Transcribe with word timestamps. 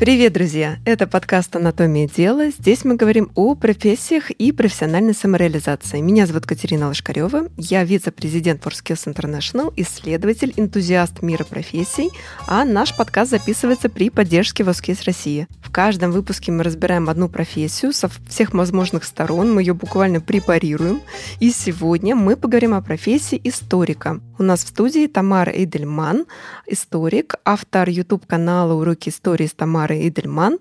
Привет, 0.00 0.32
друзья! 0.32 0.78
Это 0.86 1.06
подкаст 1.06 1.54
«Анатомия 1.56 2.08
дела». 2.08 2.48
Здесь 2.48 2.86
мы 2.86 2.96
говорим 2.96 3.30
о 3.34 3.54
профессиях 3.54 4.30
и 4.30 4.50
профессиональной 4.50 5.12
самореализации. 5.12 6.00
Меня 6.00 6.26
зовут 6.26 6.46
Катерина 6.46 6.88
Лошкарева. 6.88 7.50
Я 7.58 7.84
вице-президент 7.84 8.64
WorkSkills 8.64 9.14
International, 9.14 9.70
исследователь, 9.76 10.54
энтузиаст 10.56 11.20
мира 11.20 11.44
профессий, 11.44 12.08
а 12.46 12.64
наш 12.64 12.96
подкаст 12.96 13.32
записывается 13.32 13.90
при 13.90 14.08
поддержке 14.08 14.62
WorkSkills 14.62 15.04
России. 15.04 15.46
В 15.62 15.70
каждом 15.70 16.12
выпуске 16.12 16.50
мы 16.50 16.62
разбираем 16.62 17.10
одну 17.10 17.28
профессию 17.28 17.92
со 17.92 18.08
всех 18.26 18.54
возможных 18.54 19.04
сторон, 19.04 19.52
мы 19.52 19.60
ее 19.60 19.74
буквально 19.74 20.22
препарируем. 20.22 21.02
И 21.40 21.50
сегодня 21.50 22.16
мы 22.16 22.36
поговорим 22.36 22.72
о 22.72 22.80
профессии 22.80 23.38
историка. 23.44 24.18
У 24.38 24.42
нас 24.42 24.64
в 24.64 24.68
студии 24.68 25.06
Тамара 25.06 25.50
Эйдельман, 25.50 26.24
историк, 26.66 27.34
автор 27.44 27.90
YouTube-канала 27.90 28.72
«Уроки 28.72 29.10
истории 29.10 29.46
с 29.46 29.52
Тамарой 29.52 29.89
Тамары 29.90 30.06
Идельман. 30.06 30.58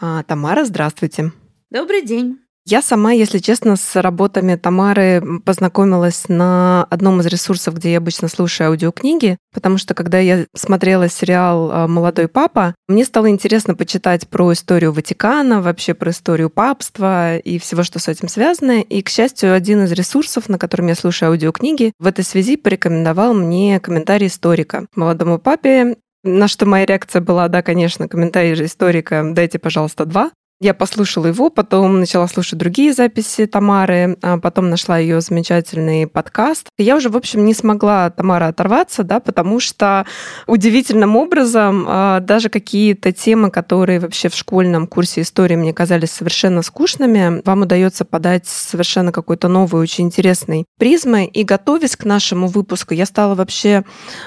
А, 0.00 0.22
Тамара, 0.24 0.64
здравствуйте. 0.64 1.32
Добрый 1.70 2.02
день. 2.02 2.38
Я 2.66 2.82
сама, 2.82 3.12
если 3.12 3.38
честно, 3.38 3.76
с 3.76 4.00
работами 4.00 4.54
Тамары 4.54 5.40
познакомилась 5.46 6.28
на 6.28 6.84
одном 6.90 7.20
из 7.20 7.26
ресурсов, 7.26 7.74
где 7.76 7.92
я 7.92 7.98
обычно 7.98 8.28
слушаю 8.28 8.68
аудиокниги, 8.68 9.38
потому 9.54 9.78
что 9.78 9.94
когда 9.94 10.18
я 10.18 10.44
смотрела 10.54 11.08
сериал 11.08 11.70
а, 11.72 11.88
«Молодой 11.88 12.28
папа», 12.28 12.74
мне 12.86 13.06
стало 13.06 13.30
интересно 13.30 13.74
почитать 13.74 14.28
про 14.28 14.52
историю 14.52 14.92
Ватикана, 14.92 15.62
вообще 15.62 15.94
про 15.94 16.10
историю 16.10 16.50
папства 16.50 17.38
и 17.38 17.58
всего, 17.58 17.82
что 17.82 17.98
с 17.98 18.08
этим 18.08 18.28
связано. 18.28 18.82
И, 18.82 19.00
к 19.00 19.08
счастью, 19.08 19.54
один 19.54 19.84
из 19.84 19.92
ресурсов, 19.92 20.50
на 20.50 20.58
котором 20.58 20.88
я 20.88 20.94
слушаю 20.94 21.30
аудиокниги, 21.30 21.92
в 21.98 22.06
этой 22.06 22.24
связи 22.24 22.56
порекомендовал 22.56 23.32
мне 23.32 23.80
комментарий 23.80 24.26
историка 24.26 24.86
молодому 24.94 25.38
папе 25.38 25.96
на 26.22 26.48
что 26.48 26.66
моя 26.66 26.86
реакция 26.86 27.20
была, 27.20 27.48
да, 27.48 27.62
конечно, 27.62 28.08
комментарий 28.08 28.54
же 28.54 28.66
историка, 28.66 29.24
дайте, 29.32 29.58
пожалуйста, 29.58 30.04
два. 30.04 30.30
Я 30.62 30.74
послушала 30.74 31.28
его, 31.28 31.48
потом 31.48 32.00
начала 32.00 32.28
слушать 32.28 32.58
другие 32.58 32.92
записи 32.92 33.46
Тамары, 33.46 34.18
а 34.20 34.36
потом 34.36 34.68
нашла 34.68 34.98
ее 34.98 35.22
замечательный 35.22 36.06
подкаст. 36.06 36.68
И 36.76 36.82
я 36.82 36.96
уже, 36.96 37.08
в 37.08 37.16
общем, 37.16 37.46
не 37.46 37.54
смогла 37.54 38.10
Тамара 38.10 38.48
оторваться, 38.48 39.02
да, 39.02 39.20
потому 39.20 39.58
что 39.58 40.04
удивительным 40.46 41.16
образом 41.16 41.86
а, 41.88 42.20
даже 42.20 42.50
какие-то 42.50 43.10
темы, 43.10 43.50
которые 43.50 44.00
вообще 44.00 44.28
в 44.28 44.34
школьном 44.34 44.86
курсе 44.86 45.22
истории 45.22 45.56
мне 45.56 45.72
казались 45.72 46.10
совершенно 46.10 46.60
скучными, 46.60 47.40
вам 47.46 47.62
удается 47.62 48.04
подать 48.04 48.46
совершенно 48.46 49.12
какой-то 49.12 49.48
новый, 49.48 49.80
очень 49.80 50.04
интересный 50.04 50.66
призмой. 50.78 51.24
И 51.24 51.42
готовясь 51.42 51.96
к 51.96 52.04
нашему 52.04 52.48
выпуску, 52.48 52.92
я 52.92 53.06
стала 53.06 53.34
вообще 53.34 53.82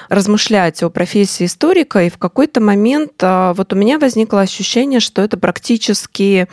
размышлять 0.08 0.82
о 0.82 0.90
профессии 0.90 1.46
историка, 1.46 2.02
и 2.02 2.10
в 2.10 2.18
какой-то 2.18 2.60
момент 2.60 3.12
а, 3.22 3.54
вот 3.54 3.72
у 3.72 3.76
меня 3.76 4.00
возникло 4.00 4.40
ощущение, 4.40 4.98
что 4.98 5.22
это 5.22 5.38
практически 5.38 6.23
все-таки 6.24 6.46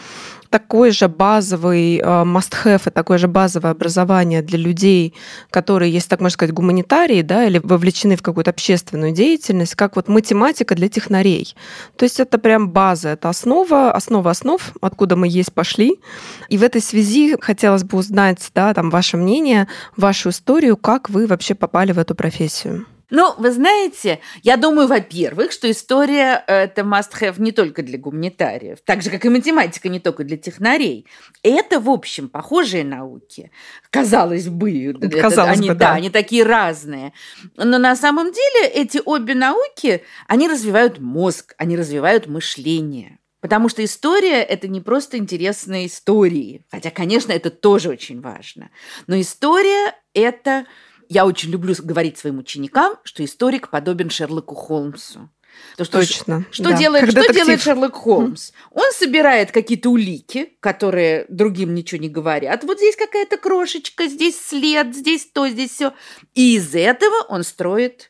такой 0.50 0.92
же 0.92 1.08
базовый 1.08 2.00
э, 2.00 2.04
must-have 2.04 2.82
и 2.86 2.90
такое 2.90 3.18
же 3.18 3.30
базовое 3.30 3.72
образование 3.72 4.42
для 4.42 4.60
людей, 4.60 5.14
которые, 5.50 5.94
если 5.94 6.10
так 6.10 6.20
можно 6.20 6.34
сказать, 6.34 6.54
гуманитарии, 6.54 7.22
да, 7.22 7.46
или 7.46 7.62
вовлечены 7.64 8.18
в 8.18 8.22
какую-то 8.22 8.52
общественную 8.52 9.14
деятельность, 9.14 9.76
как 9.76 9.96
вот 9.96 10.10
математика 10.10 10.76
для 10.76 10.90
технарей. 10.90 11.56
То 11.96 12.04
есть 12.04 12.20
это 12.20 12.38
прям 12.38 12.70
база, 12.70 13.10
это 13.10 13.30
основа, 13.30 13.94
основа 13.94 14.32
основ, 14.32 14.62
откуда 14.82 15.16
мы 15.16 15.30
есть 15.30 15.54
пошли. 15.54 16.02
И 16.50 16.58
в 16.58 16.64
этой 16.64 16.82
связи 16.82 17.38
хотелось 17.40 17.86
бы 17.86 17.98
узнать, 17.98 18.52
да, 18.54 18.74
там, 18.74 18.90
ваше 18.90 19.16
мнение, 19.16 19.70
вашу 19.96 20.30
историю, 20.32 20.76
как 20.76 21.10
вы 21.10 21.28
вообще 21.28 21.56
попали 21.56 21.94
в 21.94 21.98
эту 21.98 22.14
профессию. 22.14 22.86
Ну, 23.12 23.36
вы 23.38 23.52
знаете, 23.52 24.22
я 24.42 24.56
думаю, 24.56 24.88
во-первых, 24.88 25.52
что 25.52 25.70
история– 25.70 26.44
это 26.48 26.82
must-have 26.82 27.36
не 27.40 27.52
только 27.52 27.84
для 27.84 27.98
гуманитариев, 27.98 28.80
так 28.86 29.02
же, 29.02 29.10
как 29.10 29.26
и 29.26 29.30
математика 29.30 29.90
не 29.90 30.00
только 30.00 30.24
для 30.24 30.38
технарей. 30.38 31.06
Это, 31.44 31.82
в 31.82 31.90
общем, 31.90 32.30
похожие 32.30 32.86
науки, 32.86 33.52
казалось 33.90 34.48
бы. 34.48 34.96
Казалось 35.22 35.58
они, 35.58 35.70
бы, 35.70 35.76
да. 35.76 35.90
да. 35.90 35.94
Они 35.96 36.10
такие 36.10 36.44
разные. 36.44 37.12
Но 37.58 37.78
на 37.78 37.98
самом 37.98 38.32
деле 38.32 38.68
эти 38.68 39.02
обе 39.04 39.36
науки, 39.36 40.04
они 40.28 40.48
развивают 40.48 41.00
мозг, 41.00 41.54
они 41.58 41.76
развивают 41.76 42.28
мышление. 42.28 43.20
Потому 43.42 43.70
что 43.70 43.84
история– 43.84 44.42
это 44.44 44.70
не 44.70 44.80
просто 44.80 45.18
интересные 45.18 45.88
истории. 45.88 46.64
Хотя, 46.72 46.92
конечно, 46.92 47.34
это 47.34 47.50
тоже 47.50 47.90
очень 47.90 48.22
важно. 48.22 48.70
Но 49.08 49.20
история– 49.20 49.96
это 50.14 50.66
я 51.12 51.26
очень 51.26 51.52
люблю 51.52 51.76
говорить 51.78 52.18
своим 52.18 52.40
ученикам, 52.40 52.96
что 53.04 53.26
историк 53.26 53.70
подобен 53.70 54.10
Шерлоку 54.10 54.56
Холмсу. 54.56 55.30
То, 55.76 55.84
что 55.84 56.00
Точно. 56.00 56.46
Что, 56.52 56.70
да. 56.70 56.78
делает, 56.78 57.12
что 57.12 57.34
делает 57.34 57.62
Шерлок 57.62 57.96
Холмс? 57.96 58.54
Он 58.72 58.90
собирает 58.94 59.52
какие-то 59.52 59.90
улики, 59.90 60.54
которые 60.62 61.26
другим 61.28 61.76
ничего 61.76 62.00
не 62.00 62.08
говорят. 62.08 62.64
Вот 62.64 62.78
здесь 62.78 62.96
какая-то 62.96 63.36
крошечка, 63.36 64.08
здесь 64.08 64.40
след, 64.40 64.96
здесь 64.96 65.26
то, 65.26 65.50
здесь 65.50 65.72
все. 65.72 65.94
И 66.34 66.56
из 66.56 66.74
этого 66.74 67.26
он 67.28 67.44
строит 67.44 68.10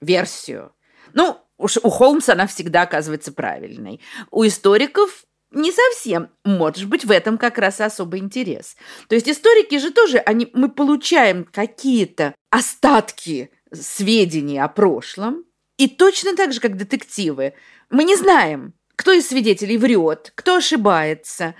версию. 0.00 0.72
Ну, 1.12 1.38
уж 1.58 1.76
у 1.76 1.90
Холмса 1.90 2.32
она 2.32 2.46
всегда 2.46 2.82
оказывается 2.82 3.30
правильной. 3.30 4.00
У 4.30 4.46
историков 4.46 5.26
не 5.50 5.72
совсем. 5.72 6.30
Может 6.44 6.88
быть, 6.88 7.04
в 7.04 7.10
этом 7.10 7.38
как 7.38 7.58
раз 7.58 7.80
особый 7.80 8.20
интерес. 8.20 8.76
То 9.08 9.14
есть 9.14 9.28
историки 9.28 9.78
же 9.78 9.90
тоже, 9.90 10.18
они, 10.18 10.50
мы 10.52 10.68
получаем 10.68 11.44
какие-то 11.44 12.34
остатки 12.50 13.50
сведений 13.72 14.58
о 14.58 14.68
прошлом, 14.68 15.44
и 15.76 15.88
точно 15.88 16.34
так 16.34 16.52
же, 16.52 16.60
как 16.60 16.76
детективы, 16.76 17.54
мы 17.88 18.04
не 18.04 18.16
знаем, 18.16 18.74
кто 18.96 19.12
из 19.12 19.28
свидетелей 19.28 19.78
врет, 19.78 20.32
кто 20.34 20.56
ошибается, 20.56 21.54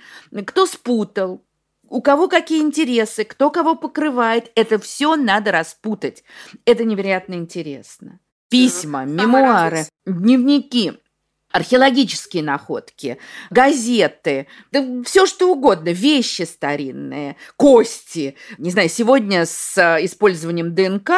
кто 0.45 0.65
спутал, 0.65 1.45
у 1.83 2.01
кого 2.01 2.27
какие 2.27 2.61
интересы, 2.61 3.23
кто 3.23 3.49
кого 3.49 3.75
покрывает. 3.75 4.51
Это 4.55 4.77
все 4.77 5.15
надо 5.15 5.51
распутать. 5.51 6.23
Это 6.65 6.83
невероятно 6.83 7.35
интересно. 7.35 8.19
Письма, 8.49 9.05
мемуары, 9.05 9.85
дневники– 10.05 10.93
археологические 11.51 12.43
находки, 12.43 13.17
газеты, 13.49 14.47
да 14.71 14.85
все 15.03 15.25
что 15.25 15.51
угодно, 15.51 15.89
вещи 15.89 16.43
старинные, 16.43 17.35
кости. 17.55 18.35
Не 18.57 18.71
знаю, 18.71 18.89
сегодня 18.89 19.45
с 19.45 19.77
э, 19.77 20.05
использованием 20.05 20.75
ДНК 20.75 21.11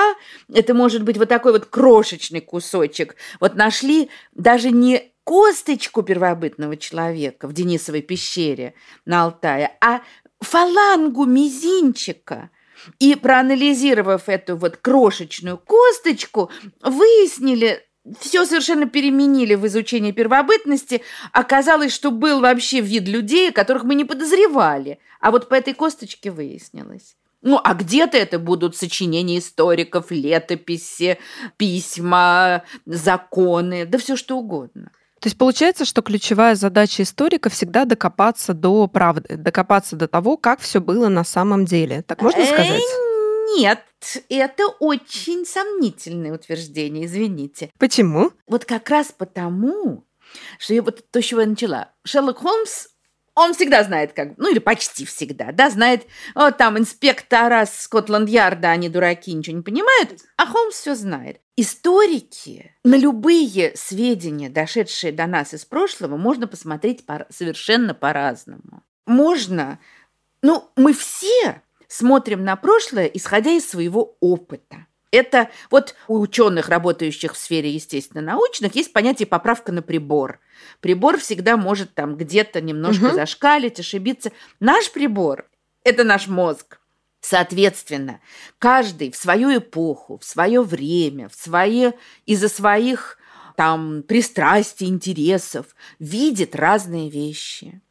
это 0.53 0.73
может 0.73 1.03
быть 1.03 1.17
вот 1.17 1.29
такой 1.29 1.51
вот 1.51 1.65
крошечный 1.65 2.41
кусочек. 2.41 3.15
Вот 3.39 3.55
нашли 3.55 4.09
даже 4.33 4.71
не 4.71 5.11
косточку 5.23 6.01
первобытного 6.01 6.77
человека 6.77 7.47
в 7.47 7.53
Денисовой 7.53 8.01
пещере 8.01 8.73
на 9.05 9.23
Алтае, 9.23 9.75
а 9.81 10.01
фалангу 10.39 11.25
мизинчика– 11.25 12.49
и 12.99 13.15
проанализировав 13.15 14.27
эту 14.27 14.57
вот 14.57 14.77
крошечную 14.77 15.57
косточку, 15.57 16.49
выяснили 16.81 17.85
все 18.19 18.45
совершенно 18.45 18.87
переменили 18.87 19.55
в 19.55 19.65
изучении 19.67 20.11
первобытности. 20.11 21.01
Оказалось, 21.31 21.93
что 21.93 22.11
был 22.11 22.41
вообще 22.41 22.81
вид 22.81 23.07
людей, 23.07 23.51
которых 23.51 23.83
мы 23.83 23.95
не 23.95 24.05
подозревали. 24.05 24.99
А 25.19 25.31
вот 25.31 25.49
по 25.49 25.55
этой 25.55 25.73
косточке 25.73 26.31
выяснилось. 26.31 27.15
Ну, 27.43 27.59
а 27.63 27.73
где-то 27.73 28.17
это 28.17 28.37
будут 28.37 28.75
сочинения 28.75 29.39
историков, 29.39 30.11
летописи, 30.11 31.17
письма, 31.57 32.63
законы, 32.85 33.85
да 33.85 33.97
все 33.97 34.15
что 34.15 34.37
угодно. 34.37 34.91
То 35.19 35.27
есть 35.27 35.37
получается, 35.37 35.85
что 35.85 36.01
ключевая 36.01 36.55
задача 36.55 37.03
историка 37.03 37.49
всегда 37.49 37.85
докопаться 37.85 38.53
до 38.53 38.87
правды, 38.87 39.37
докопаться 39.37 39.95
до 39.95 40.07
того, 40.07 40.37
как 40.37 40.59
все 40.59 40.81
было 40.81 41.09
на 41.09 41.23
самом 41.23 41.65
деле. 41.65 42.03
Так 42.03 42.21
можно 42.21 42.43
сказать? 42.43 42.81
Нет, 43.57 43.83
это 44.29 44.67
очень 44.79 45.45
сомнительное 45.45 46.33
утверждение, 46.33 47.05
извините. 47.05 47.69
Почему? 47.77 48.31
Вот 48.47 48.65
как 48.65 48.89
раз 48.89 49.13
потому, 49.15 50.05
что 50.59 50.73
я 50.73 50.81
вот 50.81 51.09
то, 51.11 51.21
с 51.21 51.25
чего 51.25 51.41
я 51.41 51.47
начала. 51.47 51.93
Шерлок 52.05 52.39
Холмс 52.39 52.87
он 53.33 53.53
всегда 53.53 53.83
знает, 53.83 54.13
как, 54.13 54.37
ну 54.37 54.51
или 54.51 54.59
почти 54.59 55.05
всегда, 55.05 55.51
да, 55.51 55.69
знает, 55.69 56.05
вот 56.35 56.57
там 56.57 56.77
инспектора 56.77 57.65
Скотланд-Ярда, 57.65 58.69
они 58.69 58.89
дураки, 58.89 59.33
ничего 59.33 59.55
не 59.55 59.63
понимают, 59.63 60.19
а 60.35 60.45
Холмс 60.45 60.75
все 60.75 60.95
знает. 60.95 61.39
Историки 61.55 62.75
на 62.83 62.95
любые 62.95 63.75
сведения, 63.75 64.49
дошедшие 64.49 65.13
до 65.13 65.27
нас 65.27 65.53
из 65.53 65.63
прошлого, 65.63 66.17
можно 66.17 66.47
посмотреть 66.47 67.05
по, 67.05 67.25
совершенно 67.29 67.93
по-разному. 67.93 68.83
Можно, 69.05 69.79
ну, 70.41 70.69
мы 70.75 70.93
все 70.93 71.61
смотрим 71.91 72.43
на 72.43 72.55
прошлое, 72.55 73.05
исходя 73.05 73.51
из 73.51 73.69
своего 73.69 74.15
опыта. 74.21 74.87
Это 75.11 75.49
вот 75.69 75.93
у 76.07 76.21
ученых, 76.21 76.69
работающих 76.69 77.33
в 77.33 77.37
сфере 77.37 77.69
естественно-научных, 77.71 78.75
есть 78.75 78.93
понятие 78.93 79.27
поправка 79.27 79.73
на 79.73 79.81
прибор. 79.81 80.39
Прибор 80.79 81.17
всегда 81.17 81.57
может 81.57 81.93
там 81.93 82.15
где-то 82.15 82.61
немножко 82.61 83.07
угу. 83.07 83.15
зашкалить, 83.15 83.79
ошибиться. 83.79 84.31
Наш 84.61 84.89
прибор– 84.89 85.49
это 85.83 86.05
наш 86.05 86.27
мозг. 86.27 86.79
Соответственно, 87.19 88.21
каждый 88.57 89.11
в 89.11 89.17
свою 89.17 89.57
эпоху, 89.57 90.17
в 90.17 90.23
свое 90.23 90.61
время, 90.61 91.27
в 91.27 91.35
свои, 91.35 91.91
из-за 92.25 92.47
своих 92.47 93.17
там 93.57 94.03
пристрастий, 94.03 94.87
интересов, 94.87 95.75
видит 95.99 96.55
разные 96.55 97.09
вещи. 97.09 97.81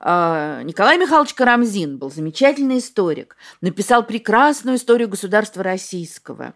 А, 0.00 0.62
Николай 0.62 0.98
Михайлович 0.98 1.34
Карамзин 1.34 1.98
был 1.98 2.10
замечательный 2.10 2.78
историк, 2.78 3.36
написал 3.60 4.04
прекрасную 4.04 4.76
историю 4.76 5.08
государства 5.08 5.62
российского. 5.62 6.54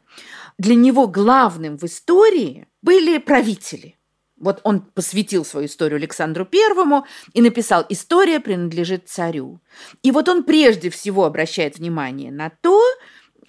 Для 0.58 0.74
него 0.74 1.06
главным 1.06 1.78
в 1.78 1.84
истории 1.84 2.66
были 2.82 3.18
правители. 3.18 3.96
Вот 4.38 4.60
он 4.64 4.80
посвятил 4.80 5.44
свою 5.44 5.66
историю 5.66 5.96
Александру 5.96 6.44
Первому 6.44 7.06
и 7.32 7.40
написал 7.40 7.86
«История 7.88 8.38
принадлежит 8.38 9.08
царю». 9.08 9.60
И 10.02 10.10
вот 10.10 10.28
он 10.28 10.42
прежде 10.44 10.90
всего 10.90 11.24
обращает 11.24 11.78
внимание 11.78 12.30
на 12.30 12.50
то, 12.50 12.82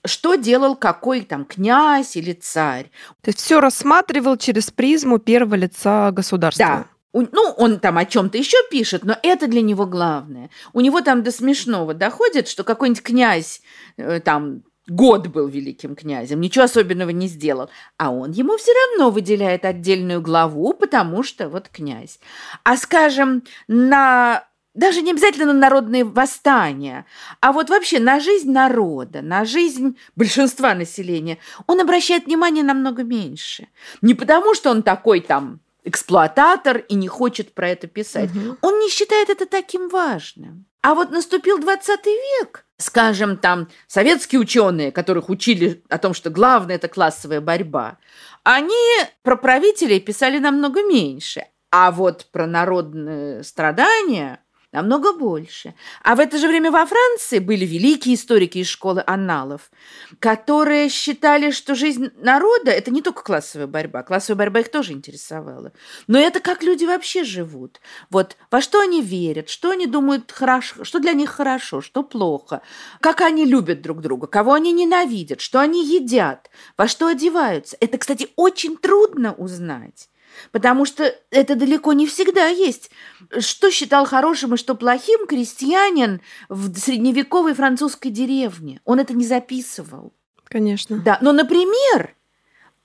что 0.06 0.36
делал 0.36 0.76
какой 0.76 1.22
там 1.22 1.44
князь 1.44 2.16
или 2.16 2.32
царь. 2.34 2.90
То 3.22 3.30
есть 3.30 3.40
все 3.40 3.60
рассматривал 3.60 4.38
через 4.38 4.72
призму 4.72 5.18
первого 5.20 5.56
лица 5.56 6.12
государства. 6.12 6.66
Да. 6.66 6.97
Ну, 7.14 7.54
он 7.58 7.80
там 7.80 7.98
о 7.98 8.06
чем-то 8.06 8.38
еще 8.38 8.58
пишет, 8.70 9.04
но 9.04 9.18
это 9.24 9.48
для 9.48 9.62
него 9.62 9.86
главное. 9.86 10.50
У 10.74 10.82
него 10.82 11.02
там 11.02 11.24
до 11.24 11.32
смешного 11.32 11.94
доходит, 11.94 12.48
что 12.48 12.64
какой-нибудь 12.64 13.04
князь 13.04 13.62
э, 13.98 14.20
там 14.20 14.64
год 14.88 15.28
был 15.28 15.48
великим 15.48 15.96
князем, 15.96 16.40
ничего 16.40 16.66
особенного 16.66 17.10
не 17.10 17.28
сделал, 17.28 17.70
а 17.98 18.12
он 18.12 18.32
ему 18.32 18.58
все 18.58 18.72
равно 18.74 19.12
выделяет 19.12 19.66
отдельную 19.66 20.22
главу, 20.22 20.74
потому 20.74 21.24
что 21.24 21.50
вот 21.50 21.70
князь. 21.70 22.20
А 22.64 22.78
скажем, 22.78 23.44
на 23.68 24.46
даже 24.74 25.02
не 25.02 25.12
обязательно 25.12 25.54
на 25.54 25.60
народные 25.60 26.04
восстания, 26.04 27.08
а 27.42 27.52
вот 27.52 27.70
вообще 27.70 28.00
на 28.00 28.20
жизнь 28.20 28.52
народа, 28.52 29.24
на 29.24 29.44
жизнь 29.44 29.98
большинства 30.16 30.76
населения, 30.76 31.40
он 31.66 31.82
обращает 31.82 32.28
внимание 32.28 32.64
намного 32.64 33.04
меньше. 33.04 33.70
Не 34.02 34.14
потому, 34.14 34.54
что 34.54 34.70
он 34.70 34.84
такой 34.84 35.22
там 35.22 35.62
эксплуататор 35.88 36.78
и 36.78 36.96
не 36.96 37.08
хочет 37.08 37.54
про 37.54 37.70
это 37.70 37.88
писать. 37.88 38.30
Угу. 38.36 38.58
Он 38.62 38.80
не 38.80 38.90
считает 38.90 39.30
это 39.30 39.46
таким 39.46 39.90
важным. 39.90 40.66
А 40.82 40.94
вот 40.94 41.12
наступил 41.12 41.60
20 41.60 42.06
век, 42.06 42.66
скажем, 42.78 43.38
там 43.38 43.68
советские 43.88 44.40
ученые, 44.40 44.92
которых 44.92 45.30
учили 45.30 45.84
о 45.90 45.98
том, 45.98 46.14
что 46.14 46.30
главное 46.30 46.76
это 46.76 46.88
классовая 46.88 47.42
борьба, 47.42 47.98
они 48.44 49.04
про 49.24 49.36
правителей 49.36 50.00
писали 50.00 50.38
намного 50.40 50.84
меньше. 50.84 51.46
А 51.72 51.92
вот 51.92 52.28
про 52.32 52.48
народные 52.48 53.44
страдания 53.44 54.40
намного 54.72 55.14
больше. 55.14 55.74
А 56.04 56.16
в 56.16 56.20
это 56.20 56.38
же 56.38 56.48
время 56.48 56.72
во 56.72 56.86
Франции 56.86 57.40
были 57.40 57.66
великие 57.66 58.16
историки 58.16 58.60
из 58.60 58.68
школы 58.68 59.04
анналов, 59.06 59.72
которые 60.20 60.90
считали, 60.90 61.52
что 61.52 61.76
жизнь 61.76 62.12
народа– 62.18 62.72
это 62.72 62.92
не 62.92 63.02
только 63.02 63.24
классовая 63.24 63.68
борьба. 63.68 64.04
Классовая 64.04 64.38
борьба 64.38 64.60
их 64.62 64.70
тоже 64.70 64.94
интересовала. 64.94 65.72
Но 66.08 66.20
это 66.20 66.40
как 66.40 66.64
люди 66.64 66.86
вообще 66.86 67.24
живут. 67.24 67.80
Вот 68.10 68.36
во 68.52 68.62
что 68.62 68.80
они 68.82 69.02
верят, 69.02 69.50
что 69.50 69.72
они 69.72 69.88
думают 69.88 70.32
хорошо, 70.32 70.84
что 70.84 71.00
для 71.00 71.14
них 71.14 71.30
хорошо, 71.30 71.82
что 71.82 72.04
плохо, 72.04 72.62
как 73.00 73.22
они 73.22 73.46
любят 73.46 73.82
друг 73.82 74.02
друга, 74.02 74.28
кого 74.28 74.54
они 74.54 74.74
ненавидят, 74.74 75.42
что 75.42 75.60
они 75.60 75.86
едят, 75.86 76.50
во 76.78 76.88
что 76.88 77.08
одеваются. 77.08 77.78
Это, 77.80 77.98
кстати, 77.98 78.30
очень 78.36 78.78
трудно 78.78 79.34
узнать. 79.34 80.10
Потому 80.52 80.86
что 80.86 81.14
это 81.32 81.56
далеко 81.56 81.94
не 81.94 82.08
всегда 82.08 82.48
есть. 82.48 82.92
Что 83.40 83.72
считал 83.72 84.06
хорошим 84.06 84.54
и 84.54 84.58
что 84.58 84.76
плохим 84.76 85.28
крестьянин 85.28 86.22
в 86.50 86.78
средневековой 86.78 87.54
французской 87.54 88.10
деревне? 88.10 88.82
Он 88.86 89.00
это 89.00 89.14
не 89.14 89.26
записывал. 89.26 90.14
Конечно. 90.44 91.00
Да, 91.00 91.18
но, 91.22 91.32
например, 91.32 92.16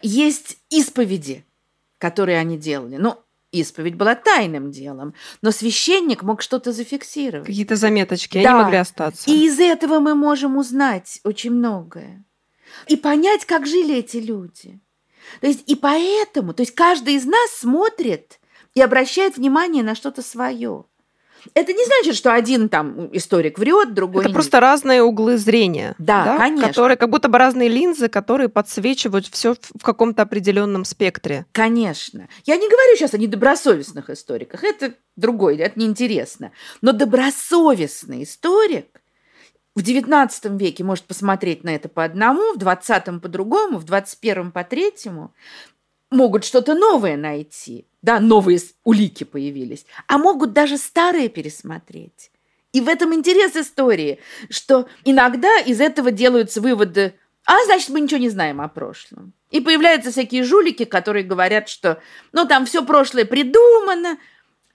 есть 0.01 0.59
исповеди, 0.71 1.45
которые 1.99 2.39
они 2.39 2.59
делали. 2.59 2.97
Ну, 2.97 3.19
исповедь 3.53 3.95
была 3.95 4.15
тайным 4.15 4.71
делом, 4.71 5.15
но 5.43 5.51
священник 5.51 6.23
мог 6.23 6.43
что-то 6.43 6.73
зафиксировать. 6.73 7.47
Какие-то 7.47 7.77
заметочки, 7.77 8.43
да. 8.43 8.55
они 8.55 8.63
могли 8.63 8.79
остаться. 8.79 9.31
И 9.31 9.47
из 9.47 9.61
этого 9.61 10.01
мы 10.01 10.15
можем 10.15 10.57
узнать 10.57 11.21
очень 11.23 11.53
многое. 11.53 12.25
И 12.89 12.97
понять, 12.97 13.45
как 13.45 13.67
жили 13.67 13.97
эти 13.97 14.17
люди. 14.17 14.81
То 15.41 15.47
есть 15.47 15.63
и 15.67 15.75
поэтому, 15.75 16.55
то 16.55 16.63
есть 16.63 16.75
каждый 16.75 17.15
из 17.15 17.25
нас 17.25 17.51
смотрит 17.51 18.39
и 18.75 18.81
обращает 18.81 19.37
внимание 19.37 19.83
на 19.83 19.95
что-то 19.95 20.23
свое. 20.23 20.85
Это 21.55 21.73
не 21.73 21.85
значит, 21.85 22.15
что 22.15 22.33
один 22.33 22.69
там 22.69 23.09
историк 23.13 23.59
врет, 23.59 23.95
другой 23.95 24.23
Это 24.23 24.29
нет. 24.29 24.35
просто 24.35 24.61
разные 24.61 25.03
углы 25.03 25.37
зрения. 25.37 25.95
Да, 25.99 26.25
да, 26.25 26.39
конечно. 26.39 26.69
Которые 26.69 26.97
как 26.97 27.11
будто 27.11 27.29
бы 27.29 27.39
разные 27.39 27.69
линзы, 27.69 28.09
которые 28.09 28.49
подсвечивают 28.49 29.27
все 29.27 29.55
в 29.55 29.83
каком-то 29.83 30.23
определенном 30.23 30.85
спектре. 30.85 31.47
Конечно. 31.53 32.29
Я 32.45 32.57
не 32.57 32.69
говорю 32.69 32.97
сейчас 32.97 33.15
о 33.15 33.19
недобросовестных 33.19 34.11
историках. 34.11 34.63
Это 34.63 34.95
другое, 35.17 35.57
это 35.59 35.79
неинтересно. 35.79 36.53
Но 36.81 36.93
добросовестный 36.93 38.23
историк 38.23 39.02
в 39.75 39.81
XIX 39.81 40.59
веке 40.59 40.85
может 40.85 41.05
посмотреть 41.05 41.65
на 41.65 41.75
это 41.75 41.89
по 41.89 42.05
одному, 42.05 42.55
в 42.55 42.59
XX 42.59 43.21
по 43.21 43.29
другому, 43.29 43.79
в 43.79 43.85
XXI 43.85 44.51
по 44.51 44.65
третьему, 44.65 45.35
могут 46.11 46.45
что-то 46.45 46.75
новое 46.75 47.17
найти, 47.17 47.87
да, 48.03 48.21
новые 48.21 48.61
улики 48.85 49.25
появились, 49.25 49.87
а 50.07 50.19
могут 50.19 50.53
даже 50.53 50.77
старые 50.77 51.29
пересмотреть. 51.29 52.31
И 52.73 52.81
в 52.81 52.89
этом 52.89 53.15
интерес 53.15 53.57
истории, 53.57 54.21
что 54.49 54.89
иногда 55.05 55.59
из 55.61 55.81
этого 55.81 56.11
делаются 56.11 56.61
выводы, 56.61 57.15
а 57.45 57.65
значит, 57.65 57.91
мы 57.91 58.01
ничего 58.01 58.21
не 58.21 58.31
знаем 58.31 58.61
о 58.61 58.69
прошлом. 58.69 59.33
И 59.51 59.61
появляются 59.61 60.11
всякие 60.11 60.45
жулики, 60.45 60.85
которые 60.85 61.25
говорят, 61.25 61.69
что 61.69 62.01
ну 62.33 62.47
там 62.47 62.65
все 62.65 62.85
прошлое 62.85 63.25
придумано, 63.25 64.19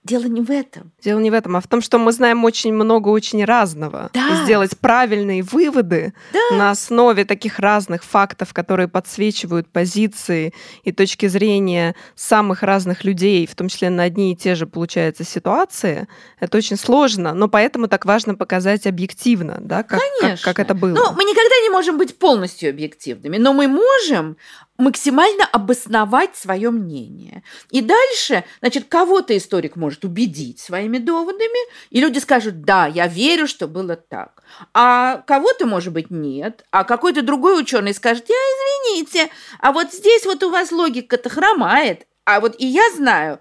Дело 0.07 0.24
не 0.24 0.42
в 0.42 0.50
этом. 0.50 0.92
Дело 1.01 1.19
не 1.19 1.30
в 1.30 1.33
этом, 1.33 1.57
а 1.57 1.62
в 1.62 1.68
том, 1.68 1.81
что 1.81 1.98
мы 1.98 2.13
знаем 2.13 2.45
очень 2.45 2.74
много 2.74 3.09
очень 3.09 3.44
разного. 3.44 4.09
Да. 4.13 4.30
И 4.30 4.44
сделать 4.45 4.77
правильные 4.77 5.44
выводы 5.44 6.13
да. 6.31 6.57
на 6.57 6.71
основе 6.71 7.25
таких 7.25 7.59
разных 7.59 8.04
фактов, 8.04 8.54
которые 8.54 8.88
подсвечивают 8.88 9.68
позиции 9.68 10.54
и 10.83 10.94
точки 10.94 11.27
зрения 11.27 11.94
самых 12.15 12.63
разных 12.63 13.04
людей, 13.04 13.45
в 13.45 13.56
том 13.56 13.68
числе 13.68 13.89
на 13.89 14.04
одни 14.04 14.31
и 14.31 14.36
те 14.36 14.56
же, 14.56 14.65
получается, 14.65 15.25
ситуации, 15.25 16.07
это 16.39 16.57
очень 16.57 16.77
сложно. 16.77 17.33
Но 17.33 17.50
поэтому 17.50 17.88
так 17.88 18.06
важно 18.06 18.36
показать 18.36 18.88
объективно, 18.88 19.57
да, 19.60 19.83
как, 19.83 20.00
Конечно. 20.00 20.45
как, 20.45 20.56
как 20.56 20.65
это 20.65 20.74
было. 20.74 20.95
Ну, 20.95 21.12
мы 21.13 21.24
никогда 21.25 21.56
не 21.63 21.69
можем 21.69 21.98
быть 21.98 22.18
полностью 22.18 22.69
объективными, 22.69 23.38
но 23.38 23.51
мы 23.51 23.68
можем 23.68 24.38
максимально 24.77 25.46
обосновать 25.46 26.36
свое 26.36 26.70
мнение. 26.72 27.43
И 27.72 27.82
дальше, 27.82 28.43
значит, 28.60 28.86
кого-то 28.88 29.36
историк 29.36 29.75
может 29.75 29.97
убедить 30.06 30.60
своими 30.60 30.98
доводами, 30.98 31.60
и 31.89 32.00
люди 32.00 32.20
скажут, 32.20 32.62
да, 32.62 32.88
я 32.88 33.08
верю, 33.08 33.48
что 33.48 33.68
было 33.68 33.96
так. 33.96 34.44
А 34.74 35.24
кого-то, 35.27 35.66
может 35.66 35.94
быть, 35.94 36.10
нет. 36.10 36.66
А 36.72 36.84
какой-то 36.84 37.22
другой 37.22 37.60
ученый 37.60 37.94
скажет, 37.94 38.25
я 38.27 38.36
извините, 38.36 39.30
а 39.60 39.72
вот 39.72 39.94
здесь 39.94 40.25
вот 40.25 40.44
у 40.44 40.50
вас 40.50 40.72
логика-то 40.72 41.30
хромает. 41.30 42.08
А 42.25 42.39
вот 42.39 42.56
и 42.60 42.66
я 42.66 42.84
знаю, 42.96 43.39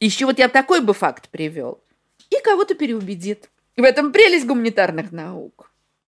еще 0.00 0.26
вот 0.26 0.38
я 0.38 0.48
такой 0.48 0.80
бы 0.80 0.94
факт 0.94 1.28
привел. 1.28 1.82
И 2.30 2.36
кого-то 2.42 2.74
переубедит. 2.74 3.50
В 3.76 3.82
этом 3.82 4.12
прелесть 4.12 4.46
гуманитарных 4.46 5.12
наук. 5.12 5.70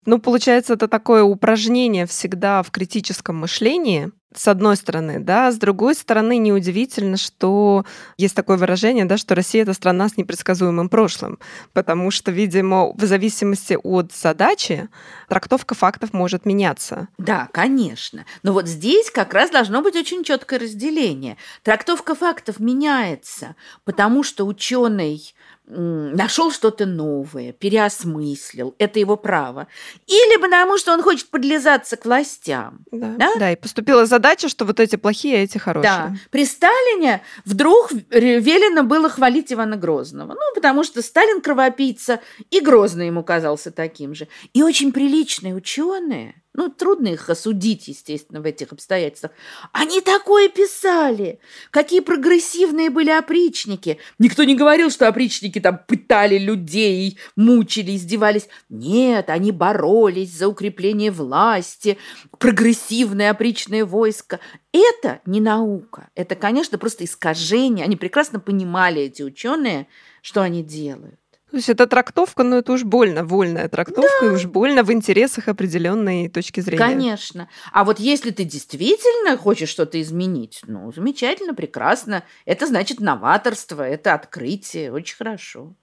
Ну, 0.06 0.18
получается, 0.18 0.74
это 0.74 0.88
такое 0.88 1.22
упражнение 1.22 2.06
всегда 2.06 2.62
в 2.62 2.70
критическом 2.70 3.36
мышлении, 3.36 4.12
с 4.34 4.48
одной 4.48 4.76
стороны, 4.76 5.20
да, 5.20 5.52
с 5.52 5.56
другой 5.56 5.94
стороны, 5.94 6.38
неудивительно, 6.38 7.16
что 7.16 7.84
есть 8.18 8.34
такое 8.34 8.56
выражение, 8.56 9.04
да, 9.04 9.16
что 9.16 9.34
Россия— 9.34 9.62
это 9.64 9.72
страна 9.74 10.08
с 10.08 10.16
непредсказуемым 10.16 10.88
прошлым, 10.88 11.38
потому 11.72 12.10
что, 12.10 12.32
видимо, 12.32 12.92
в 12.92 13.04
зависимости 13.04 13.78
от 13.80 14.12
задачи 14.12 14.88
трактовка 15.28 15.74
фактов 15.74 16.12
может 16.12 16.46
меняться. 16.46 17.08
Да, 17.16 17.48
конечно. 17.52 18.24
Но 18.42 18.52
вот 18.52 18.66
здесь 18.66 19.10
как 19.10 19.32
раз 19.34 19.50
должно 19.50 19.82
быть 19.82 19.94
очень 19.94 20.24
четкое 20.24 20.58
разделение. 20.58 21.36
Трактовка 21.62 22.14
фактов 22.14 22.58
меняется, 22.58 23.54
потому 23.84 24.24
что 24.24 24.46
ученый 24.46 25.34
нашел 25.66 26.50
что-то 26.50 26.86
новое, 26.86 27.52
переосмыслил, 27.52 28.74
это 28.78 28.98
его 28.98 29.16
право. 29.16 29.66
Или 30.06 30.40
потому, 30.40 30.76
что 30.78 30.92
он 30.92 31.02
хочет 31.02 31.28
подлизаться 31.30 31.96
к 31.96 32.04
властям. 32.04 32.84
Да, 32.90 33.14
да? 33.16 33.34
да 33.38 33.52
и 33.52 33.56
поступила 33.56 34.06
задача, 34.06 34.48
что 34.48 34.64
вот 34.64 34.80
эти 34.80 34.96
плохие, 34.96 35.38
а 35.38 35.42
эти 35.42 35.58
хорошие. 35.58 35.90
Да. 35.90 36.14
При 36.30 36.44
Сталине 36.44 37.22
вдруг 37.44 37.92
велено 37.92 38.82
было 38.82 39.08
хвалить 39.08 39.52
Ивана 39.52 39.76
Грозного. 39.76 40.34
Ну, 40.34 40.54
потому 40.54 40.84
что 40.84 41.02
Сталин 41.02 41.40
кровопийца, 41.40 42.20
и 42.50 42.60
Грозный 42.60 43.06
ему 43.06 43.24
казался 43.24 43.70
таким 43.70 44.14
же. 44.14 44.28
И 44.52 44.62
очень 44.62 44.92
приличные 44.92 45.54
ученые 45.54 46.43
ну, 46.56 46.70
трудно 46.70 47.08
их 47.08 47.28
осудить, 47.28 47.88
естественно, 47.88 48.40
в 48.40 48.44
этих 48.44 48.72
обстоятельствах. 48.72 49.32
Они 49.72 50.00
такое 50.00 50.48
писали. 50.48 51.40
Какие 51.72 51.98
прогрессивные 51.98 52.90
были 52.90 53.10
опричники. 53.10 53.98
Никто 54.20 54.44
не 54.44 54.54
говорил, 54.54 54.90
что 54.90 55.08
опричники 55.08 55.58
там 55.58 55.80
пытали 55.88 56.38
людей, 56.38 57.18
мучили, 57.34 57.96
издевались. 57.96 58.46
Нет, 58.68 59.30
они 59.30 59.50
боролись 59.50 60.30
за 60.30 60.46
укрепление 60.46 61.10
власти, 61.10 61.98
прогрессивное 62.38 63.32
опричное 63.32 63.84
войско. 63.84 64.38
Это 64.72 65.20
не 65.26 65.40
наука. 65.40 66.10
Это, 66.14 66.36
конечно, 66.36 66.78
просто 66.78 67.04
искажение. 67.04 67.84
Они 67.84 67.96
прекрасно 67.96 68.38
понимали, 68.38 69.02
эти 69.02 69.22
ученые, 69.22 69.88
что 70.22 70.40
они 70.40 70.62
делают. 70.62 71.18
То 71.54 71.58
есть 71.58 71.68
это 71.68 71.86
трактовка, 71.86 72.42
но 72.42 72.56
это 72.56 72.72
уж 72.72 72.82
больно 72.82 73.24
вольная 73.24 73.68
трактовка, 73.68 74.10
да. 74.22 74.26
и 74.26 74.30
уж 74.30 74.46
больно 74.46 74.82
в 74.82 74.92
интересах 74.92 75.46
определенной 75.46 76.28
точки 76.28 76.58
зрения. 76.58 76.84
Конечно. 76.84 77.48
А 77.72 77.84
вот 77.84 78.00
если 78.00 78.32
ты 78.32 78.42
действительно 78.42 79.36
хочешь 79.36 79.68
что-то 79.68 80.02
изменить, 80.02 80.62
ну, 80.66 80.92
замечательно, 80.92 81.54
прекрасно. 81.54 82.24
Это 82.44 82.66
значит 82.66 82.98
новаторство, 82.98 83.82
это 83.88 84.14
открытие, 84.14 84.90
очень 84.92 85.14
хорошо. 85.14 85.76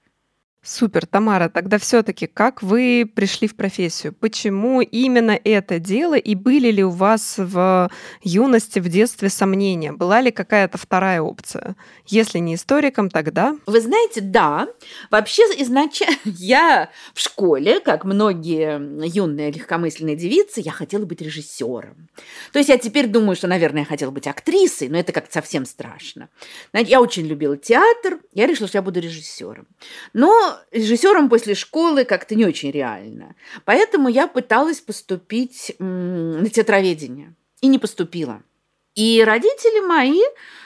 Супер, 0.63 1.07
Тамара, 1.07 1.49
тогда 1.49 1.79
все-таки 1.79 2.27
как 2.27 2.61
вы 2.61 3.11
пришли 3.11 3.47
в 3.47 3.55
профессию? 3.55 4.13
Почему 4.13 4.81
именно 4.81 5.31
это 5.43 5.79
дело? 5.79 6.13
И 6.13 6.35
были 6.35 6.69
ли 6.69 6.83
у 6.83 6.91
вас 6.91 7.33
в 7.39 7.89
юности, 8.21 8.77
в 8.77 8.87
детстве 8.87 9.29
сомнения? 9.29 9.91
Была 9.91 10.21
ли 10.21 10.29
какая-то 10.29 10.77
вторая 10.77 11.23
опция? 11.23 11.75
Если 12.05 12.37
не 12.37 12.53
историком, 12.53 13.09
тогда? 13.09 13.57
Вы 13.65 13.81
знаете, 13.81 14.21
да. 14.21 14.67
Вообще 15.09 15.41
изначально 15.63 16.15
я 16.25 16.91
в 17.15 17.19
школе, 17.19 17.79
как 17.79 18.05
многие 18.05 19.07
юные 19.07 19.51
легкомысленные 19.51 20.15
девицы, 20.15 20.61
я 20.63 20.71
хотела 20.71 21.05
быть 21.05 21.21
режиссером. 21.21 22.07
То 22.53 22.59
есть 22.59 22.69
я 22.69 22.77
теперь 22.77 23.07
думаю, 23.07 23.35
что, 23.35 23.47
наверное, 23.47 23.81
я 23.81 23.87
хотела 23.87 24.11
быть 24.11 24.27
актрисой, 24.27 24.89
но 24.89 24.99
это 24.99 25.11
как-то 25.11 25.33
совсем 25.33 25.65
страшно. 25.65 26.29
Я 26.71 27.01
очень 27.01 27.25
любила 27.25 27.57
театр, 27.57 28.19
я 28.31 28.45
решила, 28.45 28.67
что 28.67 28.77
я 28.77 28.83
буду 28.83 28.99
режиссером. 28.99 29.67
Но 30.13 30.50
режиссером 30.71 31.29
после 31.29 31.55
школы 31.55 32.05
как-то 32.05 32.35
не 32.35 32.45
очень 32.45 32.71
реально. 32.71 33.35
Поэтому 33.65 34.09
я 34.09 34.27
пыталась 34.27 34.79
поступить 34.79 35.75
на 35.79 36.49
театроведение 36.49 37.35
и 37.61 37.67
не 37.67 37.79
поступила. 37.79 38.41
И 38.95 39.23
родители 39.25 39.79
мои, 39.79 40.21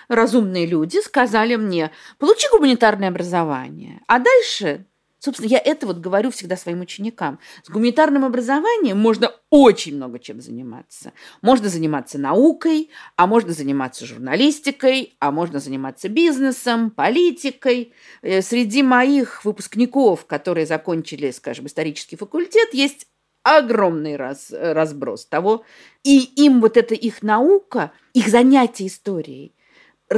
разумные 0.08 0.66
люди, 0.66 1.00
сказали 1.02 1.56
мне, 1.56 1.92
получи 2.18 2.48
гуманитарное 2.52 3.10
образование, 3.10 4.02
а 4.08 4.20
дальше 4.20 4.86
Собственно, 5.26 5.48
я 5.48 5.58
это 5.58 5.88
вот 5.88 5.98
говорю 5.98 6.30
всегда 6.30 6.56
своим 6.56 6.82
ученикам. 6.82 7.40
С 7.64 7.70
гуманитарным 7.72 8.26
образованием 8.26 9.00
можно 9.00 9.32
очень 9.50 9.96
много 9.96 10.20
чем 10.20 10.40
заниматься. 10.40 11.14
Можно 11.42 11.68
заниматься 11.68 12.20
наукой, 12.20 12.92
а 13.16 13.26
можно 13.26 13.52
заниматься 13.52 14.06
журналистикой, 14.06 15.16
а 15.20 15.32
можно 15.32 15.60
заниматься 15.60 16.10
бизнесом, 16.10 16.92
политикой. 16.92 17.92
Э, 18.22 18.44
среди 18.44 18.84
моих 18.84 19.44
выпускников, 19.46 20.28
которые 20.28 20.68
закончили, 20.68 21.32
скажем, 21.32 21.66
исторический 21.66 22.18
факультет, 22.18 22.72
есть 22.72 23.08
огромный 23.42 24.18
раз, 24.18 24.50
разброс 24.52 25.26
того. 25.26 25.66
И 26.04 26.20
им 26.36 26.62
вот 26.62 26.78
эта 26.78 26.94
их 26.94 27.24
наука, 27.24 27.94
их 28.14 28.28
занятие 28.28 28.86
историей, 28.86 29.56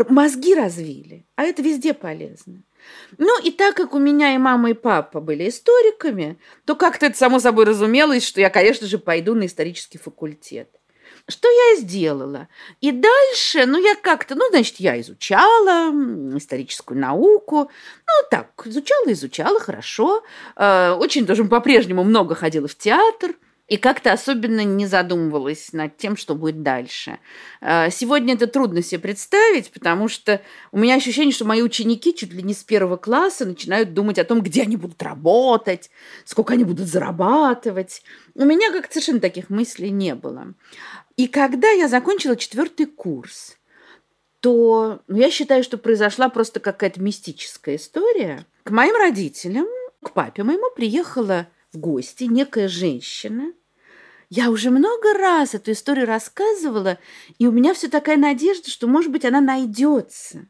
мозги 0.10 0.54
развили, 0.54 1.26
а 1.38 1.44
это 1.44 1.62
везде 1.62 1.94
полезно. 1.94 2.64
Ну, 3.18 3.42
и 3.42 3.52
так 3.52 3.76
как 3.76 3.94
у 3.94 4.00
меня 4.00 4.36
и 4.36 4.38
мама, 4.38 4.72
и 4.72 4.74
папа 4.74 5.20
были 5.20 5.50
историками, 5.50 6.38
то 6.66 6.76
как-то 6.76 7.08
это 7.08 7.18
само 7.18 7.40
собой 7.40 7.66
разумелось, 7.66 8.26
что 8.26 8.42
я, 8.42 8.50
конечно 8.50 8.88
же, 8.88 8.98
пойду 8.98 9.34
на 9.36 9.46
исторический 9.46 9.98
факультет. 9.98 10.70
Что 11.30 11.50
я 11.50 11.74
и 11.74 11.82
сделала. 11.82 12.48
И 12.80 12.92
дальше, 12.92 13.66
ну, 13.66 13.78
я 13.78 13.96
как-то, 13.96 14.36
ну, 14.36 14.48
значит, 14.50 14.76
я 14.78 15.00
изучала 15.02 15.92
историческую 16.38 17.00
науку. 17.00 17.70
Ну, 18.08 18.28
так, 18.32 18.50
изучала, 18.66 19.12
изучала, 19.12 19.60
хорошо. 19.60 20.24
Э, 20.56 20.92
очень 20.92 21.26
тоже 21.26 21.44
по-прежнему 21.44 22.04
много 22.04 22.36
ходила 22.36 22.68
в 22.68 22.76
театр– 22.76 23.36
и 23.68 23.76
как-то 23.76 24.14
особенно 24.14 24.64
не 24.64 24.86
задумывалась 24.86 25.74
над 25.74 25.98
тем, 25.98 26.16
что 26.16 26.36
будет 26.36 26.64
дальше. 26.64 27.20
А, 27.60 27.90
сегодня 27.90 28.36
это 28.36 28.48
трудно 28.48 28.82
себе 28.82 29.00
представить, 29.00 29.72
потому 29.72 30.08
что 30.08 30.42
у 30.72 30.80
меня 30.80 30.96
ощущение, 30.96 31.34
что 31.34 31.46
мои 31.46 31.62
ученики 31.62 32.16
чуть 32.16 32.34
ли 32.34 32.42
не 32.44 32.54
с 32.54 32.64
первого 32.64 32.96
класса 32.96 33.46
начинают 33.46 33.94
думать 33.94 34.20
о 34.20 34.24
том, 34.24 34.42
где 34.42 34.62
они 34.62 34.78
будут 34.78 35.04
работать, 35.04 35.92
сколько 36.24 36.54
они 36.54 36.64
будут 36.64 36.88
зарабатывать. 36.88 38.04
У 38.36 38.46
меня 38.46 38.72
как-то 38.72 38.94
совершенно 38.94 39.20
таких 39.20 39.50
мыслей 39.50 39.90
не 39.90 40.16
было. 40.16 40.54
И 41.18 41.28
когда 41.28 41.70
я 41.70 41.90
закончила 41.90 42.38
четвертый 42.38 42.86
курс, 42.86 43.58
то 44.40 45.02
ну, 45.08 45.18
я 45.18 45.30
считаю, 45.30 45.64
что 45.64 45.78
произошла 45.78 46.30
просто 46.30 46.62
какая-то 46.62 47.02
мистическая 47.02 47.76
история. 47.76 48.46
К 48.64 48.72
моим 48.72 48.96
родителям, 48.96 49.66
к 50.02 50.12
папе 50.12 50.44
моему 50.44 50.70
приехала 50.74 51.48
в 51.78 51.80
гости 51.80 52.24
некая 52.24 52.68
женщина. 52.68 53.54
Я 54.30 54.50
уже 54.50 54.72
много 54.72 55.14
раз 55.14 55.54
эту 55.54 55.72
историю 55.72 56.06
рассказывала, 56.06 56.98
и 57.38 57.48
у 57.48 57.52
меня 57.52 57.74
все 57.74 57.88
такая 57.88 58.18
надежда, 58.18 58.70
что, 58.70 58.88
может 58.88 59.12
быть, 59.12 59.24
она 59.24 59.40
найдется. 59.40 60.48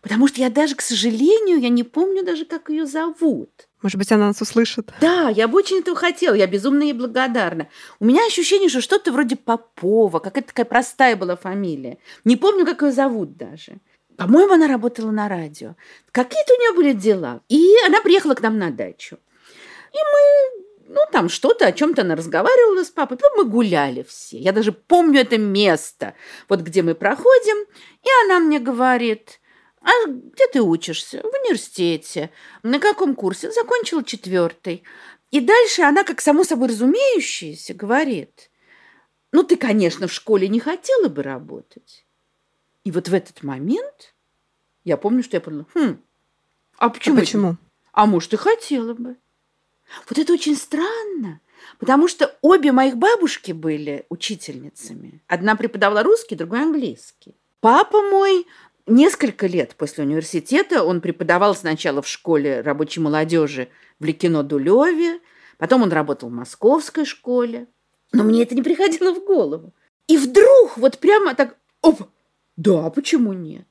Потому 0.00 0.26
что 0.26 0.40
я 0.40 0.50
даже, 0.50 0.74
к 0.74 0.80
сожалению, 0.80 1.60
я 1.60 1.68
не 1.68 1.84
помню 1.84 2.24
даже, 2.24 2.44
как 2.44 2.70
ее 2.70 2.86
зовут. 2.86 3.68
Может 3.82 3.98
быть, 3.98 4.10
она 4.10 4.28
нас 4.28 4.40
услышит. 4.40 4.92
Да, 5.00 5.28
я 5.28 5.46
бы 5.46 5.58
очень 5.58 5.78
этого 5.78 5.96
хотела, 5.96 6.34
я 6.34 6.48
безумно 6.48 6.82
ей 6.82 6.92
благодарна. 6.92 7.68
У 8.00 8.04
меня 8.04 8.26
ощущение, 8.26 8.68
что 8.68 8.80
что-то 8.80 9.12
вроде 9.12 9.36
Попова, 9.36 10.18
какая-то 10.18 10.48
такая 10.48 10.66
простая 10.66 11.14
была 11.14 11.36
фамилия. 11.36 11.98
Не 12.24 12.36
помню, 12.36 12.66
как 12.66 12.82
ее 12.82 12.90
зовут 12.90 13.36
даже. 13.36 13.78
По-моему, 14.16 14.54
она 14.54 14.66
работала 14.66 15.12
на 15.12 15.28
радио. 15.28 15.76
Какие-то 16.10 16.54
у 16.54 16.60
нее 16.60 16.72
были 16.74 16.92
дела. 16.92 17.40
И 17.48 17.72
она 17.86 18.00
приехала 18.00 18.34
к 18.34 18.40
нам 18.40 18.58
на 18.58 18.70
дачу. 18.70 19.18
И 19.92 19.96
мы, 19.96 20.94
ну, 20.94 21.00
там 21.10 21.28
что-то, 21.28 21.66
о 21.66 21.72
чем-то 21.72 22.02
она 22.02 22.16
разговаривала 22.16 22.84
с 22.84 22.90
папой. 22.90 23.16
Потом 23.16 23.38
мы 23.38 23.44
гуляли 23.44 24.02
все. 24.02 24.38
Я 24.38 24.52
даже 24.52 24.72
помню 24.72 25.20
это 25.20 25.38
место, 25.38 26.14
вот 26.48 26.60
где 26.60 26.82
мы 26.82 26.94
проходим. 26.94 27.66
И 28.02 28.08
она 28.24 28.40
мне 28.40 28.58
говорит, 28.58 29.40
а 29.80 29.90
где 30.06 30.46
ты 30.48 30.60
учишься? 30.60 31.22
В 31.22 31.44
университете. 31.44 32.30
На 32.62 32.78
каком 32.78 33.14
курсе? 33.14 33.50
Закончила 33.50 34.04
четвертый. 34.04 34.84
И 35.30 35.40
дальше 35.40 35.82
она, 35.82 36.04
как 36.04 36.20
само 36.20 36.44
собой 36.44 36.68
разумеющееся, 36.68 37.74
говорит, 37.74 38.50
ну, 39.32 39.42
ты, 39.42 39.56
конечно, 39.56 40.06
в 40.06 40.12
школе 40.12 40.48
не 40.48 40.60
хотела 40.60 41.08
бы 41.08 41.22
работать. 41.22 42.06
И 42.84 42.90
вот 42.90 43.08
в 43.08 43.14
этот 43.14 43.42
момент 43.42 44.14
я 44.84 44.96
помню, 44.96 45.22
что 45.22 45.36
я 45.36 45.40
подумала, 45.40 45.66
хм, 45.74 46.02
а 46.76 46.90
почему? 46.90 47.16
А 47.16 47.20
почему? 47.20 47.56
А 47.92 48.06
может, 48.06 48.32
и 48.32 48.36
хотела 48.36 48.94
бы. 48.94 49.16
Вот 50.08 50.18
это 50.18 50.32
очень 50.32 50.56
странно, 50.56 51.40
потому 51.78 52.08
что 52.08 52.36
обе 52.42 52.72
моих 52.72 52.96
бабушки 52.96 53.52
были 53.52 54.06
учительницами. 54.08 55.22
Одна 55.26 55.56
преподавала 55.56 56.02
русский, 56.02 56.34
другой 56.34 56.62
английский. 56.62 57.36
Папа 57.60 58.02
мой 58.02 58.46
несколько 58.86 59.46
лет 59.46 59.74
после 59.76 60.04
университета 60.04 60.84
он 60.84 61.00
преподавал 61.00 61.54
сначала 61.54 62.02
в 62.02 62.08
школе 62.08 62.60
рабочей 62.60 63.00
молодежи 63.00 63.68
в 64.00 64.04
Ликино-Дулеве, 64.04 65.20
потом 65.58 65.82
он 65.82 65.92
работал 65.92 66.28
в 66.28 66.32
московской 66.32 67.04
школе. 67.04 67.68
Но 68.12 68.24
мне 68.24 68.42
это 68.42 68.54
не 68.54 68.62
приходило 68.62 69.14
в 69.14 69.24
голову. 69.24 69.72
И 70.06 70.18
вдруг 70.18 70.76
вот 70.76 70.98
прямо 70.98 71.34
так, 71.34 71.56
оп, 71.80 72.02
да, 72.56 72.90
почему 72.90 73.32
нет? 73.32 73.66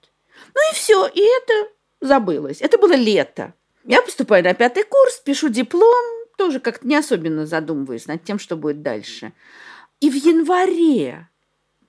Ну 0.55 0.71
и 0.71 0.73
все, 0.73 1.07
и 1.07 1.21
это 1.21 1.69
забылось. 1.99 2.61
Это 2.61 2.77
было 2.77 2.93
лето. 2.93 3.53
Я 3.83 4.01
поступаю 4.01 4.43
на 4.43 4.53
пятый 4.53 4.83
курс, 4.83 5.19
пишу 5.19 5.49
диплом, 5.49 6.25
тоже 6.37 6.59
как-то 6.59 6.87
не 6.87 6.95
особенно 6.95 7.45
задумываюсь 7.45 8.07
над 8.07 8.23
тем, 8.23 8.39
что 8.39 8.55
будет 8.55 8.81
дальше. 8.81 9.33
И 9.99 10.09
в 10.09 10.15
январе 10.15 11.29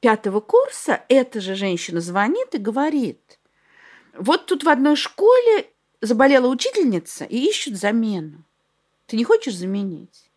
пятого 0.01 0.41
курса 0.41 1.03
эта 1.09 1.41
же 1.41 1.55
женщина 1.55 2.01
звонит 2.01 2.55
и 2.55 2.59
говорит, 2.59 3.39
вот 4.17 4.47
тут 4.47 4.65
в 4.65 4.69
одной 4.69 4.97
школе 4.97 5.67
заболела 6.01 6.49
учительница 6.49 7.25
и 7.25 7.39
ищут 7.49 7.77
замену. 7.77 8.45
Ты 9.07 9.17
не 9.17 9.25
хочешь 9.25 9.57
заменить? 9.57 10.31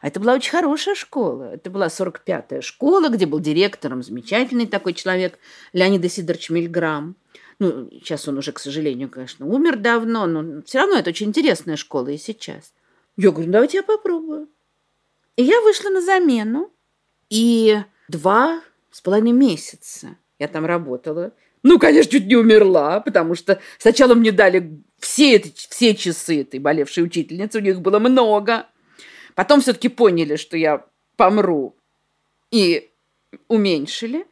А 0.00 0.08
это 0.08 0.20
была 0.20 0.34
очень 0.34 0.50
хорошая 0.50 0.94
школа. 0.94 1.54
Это 1.54 1.70
была 1.70 1.86
45-я 1.86 2.62
школа, 2.62 3.08
где 3.08 3.26
был 3.26 3.40
директором 3.40 4.02
замечательный 4.02 4.66
такой 4.66 4.94
человек 4.94 5.38
Леонид 5.72 6.10
Сидорович 6.10 6.50
Мильграм. 6.50 7.16
Ну, 7.58 7.88
сейчас 7.90 8.28
он 8.28 8.38
уже, 8.38 8.52
к 8.52 8.58
сожалению, 8.58 9.08
конечно, 9.08 9.46
умер 9.46 9.76
давно, 9.76 10.26
но 10.26 10.62
все 10.62 10.80
равно 10.80 10.96
это 10.98 11.10
очень 11.10 11.28
интересная 11.28 11.76
школа 11.76 12.08
и 12.08 12.18
сейчас. 12.18 12.74
Я 13.16 13.30
говорю, 13.30 13.46
«Ну, 13.46 13.52
давайте 13.52 13.78
я 13.78 13.82
попробую. 13.82 14.48
И 15.36 15.42
я 15.42 15.60
вышла 15.62 15.90
на 15.90 16.02
замену, 16.02 16.70
и 17.30 17.78
два 18.08 18.60
с 18.90 19.00
половиной 19.00 19.32
месяца 19.32 20.16
я 20.38 20.48
там 20.48 20.66
работала. 20.66 21.32
Ну, 21.62 21.78
конечно, 21.78 22.12
чуть 22.12 22.26
не 22.26 22.36
умерла, 22.36 23.00
потому 23.00 23.34
что 23.34 23.60
сначала 23.78 24.14
мне 24.14 24.32
дали 24.32 24.82
все, 24.98 25.34
эти, 25.36 25.52
все 25.68 25.94
часы 25.94 26.42
этой 26.42 26.60
болевшей 26.60 27.04
учительницы, 27.04 27.58
у 27.58 27.62
них 27.62 27.80
было 27.80 27.98
много. 27.98 28.66
Потом 29.34 29.60
все-таки 29.60 29.88
поняли, 29.88 30.36
что 30.36 30.56
я 30.56 30.86
помру 31.16 31.76
и 32.50 32.90
уменьшили. 33.48 34.26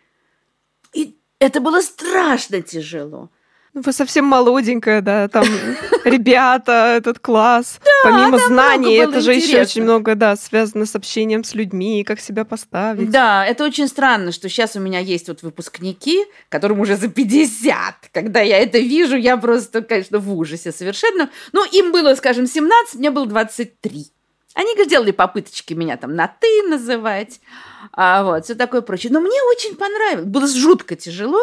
И 0.92 1.18
это 1.44 1.60
было 1.60 1.80
страшно 1.82 2.62
тяжело. 2.62 3.28
Ну, 3.74 3.82
вы 3.84 3.92
совсем 3.92 4.24
молоденькая, 4.24 5.02
да, 5.02 5.28
там 5.28 5.44
ребята, 6.04 6.94
этот 6.96 7.18
класс. 7.18 7.80
Помимо 8.04 8.38
знаний, 8.38 8.94
это 8.94 9.20
же 9.20 9.34
еще 9.34 9.60
очень 9.60 9.82
много, 9.82 10.14
да, 10.14 10.36
связано 10.36 10.86
с 10.86 10.94
общением 10.94 11.42
с 11.44 11.54
людьми, 11.54 12.04
как 12.04 12.20
себя 12.20 12.44
поставить. 12.44 13.10
Да, 13.10 13.44
это 13.44 13.64
очень 13.64 13.88
странно, 13.88 14.32
что 14.32 14.48
сейчас 14.48 14.76
у 14.76 14.80
меня 14.80 15.00
есть 15.00 15.28
вот 15.28 15.42
выпускники, 15.42 16.24
которым 16.48 16.80
уже 16.80 16.96
за 16.96 17.08
50. 17.08 18.10
Когда 18.12 18.40
я 18.40 18.58
это 18.58 18.78
вижу, 18.78 19.16
я 19.16 19.36
просто, 19.36 19.82
конечно, 19.82 20.20
в 20.20 20.32
ужасе 20.32 20.72
совершенно. 20.72 21.30
Ну, 21.52 21.64
им 21.72 21.90
было, 21.92 22.14
скажем, 22.14 22.46
17, 22.46 22.94
мне 22.94 23.10
было 23.10 23.26
23. 23.26 24.06
Они 24.54 24.70
сделали 24.84 25.10
попыточки 25.10 25.74
меня 25.74 25.96
там 25.96 26.14
на 26.14 26.28
«ты» 26.28 26.62
называть, 26.62 27.40
а 27.92 28.22
вот, 28.22 28.44
все 28.44 28.54
такое 28.54 28.82
прочее. 28.82 29.12
Но 29.12 29.20
мне 29.20 29.42
очень 29.50 29.76
понравилось. 29.76 30.26
Было 30.26 30.46
жутко 30.46 30.96
тяжело, 30.96 31.40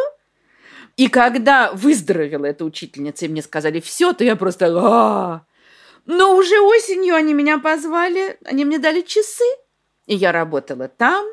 и 0.98 1.08
когда 1.08 1.72
выздоровела 1.74 2.46
эта 2.46 2.66
учительница, 2.66 3.26
и 3.26 3.30
мне 3.30 3.42
сказали 3.42 3.80
все, 3.80 4.14
то 4.14 4.24
я 4.24 4.36
просто... 4.36 4.68
А-а-а! 4.68 5.46
Но 6.06 6.36
уже 6.36 6.60
осенью 6.60 7.16
они 7.16 7.34
меня 7.34 7.60
позвали, 7.60 8.38
они 8.46 8.66
мне 8.66 8.80
дали 8.80 9.02
часы, 9.02 9.44
и 10.08 10.16
я 10.16 10.32
работала 10.32 10.88
там. 10.88 11.26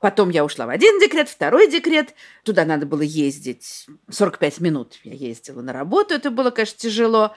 Потом 0.00 0.30
я 0.30 0.44
ушла 0.44 0.66
в 0.66 0.70
один 0.70 0.98
декрет, 0.98 1.28
второй 1.28 1.70
декрет. 1.70 2.14
Туда 2.42 2.64
надо 2.64 2.84
было 2.86 3.02
ездить 3.02 3.86
45 4.10 4.60
минут. 4.60 4.98
Я 5.02 5.14
ездила 5.14 5.62
на 5.62 5.72
работу, 5.72 6.14
это 6.14 6.30
было, 6.30 6.50
конечно, 6.50 6.78
тяжело. 6.78 7.34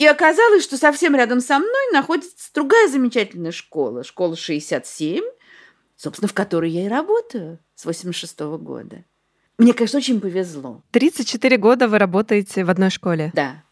И 0.00 0.06
оказалось, 0.06 0.64
что 0.64 0.78
совсем 0.78 1.14
рядом 1.14 1.42
со 1.42 1.58
мной 1.58 1.92
находится 1.92 2.50
другая 2.54 2.88
замечательная 2.88 3.52
школа, 3.52 4.02
школа 4.02 4.34
67, 4.34 5.22
собственно, 5.94 6.26
в 6.26 6.32
которой 6.32 6.70
я 6.70 6.86
и 6.86 6.88
работаю 6.88 7.58
с 7.74 7.84
86 7.84 8.40
-го 8.40 8.56
года. 8.56 9.04
Мне, 9.58 9.74
конечно, 9.74 9.98
очень 9.98 10.18
повезло. 10.22 10.82
34 10.92 11.58
года 11.58 11.86
вы 11.86 11.98
работаете 11.98 12.64
в 12.64 12.70
одной 12.70 12.88
школе. 12.88 13.30
Да. 13.34 13.62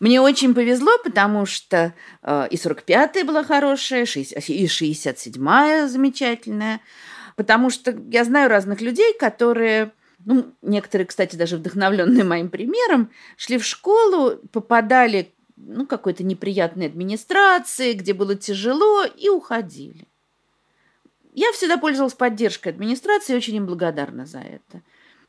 Мне 0.00 0.20
очень 0.20 0.54
повезло, 0.54 0.98
потому 1.02 1.46
что 1.46 1.94
э, 2.22 2.48
и 2.50 2.56
45-я 2.56 3.24
была 3.24 3.42
хорошая, 3.42 4.02
и 4.02 4.66
67-я 4.66 5.88
замечательная. 5.88 6.80
Потому 7.36 7.70
что 7.70 7.98
я 8.10 8.24
знаю 8.24 8.50
разных 8.50 8.82
людей, 8.82 9.14
которые, 9.18 9.92
ну, 10.26 10.52
некоторые, 10.60 11.06
кстати, 11.06 11.36
даже 11.36 11.56
вдохновленные 11.56 12.22
моим 12.24 12.50
примером, 12.50 13.10
шли 13.38 13.56
в 13.56 13.64
школу, 13.64 14.36
попадали 14.52 15.33
ну, 15.66 15.86
какой-то 15.86 16.24
неприятной 16.24 16.86
администрации, 16.86 17.92
где 17.92 18.12
было 18.12 18.34
тяжело, 18.34 19.04
и 19.04 19.28
уходили. 19.28 20.06
Я 21.32 21.52
всегда 21.52 21.78
пользовалась 21.78 22.14
поддержкой 22.14 22.68
администрации 22.68 23.32
и 23.32 23.36
очень 23.36 23.56
им 23.56 23.66
благодарна 23.66 24.24
за 24.24 24.38
это. 24.38 24.82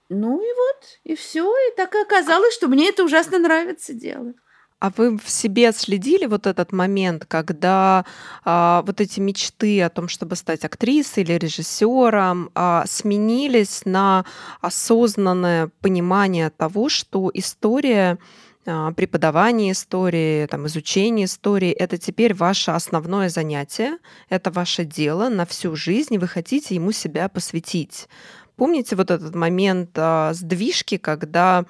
Ну 0.09 0.39
и 0.39 0.45
вот, 0.45 0.99
и 1.03 1.15
все. 1.15 1.51
И 1.51 1.75
так 1.75 1.95
и 1.95 1.99
оказалось, 1.99 2.53
что 2.53 2.67
мне 2.67 2.89
это 2.89 3.03
ужасно 3.03 3.39
нравится 3.39 3.93
делать. 3.93 4.35
А 4.79 4.91
вы 4.97 5.17
в 5.17 5.29
себе 5.29 5.71
следили 5.71 6.25
вот 6.25 6.45
этот 6.45 6.73
момент, 6.73 7.25
когда 7.25 8.05
а, 8.43 8.83
вот 8.85 8.99
эти 9.01 9.19
мечты 9.19 9.81
о 9.81 9.89
том, 9.89 10.09
чтобы 10.09 10.35
стать 10.35 10.65
актрисой 10.65 11.23
или 11.23 11.33
режиссером, 11.33 12.51
а, 12.53 12.83
сменились 12.85 13.83
на 13.85 14.25
осознанное 14.61 15.71
понимание 15.81 16.49
того, 16.49 16.89
что 16.89 17.31
история 17.33 18.19
преподавание 18.65 19.73
истории, 19.73 20.47
там, 20.47 20.65
изучение 20.67 21.25
истории, 21.25 21.71
это 21.71 21.97
теперь 21.97 22.33
ваше 22.33 22.71
основное 22.71 23.29
занятие, 23.29 23.99
это 24.29 24.49
ваше 24.51 24.85
дело 24.85 25.29
на 25.29 25.45
всю 25.45 25.75
жизнь, 25.75 26.15
и 26.15 26.17
вы 26.17 26.27
хотите 26.27 26.73
ему 26.75 26.91
себя 26.91 27.29
посвятить. 27.29 28.07
Помните 28.55 28.95
вот 28.95 29.11
этот 29.11 29.35
момент 29.35 29.91
а, 29.95 30.33
сдвижки, 30.33 30.97
когда 30.97 31.65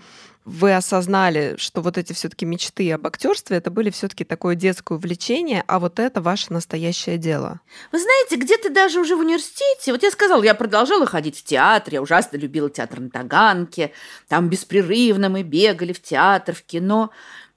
вы 0.46 0.76
осознали, 0.76 1.56
что 1.58 1.82
вот 1.82 1.98
эти 1.98 2.14
все-таки 2.14 2.46
мечты 2.46 2.92
об 2.92 3.06
актерстве 3.08 3.58
это 3.58 3.72
были 3.72 3.90
все-таки 3.90 4.24
такое 4.24 4.56
детское 4.56 4.96
увлечение, 4.96 5.64
а 5.68 5.80
вот 5.80 6.00
это 6.00 6.22
ваше 6.22 6.54
настоящее 6.54 7.18
дело? 7.18 7.60
Вы 7.92 8.00
знаете, 8.00 8.36
где-то 8.36 8.70
даже 8.70 9.00
уже 9.00 9.16
в 9.16 9.20
университете, 9.20 9.92
вот 9.92 10.04
я 10.04 10.12
сказала, 10.12 10.44
я 10.44 10.54
продолжала 10.54 11.08
ходить 11.08 11.40
в 11.40 11.44
театр, 11.44 11.96
я 11.96 12.02
ужасно 12.02 12.38
любила 12.38 12.70
театр 12.70 13.00
на 13.00 13.10
Таганке, 13.10 13.92
там 14.28 14.48
беспрерывно 14.48 15.30
мы 15.30 15.42
бегали 15.42 15.94
в 15.94 16.02
театр, 16.02 16.54
в 16.54 16.64
кино, 16.64 17.10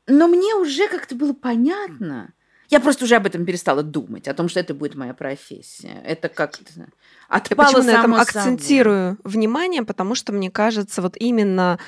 но 0.06 0.26
мне 0.26 0.54
уже 0.54 0.88
как-то 0.88 1.14
было 1.14 1.34
понятно, 1.34 2.32
я 2.70 2.80
просто 2.80 3.04
уже 3.04 3.16
об 3.16 3.26
этом 3.26 3.46
перестала 3.46 3.82
думать, 3.82 4.28
о 4.28 4.34
том, 4.34 4.48
что 4.48 4.60
это 4.60 4.74
будет 4.74 4.94
моя 4.94 5.14
профессия. 5.14 6.02
Это 6.04 6.28
как-то 6.28 6.64
отпало 7.28 7.68
Я 7.68 7.74
почему 7.74 7.82
на 7.84 7.98
этом 7.98 8.14
акцентирую 8.14 9.18
внимание, 9.24 9.82
потому 9.82 10.14
что 10.14 10.32
мне 10.32 10.50
кажется, 10.50 11.02
вот 11.02 11.16
именно 11.16 11.78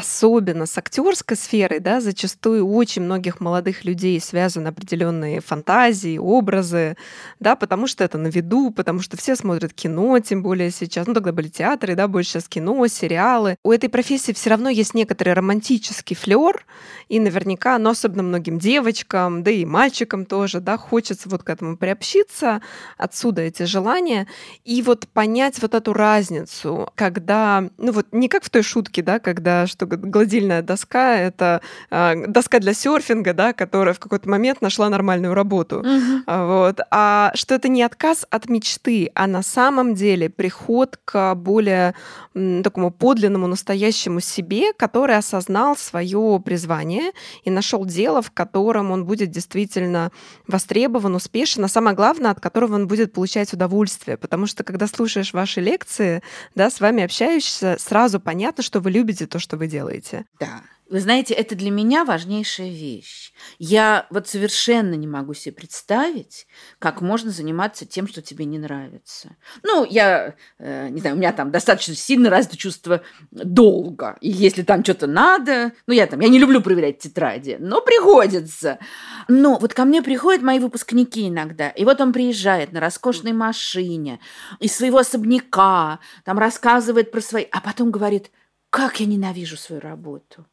особенно 0.00 0.66
с 0.66 0.78
актерской 0.78 1.36
сферой, 1.36 1.80
да, 1.80 2.00
зачастую 2.00 2.66
у 2.66 2.76
очень 2.76 3.02
многих 3.02 3.40
молодых 3.40 3.84
людей 3.84 4.20
связаны 4.20 4.68
определенные 4.68 5.40
фантазии, 5.40 6.16
образы, 6.16 6.96
да, 7.38 7.56
потому 7.56 7.86
что 7.86 8.04
это 8.04 8.16
на 8.16 8.28
виду, 8.28 8.70
потому 8.70 9.00
что 9.00 9.16
все 9.16 9.36
смотрят 9.36 9.72
кино, 9.74 10.18
тем 10.20 10.42
более 10.42 10.70
сейчас, 10.70 11.06
ну 11.06 11.14
тогда 11.14 11.32
были 11.32 11.48
театры, 11.48 11.96
да, 11.96 12.08
больше 12.08 12.30
сейчас 12.30 12.48
кино, 12.48 12.86
сериалы. 12.86 13.56
У 13.64 13.72
этой 13.72 13.88
профессии 13.88 14.32
все 14.32 14.50
равно 14.50 14.70
есть 14.70 14.94
некоторый 14.94 15.34
романтический 15.34 16.16
флер, 16.16 16.64
и 17.08 17.18
наверняка, 17.18 17.76
но 17.78 17.90
особенно 17.90 18.22
многим 18.22 18.58
девочкам, 18.58 19.42
да 19.42 19.50
и 19.50 19.64
мальчикам 19.64 20.24
тоже, 20.24 20.60
да, 20.60 20.78
хочется 20.78 21.28
вот 21.28 21.42
к 21.42 21.50
этому 21.50 21.76
приобщиться, 21.76 22.62
отсюда 22.96 23.42
эти 23.42 23.64
желания, 23.64 24.28
и 24.64 24.80
вот 24.82 24.89
понять 25.08 25.60
вот 25.62 25.74
эту 25.74 25.92
разницу, 25.92 26.88
когда, 26.94 27.64
ну 27.78 27.92
вот 27.92 28.06
не 28.12 28.28
как 28.28 28.44
в 28.44 28.50
той 28.50 28.62
шутке, 28.62 29.02
да, 29.02 29.18
когда 29.18 29.66
что 29.66 29.86
гладильная 29.86 30.62
доска— 30.62 31.16
это 31.16 31.60
э, 31.90 32.26
доска 32.26 32.58
для 32.58 32.74
серфинга, 32.74 33.32
да, 33.32 33.52
которая 33.52 33.94
в 33.94 34.00
какой-то 34.00 34.28
момент 34.28 34.60
нашла 34.60 34.88
нормальную 34.88 35.34
работу. 35.34 35.80
Угу. 35.80 36.22
Вот. 36.26 36.80
А 36.90 37.32
что 37.34 37.54
это 37.54 37.68
не 37.68 37.82
отказ 37.82 38.26
от 38.30 38.48
мечты, 38.48 39.10
а 39.14 39.26
на 39.26 39.42
самом 39.42 39.94
деле 39.94 40.28
приход 40.28 40.98
к 41.04 41.34
более 41.34 41.94
м, 42.34 42.62
такому 42.62 42.90
подлинному, 42.90 43.46
настоящему 43.46 44.20
себе, 44.20 44.72
который 44.72 45.16
осознал 45.16 45.76
свое 45.76 46.40
призвание 46.44 47.12
и 47.44 47.50
нашел 47.50 47.84
дело, 47.84 48.22
в 48.22 48.30
котором 48.30 48.90
он 48.90 49.04
будет 49.04 49.30
действительно 49.30 50.10
востребован, 50.46 51.14
успешен, 51.14 51.64
а 51.64 51.68
самое 51.68 51.96
главное, 51.96 52.30
от 52.30 52.40
которого 52.40 52.74
он 52.74 52.86
будет 52.86 53.12
получать 53.12 53.52
удовольствие. 53.52 54.16
Потому 54.16 54.46
что 54.46 54.64
когда 54.64 54.79
слушаешь 54.86 55.32
ваши 55.32 55.60
лекции, 55.60 56.22
да, 56.54 56.70
с 56.70 56.80
вами 56.80 57.02
общаешься, 57.02 57.76
сразу 57.78 58.20
понятно, 58.20 58.62
что 58.62 58.80
вы 58.80 58.90
любите 58.90 59.26
то, 59.26 59.38
что 59.38 59.56
вы 59.56 59.66
делаете. 59.66 60.24
Да. 60.38 60.62
Вы 60.90 60.98
знаете, 60.98 61.34
это 61.34 61.54
для 61.54 61.70
меня 61.70 62.04
важнейшая 62.04 62.68
вещь. 62.68 63.32
Я 63.60 64.08
вот 64.10 64.26
совершенно 64.26 64.94
не 64.94 65.06
могу 65.06 65.34
себе 65.34 65.54
представить, 65.54 66.48
как 66.80 67.00
можно 67.00 67.30
заниматься 67.30 67.86
тем, 67.86 68.08
что 68.08 68.22
тебе 68.22 68.44
не 68.44 68.58
нравится. 68.58 69.36
Ну, 69.62 69.84
я, 69.84 70.34
э, 70.58 70.88
не 70.88 71.00
знаю, 71.00 71.14
у 71.14 71.18
меня 71.20 71.32
там 71.32 71.52
достаточно 71.52 71.94
сильно 71.94 72.28
развито 72.28 72.56
чувство 72.56 73.02
долга. 73.30 74.18
И 74.20 74.30
если 74.30 74.64
там 74.64 74.82
что-то 74.82 75.06
надо, 75.06 75.70
ну, 75.86 75.94
я 75.94 76.08
там, 76.08 76.18
я 76.18 76.28
не 76.28 76.40
люблю 76.40 76.60
проверять 76.60 76.98
тетради, 76.98 77.56
но 77.60 77.80
приходится. 77.80 78.80
Но 79.28 79.58
вот 79.60 79.74
ко 79.74 79.84
мне 79.84 80.02
приходят 80.02 80.42
мои 80.42 80.58
выпускники 80.58 81.28
иногда, 81.28 81.68
и 81.68 81.84
вот 81.84 82.00
он 82.00 82.12
приезжает 82.12 82.72
на 82.72 82.80
роскошной 82.80 83.32
машине 83.32 84.18
из 84.58 84.74
своего 84.74 84.98
особняка, 84.98 86.00
там 86.24 86.36
рассказывает 86.40 87.12
про 87.12 87.20
свои, 87.20 87.44
а 87.52 87.60
потом 87.60 87.92
говорит, 87.92 88.32
как 88.70 88.98
я 88.98 89.06
ненавижу 89.06 89.56
свою 89.56 89.80
работу. 89.80 90.46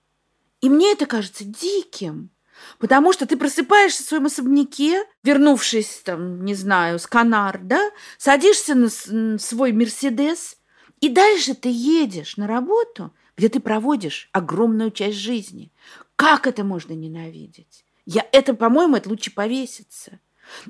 И 0.62 0.70
мне 0.70 0.94
это 0.94 1.06
кажется 1.06 1.44
диким. 1.44 2.32
Потому 2.80 3.14
что 3.14 3.26
ты 3.26 3.38
просыпаешься 3.38 4.04
в 4.04 4.08
своем 4.08 4.26
особняке, 4.26 5.04
вернувшись, 5.24 6.02
там, 6.04 6.44
не 6.44 6.56
знаю, 6.56 7.00
с 7.00 7.06
Канар, 7.06 7.60
да, 7.62 7.92
садишься 8.18 8.76
на 8.76 9.38
свой 9.38 9.72
Мерседес, 9.74 10.58
и 11.00 11.10
дальше 11.10 11.54
ты 11.54 11.70
едешь 11.70 12.38
на 12.38 12.48
работу, 12.48 13.14
где 13.38 13.50
ты 13.50 13.60
проводишь 13.60 14.30
огромную 14.32 14.92
часть 14.92 15.18
жизни. 15.18 15.72
Как 16.16 16.48
это 16.48 16.64
можно 16.64 16.94
ненавидеть? 16.94 17.86
Я, 18.06 18.26
это, 18.32 18.54
по-моему, 18.56 18.96
это 18.96 19.10
лучше 19.10 19.32
повеситься. 19.32 20.20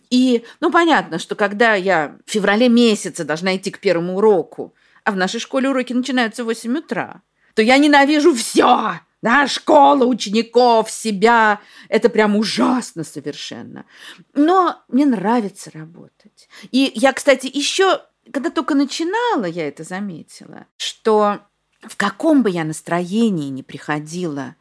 И, 0.10 0.44
ну, 0.60 0.72
понятно, 0.72 1.20
что 1.20 1.36
когда 1.36 1.76
я 1.76 2.18
в 2.26 2.32
феврале 2.32 2.68
месяце 2.68 3.24
должна 3.24 3.56
идти 3.56 3.72
к 3.72 3.80
первому 3.80 4.18
уроку, 4.18 4.74
а 5.04 5.12
в 5.12 5.16
нашей 5.16 5.40
школе 5.40 5.70
уроки 5.70 5.94
начинаются 5.94 6.44
в 6.44 6.48
8 6.48 6.80
утра, 6.80 7.22
то 7.54 7.62
я 7.62 7.78
ненавижу 7.78 8.34
все. 8.36 9.00
Да, 9.22 9.48
школа, 9.48 10.06
учеников, 10.06 10.92
себя. 10.92 11.60
Это 11.90 12.10
прям 12.10 12.36
ужасно 12.36 13.04
совершенно. 13.04 13.86
Но 14.34 14.84
мне 14.88 15.06
нравится 15.06 15.72
работать. 15.74 16.48
И 16.72 16.92
я, 16.94 17.14
кстати, 17.14 17.50
еще, 17.52 18.02
когда 18.32 18.52
только 18.52 18.76
начинала, 18.76 19.46
я 19.46 19.68
это 19.68 19.84
заметила, 19.84 20.68
что 20.78 21.40
в 21.82 21.96
каком 21.98 22.44
бы 22.44 22.50
я 22.50 22.64
настроении 22.64 23.50
ни 23.50 23.64
приходила 23.64 24.56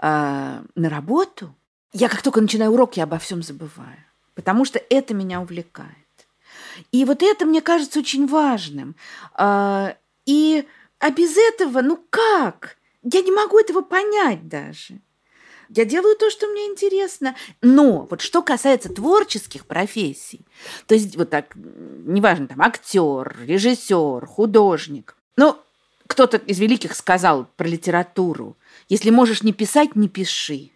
э, 0.00 0.62
на 0.74 0.88
работу, 0.88 1.54
я 1.92 2.08
как 2.08 2.22
только 2.22 2.40
начинаю 2.40 2.72
урок, 2.72 2.96
я 2.96 3.04
обо 3.04 3.18
всем 3.18 3.42
забываю. 3.42 4.04
Потому 4.34 4.64
что 4.64 4.82
это 4.90 5.14
меня 5.14 5.40
увлекает. 5.40 5.88
И 6.92 7.04
вот 7.04 7.22
это, 7.22 7.46
мне 7.46 7.60
кажется, 7.60 8.00
очень 8.00 8.26
важным. 8.26 8.96
А, 9.34 9.96
и 10.26 10.66
а 10.98 11.10
без 11.10 11.36
этого, 11.36 11.82
ну 11.82 12.04
как? 12.10 12.76
Я 13.04 13.20
не 13.20 13.30
могу 13.30 13.58
этого 13.58 13.82
понять 13.82 14.48
даже. 14.48 15.00
Я 15.68 15.84
делаю 15.84 16.16
то, 16.16 16.30
что 16.30 16.46
мне 16.46 16.66
интересно. 16.66 17.36
Но 17.60 18.06
вот 18.10 18.20
что 18.20 18.42
касается 18.42 18.88
творческих 18.88 19.66
профессий, 19.66 20.46
то 20.86 20.94
есть 20.94 21.16
вот 21.16 21.30
так, 21.30 21.54
неважно, 21.54 22.48
там 22.48 22.60
актер, 22.60 23.36
режиссер, 23.44 24.26
художник. 24.26 25.16
Ну, 25.36 25.56
кто-то 26.06 26.36
из 26.36 26.58
великих 26.58 26.94
сказал 26.94 27.46
про 27.56 27.66
литературу, 27.66 28.56
если 28.88 29.10
можешь 29.10 29.42
не 29.42 29.52
писать, 29.52 29.96
не 29.96 30.08
пиши. 30.08 30.70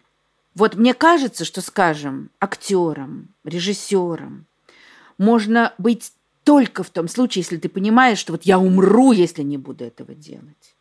Вот 0.55 0.75
мне 0.75 0.93
кажется, 0.93 1.45
что, 1.45 1.61
скажем, 1.61 2.31
актером, 2.39 3.33
режиссером 3.43 4.47
можно 5.17 5.73
быть 5.77 6.13
только 6.43 6.83
в 6.83 6.89
том 6.89 7.07
случае, 7.07 7.43
если 7.43 7.57
ты 7.57 7.69
понимаешь, 7.69 8.17
что 8.17 8.33
вот 8.33 8.43
я 8.43 8.57
умру, 8.59 9.11
если 9.11 9.43
не 9.43 9.57
буду 9.57 9.85
этого 9.85 10.15
делать. 10.15 10.75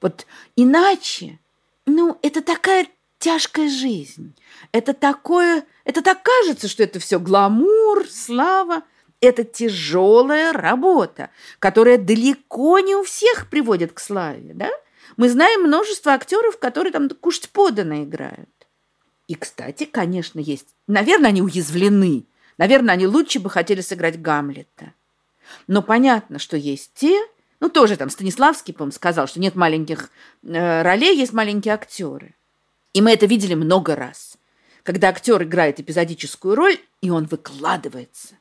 Вот 0.00 0.26
иначе, 0.56 1.38
ну, 1.86 2.18
это 2.22 2.42
такая 2.42 2.86
тяжкая 3.18 3.68
жизнь. 3.68 4.34
Это 4.72 4.94
такое, 4.94 5.64
это 5.84 6.02
так 6.02 6.22
кажется, 6.22 6.68
что 6.68 6.82
это 6.82 6.98
все 6.98 7.18
гламур, 7.18 8.06
слава. 8.10 8.82
Это 9.20 9.44
тяжелая 9.44 10.52
работа, 10.52 11.28
которая 11.58 11.98
далеко 11.98 12.78
не 12.78 12.96
у 12.96 13.02
всех 13.02 13.50
приводит 13.50 13.92
к 13.92 14.00
славе, 14.00 14.54
да? 14.54 14.70
Мы 15.18 15.28
знаем 15.28 15.64
множество 15.64 16.12
актеров, 16.12 16.58
которые 16.58 16.92
там 16.92 17.08
кушать 17.10 17.50
подано 17.50 18.02
играют. 18.02 18.48
И, 19.28 19.34
кстати, 19.34 19.84
конечно, 19.84 20.40
есть. 20.40 20.68
Наверное, 20.86 21.28
они 21.28 21.42
уязвлены. 21.42 22.24
Наверное, 22.56 22.94
они 22.94 23.06
лучше 23.06 23.40
бы 23.40 23.50
хотели 23.50 23.82
сыграть 23.82 24.20
Гамлета. 24.20 24.94
Но 25.66 25.82
понятно, 25.82 26.38
что 26.38 26.56
есть 26.56 26.92
те, 26.94 27.20
ну, 27.60 27.68
тоже 27.68 27.96
там 27.96 28.08
Станиславский, 28.08 28.72
по 28.72 28.90
сказал, 28.90 29.28
что 29.28 29.38
нет 29.38 29.54
маленьких 29.54 30.10
э, 30.42 30.82
ролей, 30.82 31.16
есть 31.16 31.34
маленькие 31.34 31.74
актеры. 31.74 32.34
И 32.94 33.02
мы 33.02 33.12
это 33.12 33.26
видели 33.26 33.54
много 33.54 33.94
раз. 33.94 34.38
Когда 34.82 35.08
актер 35.08 35.42
играет 35.42 35.78
эпизодическую 35.78 36.54
роль, 36.54 36.78
и 37.02 37.10
он 37.10 37.26
выкладывается. 37.26 38.34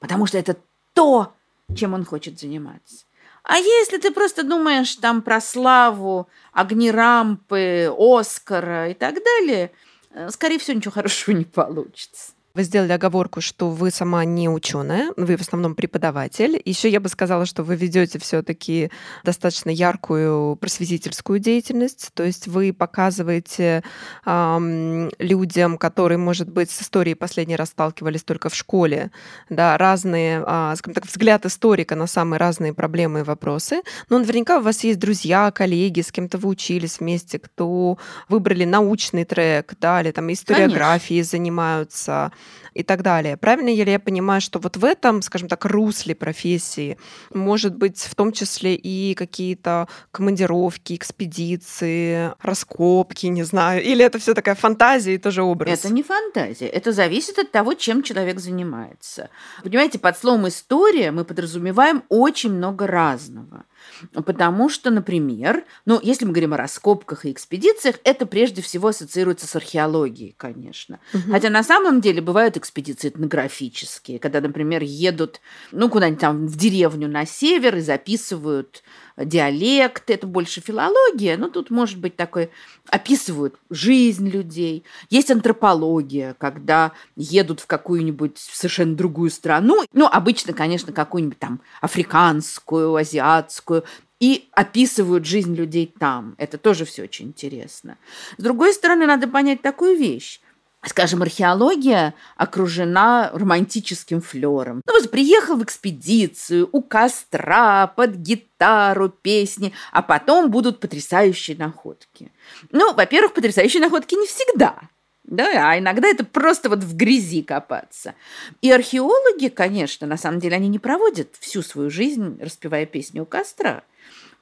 Потому 0.00 0.26
что 0.26 0.38
это 0.38 0.56
то, 0.92 1.32
чем 1.74 1.94
он 1.94 2.04
хочет 2.04 2.38
заниматься. 2.38 3.04
А 3.44 3.58
если 3.58 3.98
ты 3.98 4.10
просто 4.10 4.42
думаешь 4.42 4.96
там 4.96 5.22
про 5.22 5.40
славу, 5.40 6.28
огни 6.52 6.90
рампы, 6.90 7.94
Оскара 7.96 8.90
и 8.90 8.94
так 8.94 9.22
далее, 9.22 9.70
э, 10.10 10.30
скорее 10.30 10.58
всего, 10.58 10.76
ничего 10.76 10.92
хорошего 10.94 11.36
не 11.36 11.44
получится. 11.44 12.33
Вы 12.54 12.62
сделали 12.62 12.92
оговорку, 12.92 13.40
что 13.40 13.68
вы 13.68 13.90
сама 13.90 14.24
не 14.24 14.48
ученая, 14.48 15.10
вы 15.16 15.36
в 15.36 15.40
основном 15.40 15.74
преподаватель. 15.74 16.62
Еще 16.64 16.88
я 16.88 17.00
бы 17.00 17.08
сказала, 17.08 17.46
что 17.46 17.64
вы 17.64 17.74
ведете 17.74 18.20
все-таки 18.20 18.92
достаточно 19.24 19.70
яркую 19.70 20.54
просветительскую 20.54 21.40
деятельность, 21.40 22.10
то 22.14 22.22
есть 22.22 22.46
вы 22.46 22.72
показываете 22.72 23.82
эм, 24.24 25.10
людям, 25.18 25.78
которые, 25.78 26.18
может 26.18 26.48
быть, 26.48 26.70
с 26.70 26.82
историей 26.82 27.16
последний 27.16 27.56
раз 27.56 27.70
сталкивались 27.70 28.22
только 28.22 28.48
в 28.50 28.54
школе, 28.54 29.10
да, 29.50 29.76
разные, 29.76 30.38
э, 30.46 30.74
скажем 30.76 30.94
так, 30.94 31.06
взгляд 31.06 31.44
историка 31.46 31.96
на 31.96 32.06
самые 32.06 32.38
разные 32.38 32.72
проблемы 32.72 33.20
и 33.20 33.22
вопросы. 33.24 33.82
Но 34.10 34.20
наверняка 34.20 34.58
у 34.58 34.62
вас 34.62 34.84
есть 34.84 35.00
друзья, 35.00 35.50
коллеги, 35.50 36.02
с 36.02 36.12
кем-то 36.12 36.38
вы 36.38 36.50
учились 36.50 37.00
вместе, 37.00 37.40
кто 37.40 37.98
выбрали 38.28 38.64
научный 38.64 39.24
трек, 39.24 39.74
да, 39.80 40.00
или 40.00 40.12
там 40.12 40.32
историографией 40.32 41.22
Конечно. 41.22 41.30
занимаются 41.36 42.30
и 42.74 42.82
так 42.82 43.02
далее. 43.02 43.36
Правильно 43.36 43.68
ли 43.68 43.90
я 43.90 43.98
понимаю, 43.98 44.40
что 44.40 44.58
вот 44.58 44.76
в 44.76 44.84
этом, 44.84 45.22
скажем 45.22 45.48
так, 45.48 45.64
русле 45.64 46.14
профессии 46.14 46.98
может 47.32 47.76
быть 47.76 47.98
в 47.98 48.14
том 48.14 48.32
числе 48.32 48.74
и 48.74 49.14
какие-то 49.14 49.88
командировки, 50.10 50.94
экспедиции, 50.94 52.32
раскопки, 52.42 53.26
не 53.26 53.44
знаю, 53.44 53.82
или 53.82 54.04
это 54.04 54.18
все 54.18 54.34
такая 54.34 54.54
фантазия 54.54 55.14
и 55.14 55.18
тоже 55.18 55.42
образ? 55.42 55.78
Это 55.78 55.92
не 55.92 56.02
фантазия, 56.02 56.66
это 56.66 56.92
зависит 56.92 57.38
от 57.38 57.52
того, 57.52 57.74
чем 57.74 58.02
человек 58.02 58.40
занимается. 58.40 59.30
Понимаете, 59.62 59.98
под 59.98 60.18
словом 60.18 60.48
«история» 60.48 61.10
мы 61.12 61.24
подразумеваем 61.24 62.02
очень 62.08 62.50
много 62.52 62.86
разного. 62.86 63.64
Потому 64.12 64.68
что, 64.68 64.90
например, 64.90 65.64
ну, 65.86 66.00
если 66.02 66.24
мы 66.24 66.32
говорим 66.32 66.54
о 66.54 66.56
раскопках 66.56 67.24
и 67.24 67.32
экспедициях, 67.32 67.96
это 68.04 68.26
прежде 68.26 68.62
всего 68.62 68.88
ассоциируется 68.88 69.46
с 69.46 69.56
археологией, 69.56 70.34
конечно. 70.36 71.00
Угу. 71.12 71.32
Хотя 71.32 71.50
на 71.50 71.62
самом 71.62 72.00
деле 72.00 72.20
бывают 72.20 72.56
экспедиции 72.56 73.08
этнографические, 73.08 74.18
когда, 74.18 74.40
например, 74.40 74.82
едут, 74.82 75.40
ну, 75.72 75.88
куда-нибудь 75.88 76.20
там 76.20 76.46
в 76.46 76.56
деревню 76.56 77.08
на 77.08 77.26
север 77.26 77.76
и 77.76 77.80
записывают 77.80 78.82
диалект, 79.16 80.10
это 80.10 80.26
больше 80.26 80.60
филология, 80.60 81.36
но 81.36 81.48
тут 81.48 81.70
может 81.70 81.98
быть 81.98 82.16
такой, 82.16 82.50
описывают 82.88 83.56
жизнь 83.70 84.28
людей. 84.28 84.84
Есть 85.10 85.30
антропология, 85.30 86.34
когда 86.38 86.92
едут 87.16 87.60
в 87.60 87.66
какую-нибудь 87.66 88.38
совершенно 88.38 88.94
другую 88.96 89.30
страну, 89.30 89.82
ну, 89.92 90.06
обычно, 90.06 90.52
конечно, 90.52 90.92
какую-нибудь 90.92 91.38
там 91.38 91.60
африканскую, 91.80 92.94
азиатскую, 92.94 93.84
и 94.20 94.48
описывают 94.52 95.26
жизнь 95.26 95.54
людей 95.54 95.92
там. 95.98 96.34
Это 96.38 96.56
тоже 96.56 96.84
все 96.84 97.02
очень 97.02 97.26
интересно. 97.26 97.98
С 98.38 98.42
другой 98.42 98.72
стороны, 98.72 99.06
надо 99.06 99.28
понять 99.28 99.60
такую 99.60 99.98
вещь 99.98 100.40
скажем, 100.88 101.22
археология 101.22 102.14
окружена 102.36 103.30
романтическим 103.32 104.20
флером. 104.20 104.82
Ну 104.86 104.92
вот 104.92 105.10
приехал 105.10 105.56
в 105.56 105.64
экспедицию 105.64 106.68
у 106.72 106.82
костра, 106.82 107.86
под 107.86 108.16
гитару, 108.16 109.08
песни, 109.08 109.72
а 109.92 110.02
потом 110.02 110.50
будут 110.50 110.80
потрясающие 110.80 111.56
находки. 111.56 112.32
Ну, 112.70 112.94
во-первых, 112.94 113.34
потрясающие 113.34 113.80
находки 113.80 114.14
не 114.14 114.26
всегда. 114.26 114.78
Да, 115.24 115.70
а 115.70 115.78
иногда 115.78 116.06
это 116.08 116.22
просто 116.22 116.68
вот 116.68 116.80
в 116.80 116.96
грязи 116.96 117.42
копаться. 117.42 118.14
И 118.60 118.70
археологи, 118.70 119.48
конечно, 119.48 120.06
на 120.06 120.18
самом 120.18 120.38
деле, 120.38 120.56
они 120.56 120.68
не 120.68 120.78
проводят 120.78 121.28
всю 121.40 121.62
свою 121.62 121.88
жизнь, 121.88 122.38
распевая 122.42 122.84
песни 122.84 123.20
у 123.20 123.24
костра, 123.24 123.84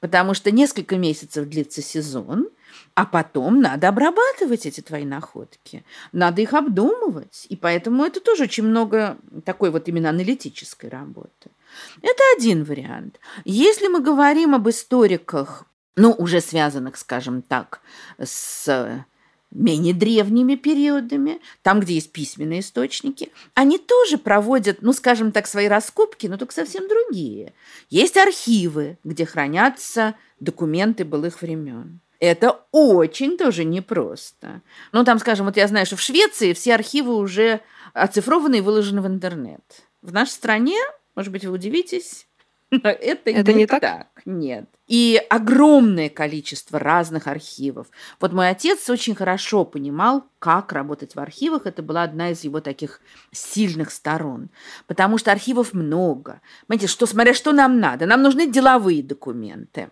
потому 0.01 0.33
что 0.33 0.51
несколько 0.51 0.97
месяцев 0.97 1.47
длится 1.47 1.81
сезон– 1.81 2.49
а 2.95 3.05
потом 3.05 3.61
надо 3.61 3.89
обрабатывать 3.89 4.65
эти 4.65 4.81
твои 4.81 5.05
находки. 5.05 5.83
Надо 6.11 6.41
их 6.41 6.53
обдумывать. 6.53 7.45
И 7.49 7.55
поэтому 7.55 8.03
это 8.03 8.19
тоже 8.19 8.43
очень 8.43 8.63
много 8.63 9.17
такой 9.45 9.71
вот 9.71 9.87
именно 9.87 10.09
аналитической 10.09 10.89
работы. 10.89 11.49
Это 12.01 12.21
один 12.37 12.63
вариант. 12.63 13.19
Если 13.45 13.87
мы 13.87 13.99
говорим 13.99 14.53
об 14.53 14.69
историках, 14.69 15.65
ну, 15.95 16.11
уже 16.11 16.41
связанных, 16.41 16.97
скажем 16.97 17.41
так, 17.41 17.81
с 18.19 19.05
менее 19.53 19.93
древними 19.93 20.55
периодами, 20.55 21.39
там, 21.61 21.79
где 21.79 21.95
есть 21.95 22.11
письменные 22.11 22.61
источники, 22.61 23.31
они 23.53 23.77
тоже 23.77 24.17
проводят, 24.17 24.81
ну, 24.81 24.93
скажем 24.93 25.31
так, 25.31 25.47
свои 25.47 25.67
раскопки, 25.67 26.27
но 26.27 26.37
только 26.37 26.53
совсем 26.53 26.87
другие. 26.87 27.53
Есть 27.89 28.17
архивы, 28.17 28.97
где 29.03 29.25
хранятся 29.25 30.15
документы 30.39 31.05
былых 31.05 31.41
времен. 31.41 31.99
Это 32.23 32.61
очень 32.71 33.37
тоже 33.37 33.65
непросто. 33.65 34.61
Ну, 34.93 35.03
там, 35.03 35.19
скажем, 35.19 35.45
вот 35.45 35.57
я 35.57 35.67
знаю, 35.67 35.85
что 35.85 35.97
в 35.97 36.01
Швеции 36.01 36.53
все 36.53 36.73
архивы 36.73 37.17
уже 37.17 37.59
оцифрованы 37.91 38.59
и 38.59 38.61
выложены 38.61 39.01
в 39.01 39.07
интернет. 39.07 39.59
В 40.01 40.13
нашей 40.13 40.29
стране, 40.29 40.77
может 41.15 41.33
быть, 41.33 41.43
вы 41.43 41.51
удивитесь, 41.51 42.29
но 42.71 42.87
это, 42.87 43.29
это 43.29 43.51
не, 43.51 43.59
не 43.59 43.67
так. 43.67 43.81
так. 43.81 44.07
Нет. 44.23 44.69
И 44.87 45.21
огромное 45.29 46.07
количество 46.07 46.79
разных 46.79 47.27
архивов. 47.27 47.87
Вот 48.21 48.31
мой 48.31 48.47
отец 48.47 48.89
очень 48.89 49.15
хорошо 49.15 49.65
понимал, 49.65 50.23
как 50.39 50.71
работать 50.71 51.15
в 51.15 51.19
архивах. 51.19 51.65
Это 51.65 51.83
была 51.83 52.03
одна 52.03 52.29
из 52.29 52.45
его 52.45 52.61
таких 52.61 53.01
сильных 53.33 53.91
сторон. 53.91 54.49
Потому 54.87 55.17
что 55.17 55.33
архивов 55.33 55.73
много. 55.73 56.39
Понимаете, 56.67 56.87
что, 56.87 57.05
смотря 57.05 57.33
что 57.33 57.51
нам 57.51 57.81
надо. 57.81 58.05
Нам 58.05 58.21
нужны 58.21 58.49
деловые 58.49 59.03
документы. 59.03 59.89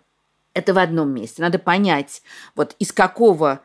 Это 0.54 0.74
в 0.74 0.78
одном 0.78 1.10
месте. 1.10 1.42
Надо 1.42 1.58
понять, 1.58 2.22
вот 2.54 2.76
из 2.78 2.92
какого 2.92 3.62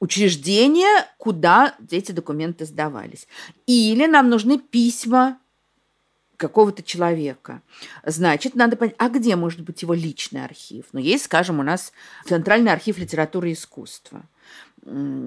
учреждения, 0.00 1.06
куда 1.18 1.74
эти 1.90 2.12
документы 2.12 2.66
сдавались. 2.66 3.26
Или 3.66 4.06
нам 4.06 4.28
нужны 4.28 4.58
письма 4.58 5.38
какого-то 6.36 6.82
человека. 6.82 7.62
Значит, 8.04 8.54
надо 8.54 8.76
понять, 8.76 8.94
а 8.98 9.08
где 9.08 9.36
может 9.36 9.60
быть 9.60 9.80
его 9.82 9.94
личный 9.94 10.44
архив? 10.44 10.84
Ну, 10.92 11.00
есть, 11.00 11.24
скажем, 11.24 11.60
у 11.60 11.62
нас 11.62 11.92
Центральный 12.26 12.72
архив 12.72 12.98
литературы 12.98 13.50
и 13.50 13.54
искусства. 13.54 14.22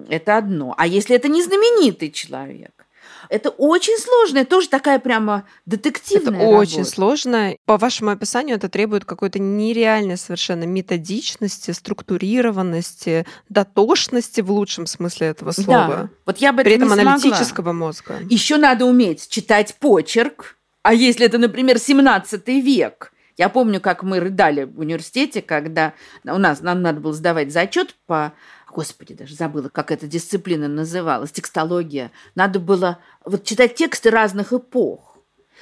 Это 0.07 0.37
одно. 0.37 0.75
А 0.77 0.87
если 0.87 1.15
это 1.15 1.27
не 1.27 1.43
знаменитый 1.43 2.11
человек? 2.11 2.85
Это 3.29 3.49
очень 3.49 3.97
сложно, 3.97 4.39
это 4.39 4.49
тоже 4.49 4.69
такая 4.69 4.99
прямо 4.99 5.45
детективная 5.65 6.33
Это 6.33 6.45
работа. 6.45 6.57
очень 6.57 6.85
сложно. 6.85 7.55
По 7.65 7.77
вашему 7.77 8.11
описанию 8.11 8.55
это 8.57 8.69
требует 8.69 9.05
какой-то 9.05 9.39
нереальной 9.39 10.17
совершенно 10.17 10.63
методичности, 10.63 11.71
структурированности, 11.71 13.25
дотошности 13.49 14.41
в 14.41 14.51
лучшем 14.51 14.85
смысле 14.85 15.27
этого 15.27 15.51
слова. 15.51 15.87
Да. 15.87 16.09
Вот 16.25 16.37
я 16.37 16.53
бы 16.53 16.63
При 16.63 16.73
этом 16.73 16.87
не 16.87 17.01
аналитического 17.01 17.73
мозга. 17.73 18.15
Еще 18.29 18.57
надо 18.57 18.85
уметь 18.85 19.29
читать 19.29 19.75
почерк, 19.79 20.55
А 20.81 20.93
если 20.93 21.25
это, 21.25 21.37
например, 21.37 21.77
17 21.77 22.47
век? 22.47 23.11
Я 23.37 23.47
помню, 23.47 23.79
как 23.79 24.03
мы 24.03 24.19
рыдали 24.19 24.65
в 24.65 24.79
университете, 24.79 25.41
когда 25.41 25.93
у 26.25 26.37
нас 26.37 26.59
нам 26.61 26.81
надо 26.81 26.99
было 26.99 27.13
сдавать 27.13 27.53
зачет 27.53 27.95
по 28.05 28.33
Господи, 28.71 29.13
даже 29.13 29.35
забыла, 29.35 29.69
как 29.69 29.91
эта 29.91 30.07
дисциплина 30.07 30.67
называлась, 30.67 31.31
текстология. 31.31 32.11
Надо 32.35 32.59
было 32.59 32.99
вот 33.25 33.43
читать 33.43 33.75
тексты 33.75 34.09
разных 34.09 34.53
эпох. 34.53 35.17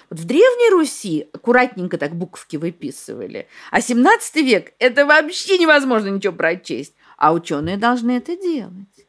Вот 0.10 0.20
в 0.20 0.26
Древней 0.26 0.72
Руси 0.72 1.30
аккуратненько 1.34 1.98
так 1.98 2.16
буковки 2.16 2.58
выписывали, 2.58 3.48
а 3.72 3.82
17 3.82 4.36
век– 4.38 4.74
это 4.80 5.06
вообще 5.06 5.58
невозможно 5.58 6.10
ничего 6.10 6.34
прочесть. 6.34 6.94
А 7.18 7.34
ученые 7.34 7.78
должны 7.78 8.12
это 8.12 8.38
делать. 8.38 9.08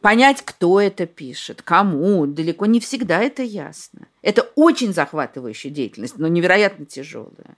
Понять, 0.00 0.42
кто 0.42 0.80
это 0.80 1.06
пишет, 1.06 1.62
кому, 1.62 2.26
далеко 2.26 2.66
не 2.66 2.80
всегда 2.80 3.20
это 3.20 3.42
ясно. 3.42 4.08
Это 4.22 4.42
очень 4.56 4.94
захватывающая 4.94 5.70
деятельность, 5.70 6.16
но 6.16 6.28
невероятно 6.28 6.86
тяжелая. 6.86 7.56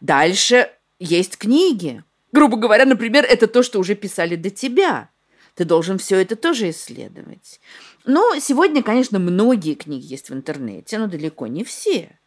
Дальше 0.00 0.70
есть 0.98 1.36
книги. 1.36 2.02
Грубо 2.36 2.58
говоря, 2.58 2.84
например, 2.84 3.24
это 3.24 3.46
то, 3.46 3.62
что 3.62 3.78
уже 3.78 3.94
писали 3.94 4.36
до 4.36 4.50
тебя. 4.50 5.08
Ты 5.54 5.64
должен 5.64 5.96
все 5.96 6.20
это 6.20 6.36
тоже 6.36 6.68
исследовать. 6.68 7.60
Но 8.04 8.38
сегодня, 8.40 8.82
конечно, 8.82 9.18
многие 9.18 9.72
книги 9.72 10.04
есть 10.04 10.28
в 10.28 10.34
интернете, 10.34 10.98
но 10.98 11.06
далеко 11.06 11.46
не 11.46 11.64
все. 11.64 12.18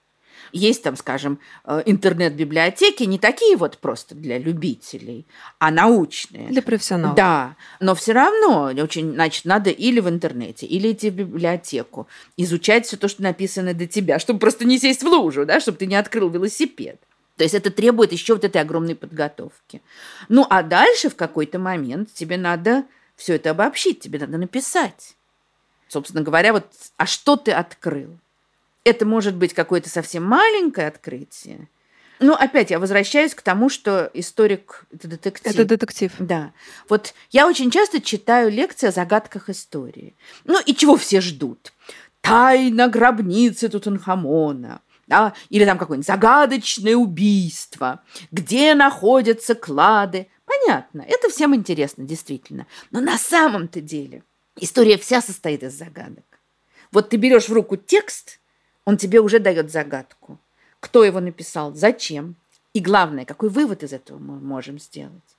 Есть 0.52 0.82
там, 0.82 0.96
скажем, 0.96 1.38
э, 1.64 1.84
интернет-библиотеки, 1.86 3.04
не 3.04 3.20
такие 3.20 3.56
вот 3.56 3.78
просто 3.78 4.16
для 4.16 4.40
любителей, 4.40 5.28
а 5.60 5.70
научные. 5.70 6.48
Для 6.48 6.64
профессионалов. 6.64 7.16
Да, 7.16 7.56
но 7.80 7.94
все 7.94 8.14
равно 8.14 8.72
очень, 8.82 9.14
значит, 9.14 9.46
надо 9.46 9.70
или 9.70 10.00
в 10.00 10.10
интернете, 10.10 10.66
или 10.66 10.92
идти 10.92 11.12
в 11.12 11.14
библиотеку, 11.14 12.08
изучать 12.36 12.88
все 12.88 12.98
то, 12.98 13.08
что 13.08 13.22
написано 13.22 13.76
до 13.76 13.86
тебя, 13.86 14.18
чтобы 14.18 14.40
просто 14.40 14.66
не 14.66 14.80
сесть 14.80 15.04
в 15.04 15.08
лужу, 15.08 15.46
да, 15.46 15.60
чтобы 15.60 15.78
ты 15.78 15.86
не 15.86 15.98
открыл 15.98 16.32
велосипед. 16.32 17.00
То 17.40 17.44
есть 17.44 17.56
это 17.56 17.72
требует 17.72 18.12
еще 18.12 18.34
вот 18.34 18.44
этой 18.44 18.62
огромной 18.62 18.96
подготовки. 18.96 19.82
Ну, 20.28 20.46
а 20.50 20.62
дальше 20.62 21.10
в 21.10 21.16
какой-то 21.16 21.58
момент 21.58 22.14
тебе 22.14 22.36
надо 22.36 22.84
все 23.16 23.36
это 23.36 23.52
обобщить, 23.52 24.02
тебе 24.02 24.20
надо 24.20 24.38
написать. 24.38 25.16
Собственно 25.88 26.22
говоря, 26.22 26.52
вот, 26.52 26.66
а 26.98 27.06
что 27.06 27.38
ты 27.38 27.54
открыл? 27.54 28.10
Это 28.84 29.06
может 29.06 29.36
быть 29.36 29.54
какое-то 29.54 29.90
совсем 29.90 30.26
маленькое 30.26 30.90
открытие. 30.90 31.70
Ну, 32.20 32.34
опять 32.34 32.72
я 32.72 32.80
возвращаюсь 32.80 33.34
к 33.34 33.42
тому, 33.42 33.70
что 33.70 34.12
историк– 34.14 34.86
это 34.94 35.08
детектив. 35.08 35.54
Это 35.54 35.64
детектив. 35.64 36.12
Да. 36.20 36.52
Вот 36.90 37.14
я 37.32 37.48
очень 37.48 37.72
часто 37.72 38.02
читаю 38.02 38.52
лекции 38.52 38.88
о 38.88 38.92
загадках 38.92 39.48
истории. 39.48 40.14
Ну, 40.44 40.60
и 40.60 40.76
чего 40.76 40.98
все 40.98 41.22
ждут? 41.22 41.72
Тайна 42.20 42.90
гробницы 42.90 43.70
Тутанхамона. 43.70 44.82
Да? 45.10 45.34
Или 45.50 45.66
там 45.66 45.78
какое-нибудь 45.78 46.08
загадочное 46.08 46.96
убийство. 46.96 48.02
Где 48.32 48.74
находятся 48.76 49.56
клады? 49.56 50.28
Понятно, 50.46 51.04
это 51.06 51.30
всем 51.30 51.54
интересно, 51.54 52.06
действительно. 52.06 52.66
Но 52.92 53.02
на 53.02 53.18
самом-то 53.18 53.82
деле 53.82 54.24
история 54.56 54.98
вся 54.98 55.22
состоит 55.22 55.64
из 55.64 55.74
загадок. 55.74 56.24
Вот 56.92 57.10
ты 57.10 57.18
берешь 57.18 57.50
в 57.50 57.54
руку 57.54 57.76
текст– 57.76 58.40
он 58.90 58.98
тебе 58.98 59.20
уже 59.22 59.38
дает 59.38 59.72
загадку. 59.72 60.40
Кто 60.80 61.04
его 61.04 61.20
написал, 61.20 61.76
зачем. 61.76 62.36
И 62.74 62.80
главное, 62.80 63.24
какой 63.24 63.50
вывод 63.50 63.84
из 63.84 63.94
этого 63.94 64.18
мы 64.18 64.40
можем 64.40 64.80
сделать. 64.80 65.38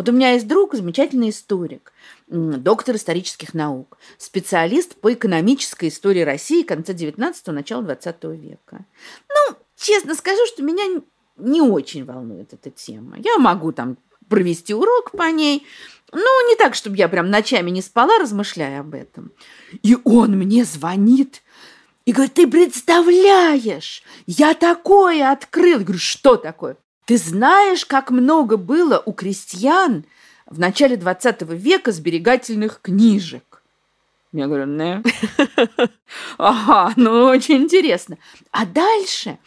Вот 0.00 0.08
у 0.08 0.12
меня 0.12 0.32
есть 0.32 0.48
друг, 0.48 0.74
замечательный 0.74 1.28
историк, 1.28 1.92
доктор 2.26 2.96
исторических 2.96 3.52
наук, 3.52 3.98
специалист 4.16 4.98
по 4.98 5.12
экономической 5.12 5.90
истории 5.90 6.22
России 6.22 6.62
конца 6.62 6.94
19-го, 6.94 7.52
начала 7.52 7.82
20 7.82 8.24
века. 8.24 8.86
Ну, 9.28 9.56
честно 9.76 10.14
скажу, 10.14 10.40
что 10.46 10.62
меня 10.62 11.02
не 11.36 11.60
очень 11.60 12.06
волнует 12.06 12.54
эта 12.54 12.70
тема. 12.70 13.18
Я 13.18 13.36
могу 13.36 13.72
там 13.72 13.98
провести 14.30 14.72
урок 14.72 15.10
по 15.10 15.30
ней, 15.30 15.66
ну, 16.12 16.48
не 16.48 16.56
так, 16.56 16.74
чтобы 16.74 16.96
я 16.96 17.06
прям 17.06 17.28
ночами 17.28 17.68
не 17.68 17.82
спала, 17.82 18.18
размышляя 18.18 18.80
об 18.80 18.94
этом. 18.94 19.32
И 19.82 19.98
он 20.04 20.30
мне 20.30 20.64
звонит 20.64 21.42
и 22.06 22.12
говорит, 22.12 22.32
ты 22.32 22.48
представляешь, 22.48 24.02
я 24.26 24.54
такое 24.54 25.30
открыл. 25.30 25.80
Я 25.80 25.84
говорю, 25.84 26.00
что 26.00 26.36
такое? 26.36 26.78
Ты 27.10 27.16
знаешь, 27.16 27.84
как 27.84 28.12
много 28.12 28.56
было 28.56 29.02
у 29.04 29.12
крестьян 29.12 30.04
в 30.46 30.60
начале 30.60 30.96
20 30.96 31.42
века 31.42 31.90
сберегательных 31.90 32.80
книжек? 32.80 33.64
Я 34.30 34.46
говорю, 34.46 34.66
не. 34.66 35.02
Ага, 36.38 36.92
ну 36.94 37.24
очень 37.24 37.64
интересно. 37.64 38.16
А 38.52 38.64
дальше 38.64 39.40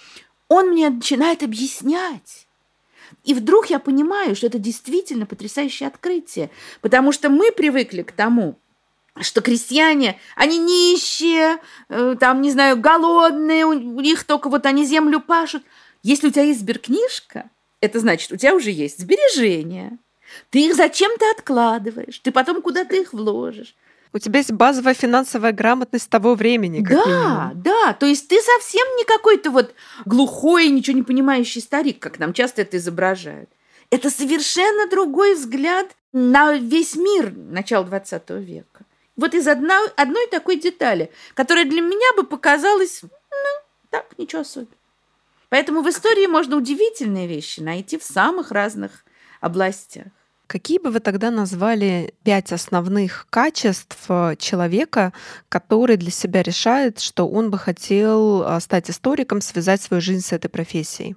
он 0.49 0.71
мне 0.71 0.89
начинает 0.89 1.41
объяснять. 1.41 2.47
И 3.23 3.33
вдруг 3.33 3.67
я 3.67 3.79
понимаю, 3.79 4.35
что 4.35 4.47
это 4.47 4.59
действительно 4.59 5.25
потрясающее 5.25 5.87
открытие, 5.87 6.49
потому 6.81 7.13
что 7.13 7.29
мы 7.29 7.53
привыкли 7.53 8.01
к 8.01 8.11
тому, 8.11 8.59
что 9.21 9.39
крестьяне, 9.39 10.19
они 10.35 10.57
нищие, 10.57 11.59
э, 11.87 12.17
там, 12.19 12.41
не 12.41 12.51
знаю, 12.51 12.77
голодные, 12.77 13.65
у 13.65 14.01
них 14.01 14.25
только 14.25 14.49
вот 14.49 14.65
они 14.65 14.83
землю 14.83 15.21
пашут. 15.21 15.63
Если 16.03 16.27
у 16.27 16.31
тебя 16.31 16.43
есть 16.43 16.59
сберкнижка, 16.59 17.49
это 17.79 17.99
значит, 17.99 18.31
у 18.31 18.37
тебя 18.37 18.53
уже 18.55 18.69
есть 18.71 18.99
сбережения. 18.99 19.97
Ты 20.49 20.67
их 20.67 20.75
зачем-то 20.75 21.25
откладываешь, 21.31 22.19
ты 22.19 22.31
потом 22.31 22.61
куда-то 22.61 22.95
их 22.95 23.13
вложишь. 23.13 23.75
У 24.15 24.19
тебя 24.19 24.39
есть 24.39 24.51
базовая 24.51 24.93
финансовая 24.93 25.53
грамотность 25.53 26.07
того 26.09 26.35
времени. 26.35 26.85
да, 26.87 27.05
минимум. 27.05 27.63
да. 27.63 27.93
То 27.93 28.05
есть 28.05 28.27
ты 28.27 28.39
совсем 28.39 28.85
не 28.97 29.05
какой-то 29.05 29.49
вот 29.49 29.73
глухой, 30.05 30.69
ничего 30.69 30.95
не 30.95 31.03
понимающий 31.03 31.61
старик, 31.61 31.99
как 31.99 32.19
нам 32.19 32.31
часто 32.31 32.61
это 32.61 32.77
изображают. 32.77 33.49
Это 33.89 34.11
совершенно 34.11 34.87
другой 34.87 35.33
взгляд 35.33 35.87
на 36.11 36.53
весь 36.53 36.95
мир 36.95 37.33
начала 37.35 37.83
20 37.85 38.29
века. 38.41 38.85
Вот 39.15 39.33
из 39.33 39.47
одной, 39.47 39.89
одной 39.95 40.27
такой 40.27 40.57
детали, 40.57 41.11
которая 41.33 41.65
для 41.65 41.81
меня 41.81 42.13
бы 42.15 42.23
показалась, 42.23 43.01
ну, 43.01 43.09
так, 43.89 44.05
ничего 44.17 44.41
особенного. 44.41 44.77
Поэтому 45.53 45.83
в 45.83 45.87
истории 45.87 46.25
можно 46.25 46.57
удивительные 46.57 47.27
вещи 47.27 47.59
найти 47.59 47.99
в 47.99 48.03
самых 48.03 48.49
разных 48.49 49.05
областях. 49.39 50.07
Какие 50.47 50.79
бы 50.79 50.89
вы 50.89 50.99
тогда 50.99 51.29
назвали 51.29 52.15
пять 52.23 52.51
основных 52.51 53.27
качеств 53.29 53.99
э, 54.09 54.35
человека, 54.39 55.13
который 55.49 55.97
для 55.97 56.09
себя 56.09 56.41
решает, 56.41 56.99
что 56.99 57.27
он 57.29 57.51
бы 57.51 57.59
хотел 57.59 58.41
э, 58.41 58.59
стать 58.61 58.89
историком, 58.89 59.41
связать 59.41 59.79
свою 59.79 60.01
жизнь 60.01 60.25
с 60.25 60.31
этой 60.33 60.49
профессией? 60.49 61.15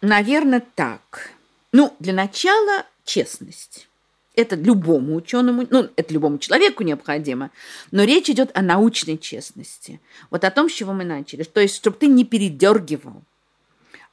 Наверное, 0.00 0.62
так. 0.74 1.32
Ну, 1.72 1.94
для 1.98 2.14
начала 2.14 2.86
честность. 3.04 3.89
Это 4.34 4.54
любому 4.54 5.16
ученому, 5.16 5.66
ну, 5.70 5.88
это 5.96 6.14
любому 6.14 6.38
человеку 6.38 6.84
необходимо, 6.84 7.50
но 7.90 8.04
речь 8.04 8.30
идет 8.30 8.56
о 8.56 8.62
научной 8.62 9.18
честности. 9.18 10.00
Вот 10.30 10.44
о 10.44 10.50
том, 10.50 10.70
с 10.70 10.72
чего 10.72 10.92
мы 10.92 11.04
начали. 11.04 11.42
То 11.42 11.60
есть, 11.60 11.74
чтобы 11.76 11.96
ты 11.96 12.06
не 12.06 12.24
передергивал, 12.24 13.22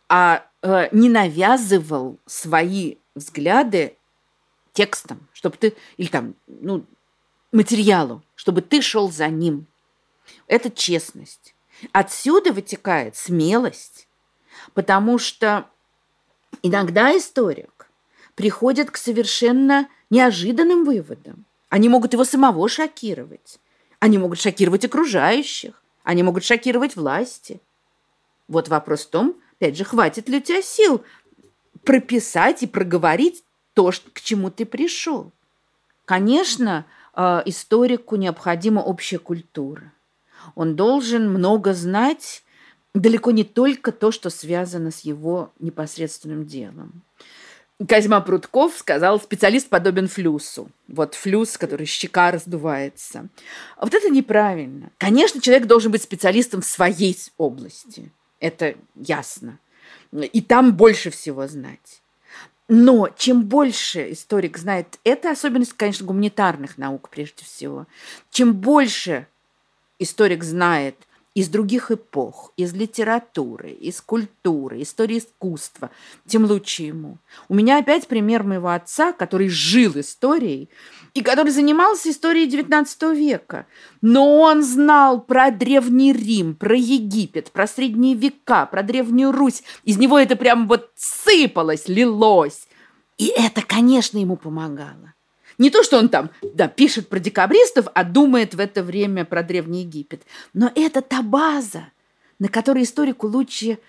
а 0.10 0.46
э, 0.64 0.90
не 0.92 1.10
навязывал 1.10 2.18
свои 2.26 2.96
взгляды 3.14 3.96
текстом, 4.74 5.28
чтобы 5.34 5.58
ты, 5.58 5.76
или 5.98 6.08
там, 6.08 6.36
ну, 6.48 6.84
материалу, 7.52 8.24
чтобы 8.36 8.62
ты 8.62 8.82
шел 8.82 9.12
за 9.12 9.28
ним. 9.28 9.68
Это 10.48 10.70
честность. 10.70 11.54
Отсюда 11.92 12.54
вытекает 12.54 13.16
смелость, 13.16 14.08
потому 14.74 15.20
что 15.20 15.70
иногда 16.64 17.16
историк 17.16 17.90
приходит 18.36 18.92
к 18.92 18.98
совершенно 18.98 19.90
неожиданным 20.10 20.86
выводом. 20.86 21.46
Они 21.70 21.90
могут 21.90 22.14
его 22.14 22.24
самого 22.24 22.68
шокировать. 22.70 23.60
Они 24.00 24.18
могут 24.18 24.40
шокировать 24.40 24.86
окружающих. 24.86 25.82
Они 26.04 26.24
могут 26.24 26.44
шокировать 26.44 26.96
власти. 26.96 27.62
Вот 28.48 28.70
вопрос 28.70 29.06
в 29.06 29.10
том, 29.10 29.36
опять 29.58 29.78
же, 29.78 29.84
хватит 29.84 30.30
ли 30.30 30.38
у 30.38 30.42
тебя 30.42 30.62
сил 30.62 31.04
прописать 31.84 32.64
и 32.64 32.68
проговорить 32.68 33.44
то, 33.74 33.92
к 34.14 34.22
чему 34.22 34.50
ты 34.50 34.66
пришел. 34.66 35.32
Конечно, 36.06 36.86
э, 37.14 37.42
историку 37.46 38.16
необходима 38.16 38.80
общая 38.80 39.20
культура. 39.20 39.92
Он 40.56 40.76
должен 40.76 41.30
много 41.30 41.74
знать, 41.74 42.44
далеко 42.94 43.32
не 43.32 43.44
только 43.44 43.92
то, 43.92 44.12
что 44.12 44.30
связано 44.30 44.92
с 44.92 45.02
его 45.02 45.52
непосредственным 45.60 46.46
делом. 46.46 47.04
Козьма 47.86 48.22
Прутков 48.22 48.76
сказал, 48.76 49.20
специалист 49.20 49.70
подобен 49.70 50.08
флюсу. 50.08 50.72
Вот 50.88 51.14
флюс, 51.14 51.58
который 51.58 51.86
щека 51.86 52.32
раздувается. 52.32 53.28
А 53.76 53.86
вот 53.86 53.94
это 53.94 54.10
неправильно. 54.10 54.90
Конечно, 54.98 55.42
человек 55.42 55.68
должен 55.68 55.92
быть 55.92 56.02
специалистом 56.02 56.62
в 56.62 56.66
своей 56.66 57.16
области. 57.38 58.12
Это 58.40 58.76
ясно. 58.96 59.60
И 60.12 60.42
там 60.42 60.76
больше 60.76 61.12
всего 61.12 61.48
знать. 61.48 62.02
Но 62.68 63.10
чем 63.16 63.44
больше 63.44 64.12
историк 64.12 64.58
знает, 64.58 65.00
это 65.04 65.32
особенность, 65.32 65.74
конечно, 65.74 66.06
гуманитарных 66.06 66.78
наук 66.78 67.10
прежде 67.10 67.46
всего, 67.46 67.88
чем 68.32 68.54
больше 68.54 69.28
историк 70.00 70.44
знает 70.44 70.96
из 71.38 71.50
других 71.50 71.92
эпох, 71.92 72.52
из 72.58 72.74
литературы, 72.74 73.70
из 73.70 74.02
культуры, 74.02 74.82
истории 74.82 75.20
искусства, 75.20 75.92
тем 76.26 76.46
лучше 76.46 76.82
ему. 76.82 77.20
У 77.48 77.54
меня 77.54 77.78
опять 77.78 78.08
пример 78.08 78.42
моего 78.42 78.70
отца, 78.70 79.12
который 79.12 79.48
жил 79.48 80.00
историей 80.00 80.68
и 81.14 81.22
который 81.22 81.52
занимался 81.52 82.10
историей 82.10 82.50
XIX 82.50 83.16
века. 83.16 83.68
Но 84.02 84.40
он 84.40 84.64
знал 84.64 85.22
про 85.22 85.52
Древний 85.52 86.12
Рим, 86.12 86.56
про 86.56 86.76
Египет, 86.76 87.52
про 87.52 87.68
Средние 87.68 88.16
века, 88.16 88.66
про 88.66 88.82
Древнюю 88.82 89.32
Русь. 89.32 89.62
Из 89.84 90.00
него 90.00 90.18
это 90.18 90.38
прям 90.38 90.68
вот 90.68 90.90
сыпалось, 90.96 91.88
лилось. 91.88 92.68
И 93.20 93.28
это, 93.28 93.62
конечно, 93.62 94.18
ему 94.18 94.38
помогало. 94.38 95.14
Не 95.58 95.70
то, 95.70 95.84
что 95.84 95.98
он 95.98 96.10
там, 96.10 96.30
да, 96.42 96.68
пишет 96.68 97.10
про 97.10 97.20
декабристов, 97.20 97.88
а 97.94 98.04
думает 98.04 98.54
в 98.54 98.60
это 98.60 98.84
время 98.84 99.26
про 99.26 99.44
Древний 99.44 99.82
Египет. 99.82 100.22
Но 100.54 100.72
это 100.76 101.02
та 101.02 101.22
база, 101.22 101.88
на 102.40 102.48
которой 102.48 102.84
историку 102.84 103.28
лучше, 103.28 103.80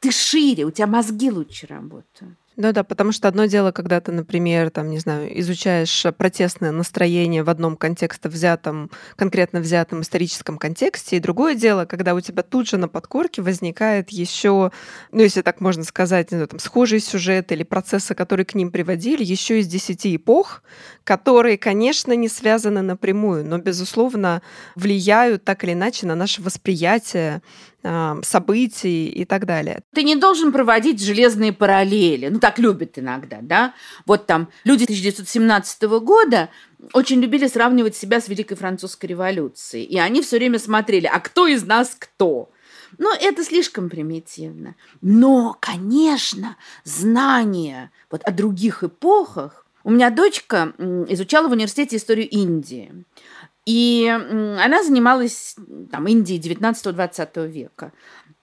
ты 0.00 0.10
шире, 0.10 0.64
у 0.64 0.70
тебя 0.70 0.86
мозги 0.86 1.30
лучше 1.30 1.66
работают. 1.66 2.38
Ну 2.56 2.72
да, 2.72 2.84
потому 2.84 3.10
что 3.10 3.26
одно 3.26 3.46
дело, 3.46 3.72
когда 3.72 4.00
ты, 4.00 4.12
например, 4.12 4.70
там, 4.70 4.88
не 4.88 5.00
знаю, 5.00 5.40
изучаешь 5.40 6.06
протестное 6.16 6.70
настроение 6.70 7.42
в 7.42 7.50
одном 7.50 7.76
контексте 7.76 8.28
взятом, 8.28 8.90
конкретно 9.16 9.58
взятом 9.58 10.02
историческом 10.02 10.58
контексте, 10.58 11.16
и 11.16 11.20
другое 11.20 11.56
дело, 11.56 11.84
когда 11.84 12.14
у 12.14 12.20
тебя 12.20 12.44
тут 12.44 12.68
же 12.68 12.76
на 12.76 12.86
подкорке 12.86 13.42
возникает 13.42 14.10
еще, 14.10 14.70
ну, 15.10 15.22
если 15.22 15.42
так 15.42 15.60
можно 15.60 15.82
сказать, 15.82 16.28
ну, 16.30 16.46
там, 16.46 16.60
схожий 16.60 17.00
сюжет 17.00 17.50
или 17.50 17.64
процессы, 17.64 18.14
которые 18.14 18.46
к 18.46 18.54
ним 18.54 18.70
приводили, 18.70 19.24
еще 19.24 19.58
из 19.58 19.66
десяти 19.66 20.14
эпох, 20.14 20.62
которые, 21.02 21.58
конечно, 21.58 22.12
не 22.12 22.28
связаны 22.28 22.82
напрямую, 22.82 23.44
но, 23.44 23.58
безусловно, 23.58 24.42
влияют 24.76 25.44
так 25.44 25.64
или 25.64 25.72
иначе 25.72 26.06
на 26.06 26.14
наше 26.14 26.40
восприятие 26.40 27.42
событий 28.22 29.08
и 29.08 29.24
так 29.24 29.44
далее. 29.44 29.80
Ты 29.92 30.04
не 30.04 30.16
должен 30.16 30.52
проводить 30.52 31.02
железные 31.02 31.52
параллели. 31.52 32.28
Ну, 32.28 32.38
так 32.38 32.58
любят 32.58 32.98
иногда, 32.98 33.38
да? 33.42 33.74
Вот 34.06 34.26
там 34.26 34.48
люди 34.64 34.84
1917 34.84 35.82
года 36.00 36.48
очень 36.92 37.20
любили 37.20 37.46
сравнивать 37.46 37.94
себя 37.94 38.20
с 38.20 38.28
Великой 38.28 38.56
Французской 38.56 39.06
революцией. 39.06 39.84
И 39.84 39.98
они 39.98 40.22
все 40.22 40.38
время 40.38 40.58
смотрели, 40.58 41.06
а 41.06 41.20
кто 41.20 41.46
из 41.46 41.64
нас 41.64 41.94
кто? 41.98 42.50
Но 42.98 43.12
это 43.12 43.44
слишком 43.44 43.90
примитивно. 43.90 44.76
Но, 45.00 45.56
конечно, 45.60 46.56
знание 46.84 47.90
вот 48.10 48.22
о 48.22 48.32
других 48.32 48.82
эпохах. 48.84 49.66
У 49.82 49.90
меня 49.90 50.08
дочка 50.10 50.72
изучала 51.08 51.48
в 51.48 51.52
университете 51.52 51.96
историю 51.96 52.28
Индии. 52.30 53.04
И 53.66 54.06
она 54.06 54.82
занималась 54.82 55.56
там, 55.90 56.06
Индией 56.06 56.40
19-20 56.40 57.48
века. 57.48 57.92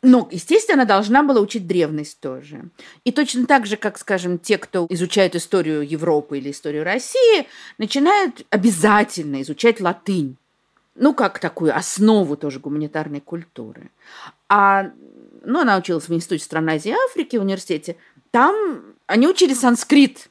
Но, 0.04 0.28
естественно, 0.32 0.82
она 0.82 0.86
должна 0.86 1.22
была 1.22 1.42
учить 1.42 1.68
древность 1.68 2.20
тоже. 2.20 2.64
И 3.04 3.12
точно 3.12 3.46
так 3.46 3.68
же, 3.68 3.78
как, 3.78 4.00
скажем, 4.00 4.40
те, 4.40 4.58
кто 4.58 4.88
изучает 4.90 5.36
историю 5.36 5.88
Европы 5.88 6.40
или 6.40 6.50
историю 6.50 6.84
России, 6.84 7.48
начинают 7.78 8.46
обязательно 8.50 9.44
изучать 9.44 9.80
латынь. 9.80 10.38
Ну, 10.96 11.14
как 11.14 11.38
такую 11.38 11.76
основу 11.76 12.36
тоже 12.36 12.60
гуманитарной 12.60 13.22
культуры. 13.22 13.92
А 14.50 14.90
ну, 15.46 15.62
она 15.62 15.78
училась 15.78 16.10
в 16.10 16.14
Институте 16.14 16.44
стран 16.44 16.70
Азии 16.70 16.90
и 16.90 16.96
Африки 17.10 17.38
в 17.38 17.42
университете. 17.42 17.96
Там 18.32 18.96
они 19.06 19.28
учили 19.28 19.54
санскрит 19.54 20.30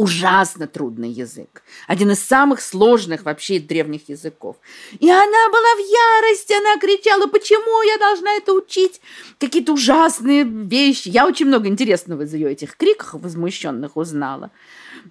ужасно 0.00 0.66
трудный 0.66 1.10
язык. 1.10 1.62
Один 1.86 2.10
из 2.10 2.20
самых 2.20 2.62
сложных 2.62 3.24
вообще 3.24 3.60
древних 3.60 4.08
языков. 4.08 4.56
И 4.98 5.10
она 5.10 5.48
была 5.50 5.74
в 5.76 5.80
ярости, 5.80 6.54
она 6.54 6.80
кричала, 6.80 7.26
почему 7.26 7.82
я 7.82 7.98
должна 7.98 8.32
это 8.32 8.54
учить? 8.54 9.02
Какие-то 9.38 9.74
ужасные 9.74 10.44
вещи. 10.44 11.08
Я 11.08 11.26
очень 11.26 11.46
много 11.46 11.68
интересного 11.68 12.22
из 12.22 12.32
ее 12.32 12.50
этих 12.50 12.78
криков 12.78 13.20
возмущенных 13.20 13.98
узнала. 13.98 14.50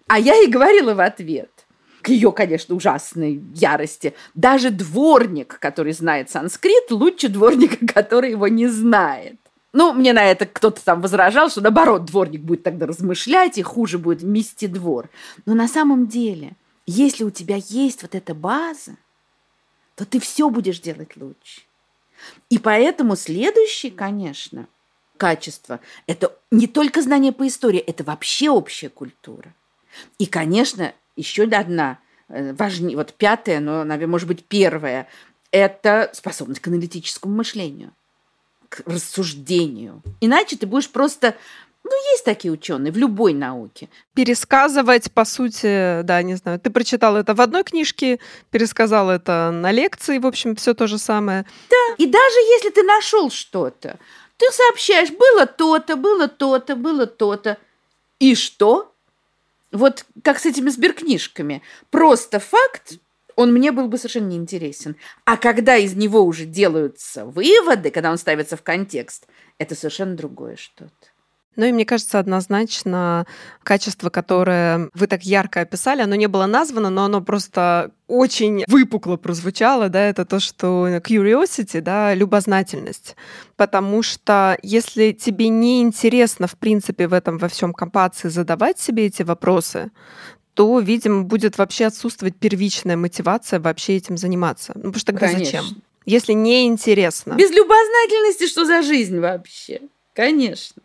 А 0.08 0.18
я 0.18 0.34
ей 0.36 0.48
говорила 0.48 0.96
в 0.96 1.00
ответ– 1.00 1.52
к 2.02 2.08
ее, 2.08 2.32
конечно, 2.32 2.76
ужасной 2.76 3.44
ярости. 3.54 4.14
Даже 4.34 4.70
дворник, 4.70 5.60
который 5.60 5.92
знает 5.92 6.30
санскрит, 6.30 6.92
лучше 6.92 7.28
дворника, 7.28 7.86
который 7.94 8.32
его 8.32 8.48
не 8.48 8.68
знает. 8.68 9.36
Ну, 9.72 9.94
мне 9.94 10.14
на 10.14 10.24
это 10.26 10.46
кто-то 10.46 10.84
там 10.84 11.02
возражал, 11.02 11.50
что 11.50 11.62
наоборот, 11.62 12.06
дворник 12.06 12.42
будет 12.42 12.64
тогда 12.64 12.88
размышлять, 12.88 13.58
и 13.58 13.64
хуже 13.64 14.00
будет 14.00 14.24
мести 14.24 14.66
двор. 14.66 15.10
Но 15.46 15.54
на 15.54 15.68
самом 15.68 16.08
деле, 16.08 16.54
если 16.88 17.24
у 17.24 17.30
тебя 17.30 17.58
есть 17.58 18.02
вот 18.02 18.16
эта 18.16 18.34
база, 18.34 18.98
то 19.96 20.06
ты 20.06 20.20
все 20.20 20.50
будешь 20.50 20.80
делать 20.80 21.16
лучше. 21.18 21.62
И 22.50 22.58
поэтому 22.58 23.16
следующее, 23.16 23.92
конечно, 23.92 24.68
качество– 25.18 25.80
это 26.08 26.36
не 26.50 26.68
только 26.68 27.02
знание 27.02 27.32
по 27.32 27.48
истории, 27.48 27.80
это 27.80 28.04
вообще 28.04 28.50
общая 28.50 28.90
культура. 28.90 29.54
И, 30.18 30.26
конечно, 30.26 30.94
еще 31.16 31.44
одна 31.44 32.00
э, 32.28 32.54
важнее, 32.54 32.98
вот 32.98 33.14
пятая, 33.14 33.60
но, 33.60 33.84
наверное, 33.84 34.12
может 34.12 34.28
быть, 34.28 34.46
первая– 34.46 35.08
это 35.52 36.10
способность 36.14 36.62
к 36.62 36.68
аналитическому 36.68 37.36
мышлению 37.36 37.92
к 38.70 38.82
рассуждению. 38.86 40.02
Иначе 40.22 40.56
ты 40.56 40.68
будешь 40.68 40.90
просто 40.90 41.36
ну, 41.84 42.12
есть 42.12 42.24
такие 42.24 42.52
ученые 42.52 42.92
в 42.92 42.98
любой 42.98 43.34
науке. 43.34 43.90
Пересказывать, 44.14 45.12
по 45.12 45.26
сути, 45.26 46.02
да, 46.04 46.22
не 46.22 46.36
знаю, 46.36 46.60
ты 46.60 46.70
прочитал 46.70 47.16
это 47.16 47.34
в 47.34 47.42
одной 47.42 47.64
книжке, 47.64 48.20
пересказал 48.52 49.10
это 49.10 49.50
на 49.52 49.72
лекции, 49.72 50.20
в 50.20 50.28
общем, 50.28 50.56
все 50.56 50.74
то 50.74 50.88
же 50.88 50.98
самое. 50.98 51.46
Да, 51.70 51.96
и 51.98 52.06
даже 52.06 52.36
если 52.58 52.70
ты 52.70 52.84
нашел 52.84 53.32
что-то, 53.32 53.98
ты 54.38 54.46
сообщаешь, 54.52 55.10
было 55.10 55.46
то-то, 55.46 55.96
было 55.96 56.28
то-то, 56.28 56.76
было 56.76 57.08
то-то. 57.08 57.58
И 58.20 58.36
что? 58.36 58.94
Вот 59.72 60.06
как 60.24 60.40
с 60.40 60.46
этими 60.46 60.70
сберкнижками. 60.70 61.62
Просто 61.90 62.40
факт, 62.40 63.00
он 63.40 63.54
мне 63.54 63.72
был 63.72 63.88
бы 63.88 63.98
совершенно 63.98 64.28
неинтересен. 64.28 64.98
А 65.24 65.38
когда 65.38 65.78
из 65.78 65.96
него 65.96 66.24
уже 66.24 66.44
делаются 66.44 67.26
выводы, 67.26 67.90
когда 67.90 68.12
он 68.12 68.18
ставится 68.18 68.58
в 68.58 68.64
контекст, 68.64 69.28
это 69.58 69.76
совершенно 69.76 70.14
другое 70.14 70.58
что-то. 70.58 70.92
Ну 71.56 71.66
и 71.66 71.72
мне 71.72 71.86
кажется, 71.86 72.20
однозначно 72.20 73.26
качество, 73.64 74.10
которое 74.10 74.90
вы 74.94 75.08
так 75.08 75.24
ярко 75.24 75.62
описали, 75.62 76.02
оно 76.02 76.16
не 76.16 76.28
было 76.28 76.48
названо, 76.48 76.90
но 76.90 77.06
оно 77.06 77.22
просто 77.22 77.92
очень 78.08 78.66
выпукло 78.68 79.16
прозвучало, 79.16 79.88
да, 79.88 80.02
это 80.02 80.26
то, 80.26 80.42
что 80.42 80.90
curiosity, 80.98 81.80
да, 81.80 82.14
любознательность. 82.14 83.16
Потому 83.56 84.04
что 84.04 84.58
если 84.64 85.14
тебе 85.14 85.48
не 85.48 85.82
интересно, 85.82 86.48
в 86.48 86.58
принципе, 86.58 87.08
в 87.08 87.14
этом 87.14 87.38
во 87.38 87.48
всем 87.48 87.74
копаться 87.74 88.28
и 88.28 88.32
задавать 88.32 88.80
себе 88.80 89.06
эти 89.06 89.24
вопросы, 89.24 89.92
то, 90.54 90.80
видимо, 90.80 91.24
будет 91.24 91.58
вообще 91.58 91.86
отсутствовать 91.86 92.36
первичная 92.36 92.98
мотивация 92.98 93.60
вообще 93.60 93.98
этим 93.98 94.18
заниматься. 94.18 94.74
Ну, 94.76 94.92
потому 94.92 95.00
что 95.00 95.14
тогда 95.14 95.28
Конечно. 95.28 95.46
зачем? 95.46 95.82
Если 96.06 96.34
не 96.34 96.68
интересно. 96.68 97.34
Без 97.34 97.52
любознательности 97.52 98.48
что 98.48 98.66
за 98.66 98.82
жизнь 98.82 99.20
вообще? 99.20 99.82
Конечно. 100.14 100.82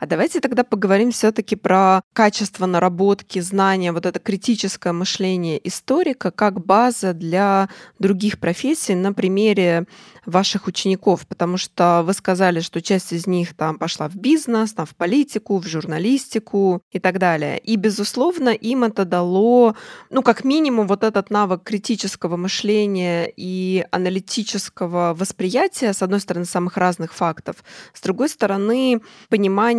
А 0.00 0.06
давайте 0.06 0.40
тогда 0.40 0.64
поговорим 0.64 1.10
все-таки 1.12 1.56
про 1.56 2.02
качество 2.12 2.66
наработки, 2.66 3.38
знания, 3.40 3.92
вот 3.92 4.06
это 4.06 4.18
критическое 4.18 4.92
мышление 4.92 5.66
историка 5.66 6.30
как 6.30 6.64
база 6.64 7.12
для 7.12 7.68
других 7.98 8.38
профессий 8.38 8.94
на 8.94 9.12
примере 9.12 9.86
ваших 10.26 10.66
учеников, 10.66 11.26
потому 11.26 11.56
что 11.56 12.02
вы 12.04 12.14
сказали, 12.14 12.60
что 12.60 12.80
часть 12.80 13.12
из 13.12 13.26
них 13.26 13.54
там 13.54 13.78
пошла 13.78 14.08
в 14.08 14.16
бизнес, 14.16 14.72
там 14.72 14.86
в 14.86 14.94
политику, 14.94 15.58
в 15.58 15.66
журналистику 15.66 16.82
и 16.90 16.98
так 16.98 17.18
далее. 17.18 17.58
И, 17.58 17.76
безусловно, 17.76 18.48
им 18.48 18.84
это 18.84 19.04
дало, 19.04 19.76
ну, 20.10 20.22
как 20.22 20.44
минимум, 20.44 20.86
вот 20.86 21.04
этот 21.04 21.30
навык 21.30 21.62
критического 21.62 22.36
мышления 22.36 23.30
и 23.36 23.84
аналитического 23.90 25.14
восприятия, 25.14 25.92
с 25.92 26.02
одной 26.02 26.20
стороны, 26.20 26.46
самых 26.46 26.76
разных 26.76 27.12
фактов, 27.12 27.56
с 27.92 28.00
другой 28.00 28.28
стороны, 28.28 29.00
понимание 29.28 29.73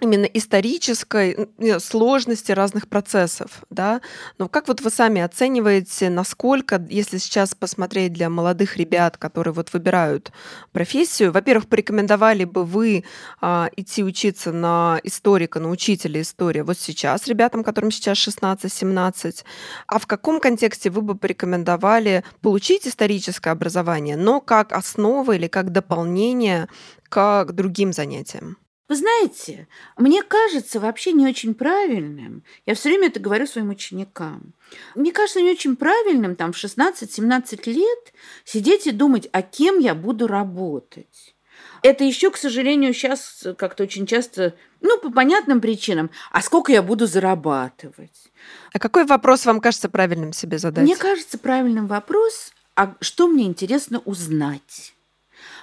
именно 0.00 0.24
исторической 0.24 1.48
сложности 1.78 2.52
разных 2.52 2.88
процессов, 2.88 3.62
да. 3.70 4.00
Но 4.38 4.48
как 4.48 4.68
вот 4.68 4.80
вы 4.80 4.90
сами 4.90 5.20
оцениваете, 5.20 6.10
насколько, 6.10 6.84
если 6.88 7.18
сейчас 7.18 7.54
посмотреть 7.54 8.12
для 8.12 8.30
молодых 8.30 8.76
ребят, 8.76 9.16
которые 9.16 9.54
вот 9.54 9.72
выбирают 9.72 10.32
профессию. 10.72 11.32
Во-первых, 11.32 11.68
порекомендовали 11.68 12.44
бы 12.44 12.64
вы 12.64 13.04
а, 13.40 13.68
идти 13.76 14.04
учиться 14.04 14.52
на 14.52 15.00
историка, 15.02 15.60
на 15.60 15.70
учителя 15.70 16.20
истории 16.20 16.60
вот 16.60 16.78
сейчас 16.78 17.26
ребятам, 17.26 17.64
которым 17.64 17.90
сейчас 17.90 18.18
16-17. 18.18 19.44
А 19.86 19.98
в 19.98 20.06
каком 20.06 20.40
контексте 20.40 20.90
вы 20.90 21.02
бы 21.02 21.14
порекомендовали 21.14 22.24
получить 22.42 22.86
историческое 22.86 23.50
образование, 23.50 24.16
но 24.16 24.40
как 24.40 24.72
основа 24.72 25.32
или 25.32 25.48
как 25.48 25.72
дополнение 25.72 26.68
к 27.08 27.46
другим 27.52 27.92
занятиям? 27.92 28.56
Вы 28.88 28.96
знаете, 28.96 29.68
мне 29.98 30.22
кажется 30.22 30.80
вообще 30.80 31.12
не 31.12 31.26
очень 31.26 31.54
правильным, 31.54 32.42
я 32.64 32.74
все 32.74 32.88
время 32.88 33.08
это 33.08 33.20
говорю 33.20 33.46
своим 33.46 33.68
ученикам, 33.68 34.54
мне 34.94 35.12
кажется 35.12 35.42
не 35.42 35.50
очень 35.50 35.76
правильным 35.76 36.36
там 36.36 36.52
в 36.52 36.56
16-17 36.56 37.70
лет 37.70 38.12
сидеть 38.44 38.86
и 38.86 38.92
думать, 38.92 39.28
а 39.32 39.42
кем 39.42 39.78
я 39.78 39.94
буду 39.94 40.26
работать. 40.26 41.34
Это 41.82 42.02
еще, 42.02 42.30
к 42.30 42.36
сожалению, 42.36 42.94
сейчас 42.94 43.46
как-то 43.56 43.82
очень 43.82 44.06
часто, 44.06 44.54
ну, 44.80 44.98
по 44.98 45.10
понятным 45.10 45.60
причинам, 45.60 46.10
а 46.30 46.40
сколько 46.40 46.72
я 46.72 46.82
буду 46.82 47.06
зарабатывать? 47.06 48.32
А 48.72 48.78
какой 48.78 49.04
вопрос 49.04 49.44
вам 49.44 49.60
кажется 49.60 49.88
правильным 49.88 50.32
себе 50.32 50.58
задать? 50.58 50.84
Мне 50.84 50.96
кажется 50.96 51.38
правильным 51.38 51.86
вопрос, 51.86 52.52
а 52.74 52.94
что 53.00 53.28
мне 53.28 53.44
интересно 53.44 54.00
узнать? 54.04 54.94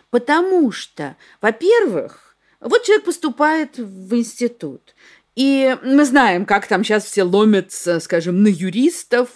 Потому 0.09 0.71
что, 0.71 1.15
во-первых, 1.41 2.24
вот 2.59 2.83
человек 2.83 3.05
поступает 3.05 3.77
в 3.77 4.15
институт, 4.15 4.95
и 5.35 5.77
мы 5.83 6.05
знаем, 6.05 6.45
как 6.45 6.67
там 6.67 6.83
сейчас 6.83 7.05
все 7.05 7.23
ломятся, 7.23 7.99
скажем, 7.99 8.41
на 8.41 8.47
юристов, 8.47 9.29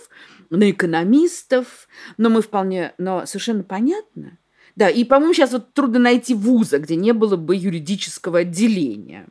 на 0.50 0.72
экономистов, 0.72 1.88
но 2.18 2.30
мы 2.30 2.42
вполне, 2.42 2.94
но 2.98 3.26
совершенно 3.26 3.64
понятно. 3.64 4.38
Да, 4.76 4.90
и, 4.90 5.04
по-моему, 5.04 5.34
сейчас 5.34 5.52
вот 5.52 5.74
трудно 5.74 6.00
найти 6.00 6.34
вуза, 6.34 6.80
где 6.80 6.96
не 6.96 7.12
было 7.12 7.36
бы 7.36 7.56
юридического 7.56 8.40
отделения. 8.40 9.28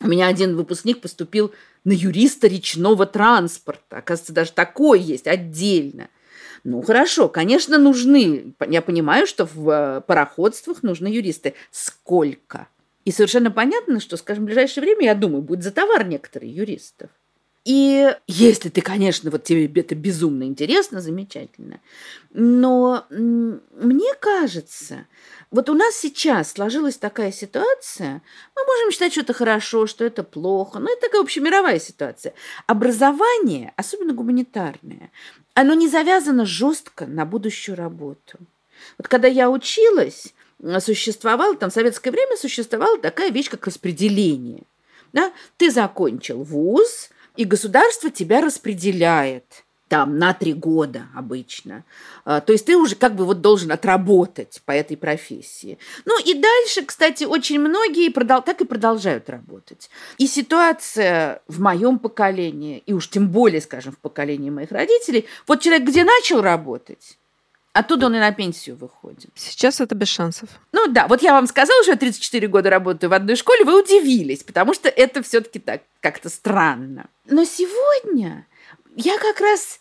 У 0.00 0.08
меня 0.08 0.26
один 0.26 0.56
выпускник 0.56 1.00
поступил 1.00 1.52
на 1.84 1.92
юриста 1.92 2.46
речного 2.46 3.06
транспорта. 3.06 3.98
Оказывается, 3.98 4.32
даже 4.32 4.52
такое 4.52 4.98
есть 4.98 5.26
отдельно. 5.26 6.08
Ну, 6.62 6.80
хорошо, 6.80 7.28
конечно, 7.28 7.78
нужны. 7.78 8.54
Я 8.68 8.80
понимаю, 8.80 9.26
что 9.26 9.44
в 9.44 9.68
э, 9.68 10.00
пароходствах 10.00 10.82
нужны 10.82 11.08
юристы. 11.08 11.54
Сколько? 11.70 12.68
И 13.04 13.12
совершенно 13.12 13.50
понятно, 13.50 14.00
что, 14.00 14.16
скажем, 14.16 14.44
в 14.44 14.46
ближайшее 14.46 14.82
время, 14.82 15.04
я 15.04 15.14
думаю, 15.14 15.42
будет 15.42 15.62
за 15.62 15.70
товар 15.70 16.06
некоторых 16.06 16.48
юристов. 16.48 17.10
И 17.64 18.14
если 18.26 18.68
ты, 18.68 18.82
конечно, 18.82 19.30
вот 19.30 19.44
тебе 19.44 19.66
это 19.80 19.94
безумно 19.94 20.44
интересно, 20.44 21.00
замечательно. 21.00 21.80
Но 22.30 23.06
мне 23.08 24.14
кажется, 24.20 25.06
вот 25.50 25.70
у 25.70 25.74
нас 25.74 25.94
сейчас 25.96 26.52
сложилась 26.52 26.98
такая 26.98 27.32
ситуация, 27.32 28.20
мы 28.54 28.62
можем 28.66 28.90
считать, 28.90 29.12
что 29.12 29.22
это 29.22 29.32
хорошо, 29.32 29.86
что 29.86 30.04
это 30.04 30.22
плохо, 30.22 30.78
но 30.78 30.90
это 30.90 31.02
такая 31.02 31.22
общемировая 31.22 31.78
ситуация. 31.78 32.34
Образование, 32.66 33.72
особенно 33.76 34.12
гуманитарное, 34.12 35.10
оно 35.54 35.72
не 35.72 35.88
завязано 35.88 36.44
жестко 36.44 37.06
на 37.06 37.24
будущую 37.24 37.76
работу. 37.76 38.38
Вот 38.98 39.08
когда 39.08 39.28
я 39.28 39.48
училась, 39.48 40.33
существовала, 40.78 41.56
там 41.56 41.70
в 41.70 41.74
советское 41.74 42.10
время 42.10 42.36
существовала 42.36 42.98
такая 42.98 43.30
вещь, 43.30 43.50
как 43.50 43.66
распределение. 43.66 44.62
Да? 45.12 45.32
Ты 45.56 45.70
закончил 45.70 46.42
вуз, 46.42 47.10
и 47.36 47.44
государство 47.44 48.10
тебя 48.10 48.40
распределяет 48.40 49.64
там 49.88 50.18
на 50.18 50.32
три 50.32 50.54
года 50.54 51.06
обычно. 51.14 51.84
А, 52.24 52.40
то 52.40 52.52
есть 52.52 52.66
ты 52.66 52.76
уже 52.76 52.96
как 52.96 53.14
бы 53.14 53.24
вот 53.24 53.40
должен 53.40 53.70
отработать 53.70 54.62
по 54.64 54.72
этой 54.72 54.96
профессии. 54.96 55.78
Ну 56.04 56.18
и 56.24 56.34
дальше, 56.34 56.84
кстати, 56.84 57.24
очень 57.24 57.60
многие 57.60 58.10
продол- 58.10 58.42
так 58.42 58.60
и 58.60 58.64
продолжают 58.64 59.28
работать. 59.28 59.90
И 60.18 60.26
ситуация 60.26 61.42
в 61.48 61.60
моем 61.60 61.98
поколении, 61.98 62.82
и 62.86 62.92
уж 62.92 63.08
тем 63.10 63.28
более, 63.28 63.60
скажем, 63.60 63.92
в 63.92 63.98
поколении 63.98 64.50
моих 64.50 64.72
родителей, 64.72 65.26
вот 65.46 65.60
человек 65.60 65.86
где 65.86 66.02
начал 66.02 66.40
работать, 66.40 67.18
Оттуда 67.74 68.06
он 68.06 68.14
и 68.14 68.20
на 68.20 68.30
пенсию 68.30 68.76
выходит. 68.76 69.30
Сейчас 69.34 69.80
это 69.80 69.96
без 69.96 70.06
шансов. 70.06 70.48
Ну 70.70 70.86
да, 70.86 71.08
вот 71.08 71.22
я 71.22 71.32
вам 71.32 71.48
сказала, 71.48 71.82
что 71.82 71.90
я 71.90 71.98
34 71.98 72.46
года 72.46 72.70
работаю 72.70 73.10
в 73.10 73.12
одной 73.12 73.34
школе, 73.34 73.64
вы 73.64 73.82
удивились, 73.82 74.44
потому 74.44 74.74
что 74.74 74.88
это 74.88 75.24
все-таки 75.24 75.58
так 75.58 75.82
как-то 76.00 76.28
странно. 76.28 77.06
Но 77.26 77.44
сегодня 77.44 78.46
я 78.94 79.18
как 79.18 79.40
раз 79.40 79.80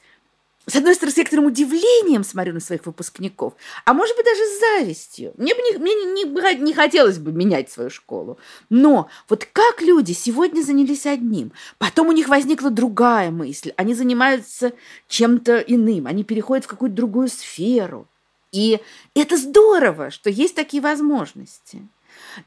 с 0.66 0.76
одной 0.76 0.96
стороны, 0.96 1.14
с 1.14 1.18
некоторым 1.18 1.46
удивлением 1.48 2.24
смотрю 2.24 2.54
на 2.54 2.62
своих 2.62 2.86
выпускников, 2.86 3.54
а 3.86 3.94
может 3.94 4.16
быть, 4.16 4.26
даже 4.26 4.42
с 4.42 4.60
завистью. 4.60 5.34
Мне, 5.38 5.54
бы 5.54 5.62
не, 5.62 5.78
мне 5.78 5.94
не, 5.94 6.56
не 6.56 6.74
хотелось 6.74 7.18
бы 7.18 7.34
менять 7.34 7.70
свою 7.70 7.90
школу. 7.90 8.38
Но 8.70 9.10
вот 9.28 9.46
как 9.52 9.82
люди 9.82 10.14
сегодня 10.14 10.62
занялись 10.62 11.06
одним, 11.06 11.52
потом 11.80 12.08
у 12.08 12.14
них 12.14 12.30
возникла 12.30 12.70
другая 12.70 13.30
мысль, 13.30 13.74
они 13.76 13.94
занимаются 13.94 14.72
чем-то 15.10 15.60
иным, 15.60 16.08
они 16.08 16.24
переходят 16.24 16.64
в 16.64 16.70
какую-то 16.70 16.96
другую 16.96 17.28
сферу. 17.28 18.08
И 18.54 18.80
это 19.16 19.36
здорово, 19.36 20.12
что 20.12 20.30
есть 20.30 20.56
такие 20.56 20.82
возможности. 20.82 21.86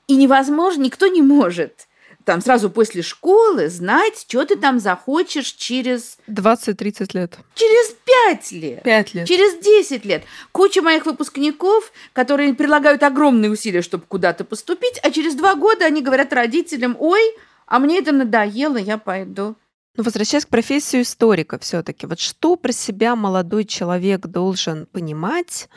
И 0.06 0.16
невозможно, 0.16 0.82
никто 0.82 1.06
не 1.06 1.20
может 1.20 1.86
там 2.26 2.40
сразу 2.40 2.70
после 2.70 3.02
школы 3.02 3.68
знать, 3.68 4.26
что 4.28 4.44
ты 4.44 4.56
там 4.56 4.80
захочешь 4.80 5.52
через... 5.52 6.18
20-30 6.26 7.10
лет. 7.14 7.38
Через 7.54 7.94
5 8.26 8.52
лет. 8.52 8.82
5 8.82 9.14
лет. 9.14 9.28
Через 9.28 9.62
10 9.62 10.04
лет. 10.04 10.24
Куча 10.50 10.82
моих 10.82 11.06
выпускников, 11.06 11.92
которые 12.12 12.52
прилагают 12.54 13.04
огромные 13.04 13.52
усилия, 13.52 13.80
чтобы 13.80 14.06
куда-то 14.08 14.44
поступить, 14.44 14.98
а 15.04 15.12
через 15.12 15.36
2 15.36 15.54
года 15.54 15.86
они 15.86 16.02
говорят 16.02 16.32
родителям, 16.32 16.96
ой, 16.98 17.22
а 17.66 17.78
мне 17.78 18.00
это 18.00 18.10
надоело, 18.10 18.76
я 18.76 18.98
пойду. 18.98 19.54
Ну, 19.96 20.04
возвращаясь 20.04 20.44
к 20.44 20.48
профессии 20.50 21.00
историка 21.00 21.58
все-таки, 21.58 22.06
вот 22.06 22.20
что 22.20 22.56
про 22.56 22.72
себя 22.72 23.16
молодой 23.16 23.64
человек 23.64 24.26
должен 24.26 24.86
понимать? 24.92 25.70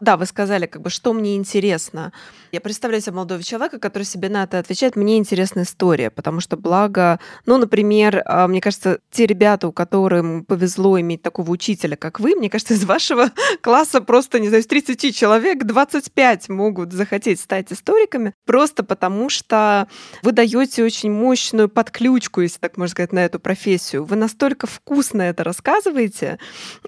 Да, 0.00 0.16
вы 0.16 0.24
сказали, 0.24 0.66
как 0.66 0.80
бы, 0.80 0.88
что 0.88 1.12
мне 1.12 1.36
интересно. 1.36 2.12
Я 2.52 2.60
представляю 2.60 3.02
себе 3.02 3.12
молодого 3.12 3.42
человека, 3.42 3.78
который 3.78 4.04
себе 4.04 4.30
на 4.30 4.44
это 4.44 4.58
отвечает, 4.58 4.96
мне 4.96 5.18
интересна 5.18 5.62
история, 5.62 6.10
потому 6.10 6.40
что 6.40 6.56
благо, 6.56 7.20
ну, 7.44 7.58
например, 7.58 8.22
а, 8.24 8.48
мне 8.48 8.62
кажется, 8.62 9.00
те 9.10 9.26
ребята, 9.26 9.68
у 9.68 9.72
которым 9.72 10.44
повезло 10.44 10.98
иметь 11.00 11.22
такого 11.22 11.50
учителя, 11.50 11.96
как 11.96 12.18
вы, 12.18 12.34
мне 12.34 12.48
кажется, 12.48 12.74
из 12.74 12.84
вашего 12.84 13.30
класса 13.62 14.00
просто, 14.00 14.38
не 14.38 14.48
знаю, 14.48 14.62
из 14.62 14.66
30 14.66 15.14
человек 15.14 15.64
25 15.64 16.48
могут 16.48 16.92
захотеть 16.92 17.40
стать 17.40 17.72
историками, 17.72 18.32
просто 18.46 18.84
потому 18.84 19.28
что 19.28 19.86
вы 20.22 20.32
даете 20.32 20.82
очень 20.82 21.10
мощную 21.10 21.68
подключку, 21.68 22.40
если 22.40 22.58
так 22.58 22.78
можно 22.78 22.92
сказать, 22.92 23.12
на 23.12 23.24
эту 23.24 23.38
профессию. 23.38 23.65
Вы 24.04 24.16
настолько 24.16 24.66
вкусно 24.66 25.22
это 25.22 25.42
рассказываете, 25.44 26.38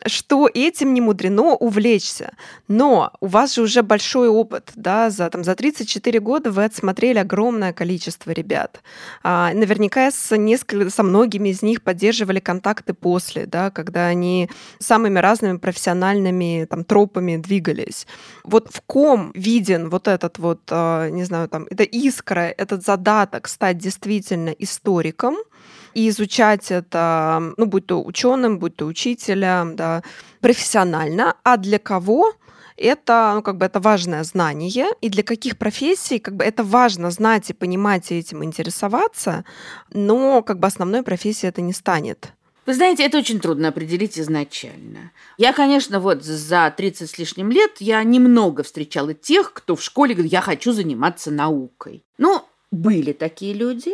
что 0.06 0.48
этим 0.52 0.94
не 0.94 1.00
мудрено 1.00 1.54
увлечься. 1.54 2.32
Но 2.68 3.12
у 3.20 3.26
вас 3.26 3.54
же 3.54 3.62
уже 3.62 3.82
большой 3.82 4.28
опыт, 4.28 4.70
да, 4.76 5.10
за, 5.10 5.28
там, 5.30 5.42
за 5.42 5.54
34 5.54 6.20
года 6.20 6.50
вы 6.50 6.64
отсмотрели 6.64 7.18
огромное 7.18 7.72
количество 7.72 8.30
ребят. 8.30 8.80
А, 9.22 9.52
наверняка 9.54 10.10
с, 10.10 10.36
несколько, 10.36 10.90
со 10.90 11.02
многими 11.02 11.48
из 11.48 11.62
них 11.62 11.82
поддерживали 11.82 12.40
контакты 12.40 12.94
после, 12.94 13.46
да, 13.46 13.70
когда 13.70 14.06
они 14.06 14.48
самыми 14.78 15.18
разными 15.18 15.58
профессиональными 15.58 16.66
там, 16.70 16.84
тропами 16.84 17.36
двигались. 17.36 18.06
Вот 18.44 18.68
в 18.70 18.80
ком 18.82 19.32
виден 19.34 19.90
вот 19.90 20.06
этот 20.08 20.38
вот, 20.38 20.60
а, 20.70 21.10
не 21.10 21.24
знаю, 21.24 21.48
там, 21.48 21.66
это 21.70 21.82
искра, 21.82 22.54
этот 22.56 22.84
задаток 22.84 23.48
стать 23.48 23.78
действительно 23.78 24.50
историком, 24.50 25.36
и 25.94 26.08
изучать 26.08 26.70
это, 26.70 27.52
ну, 27.56 27.66
будь 27.66 27.86
то 27.86 28.02
ученым, 28.02 28.58
будь 28.58 28.76
то 28.76 28.86
учителем, 28.86 29.76
да, 29.76 30.02
профессионально, 30.40 31.36
а 31.42 31.56
для 31.56 31.78
кого 31.78 32.34
это, 32.76 33.32
ну, 33.34 33.42
как 33.42 33.56
бы 33.56 33.66
это 33.66 33.80
важное 33.80 34.22
знание, 34.24 34.88
и 35.00 35.08
для 35.08 35.22
каких 35.22 35.58
профессий, 35.58 36.18
как 36.18 36.36
бы 36.36 36.44
это 36.44 36.62
важно 36.62 37.10
знать 37.10 37.50
и 37.50 37.54
понимать 37.54 38.10
и 38.10 38.18
этим 38.18 38.44
интересоваться, 38.44 39.44
но 39.92 40.42
как 40.42 40.58
бы 40.60 40.68
основной 40.68 41.02
профессией 41.02 41.48
это 41.48 41.60
не 41.60 41.72
станет. 41.72 42.32
Вы 42.68 42.74
знаете, 42.74 43.02
это 43.02 43.16
очень 43.16 43.40
трудно 43.40 43.68
определить 43.68 44.18
изначально. 44.18 45.12
Я, 45.38 45.54
конечно, 45.54 46.00
вот 46.00 46.22
за 46.22 46.72
30 46.76 47.08
с 47.08 47.16
лишним 47.16 47.50
лет 47.50 47.76
я 47.78 48.02
немного 48.02 48.62
встречала 48.62 49.14
тех, 49.14 49.54
кто 49.54 49.74
в 49.74 49.82
школе 49.82 50.14
говорит, 50.14 50.32
я 50.32 50.42
хочу 50.42 50.72
заниматься 50.72 51.30
наукой. 51.30 52.04
Ну, 52.18 52.42
были 52.70 53.12
такие 53.12 53.54
люди. 53.54 53.92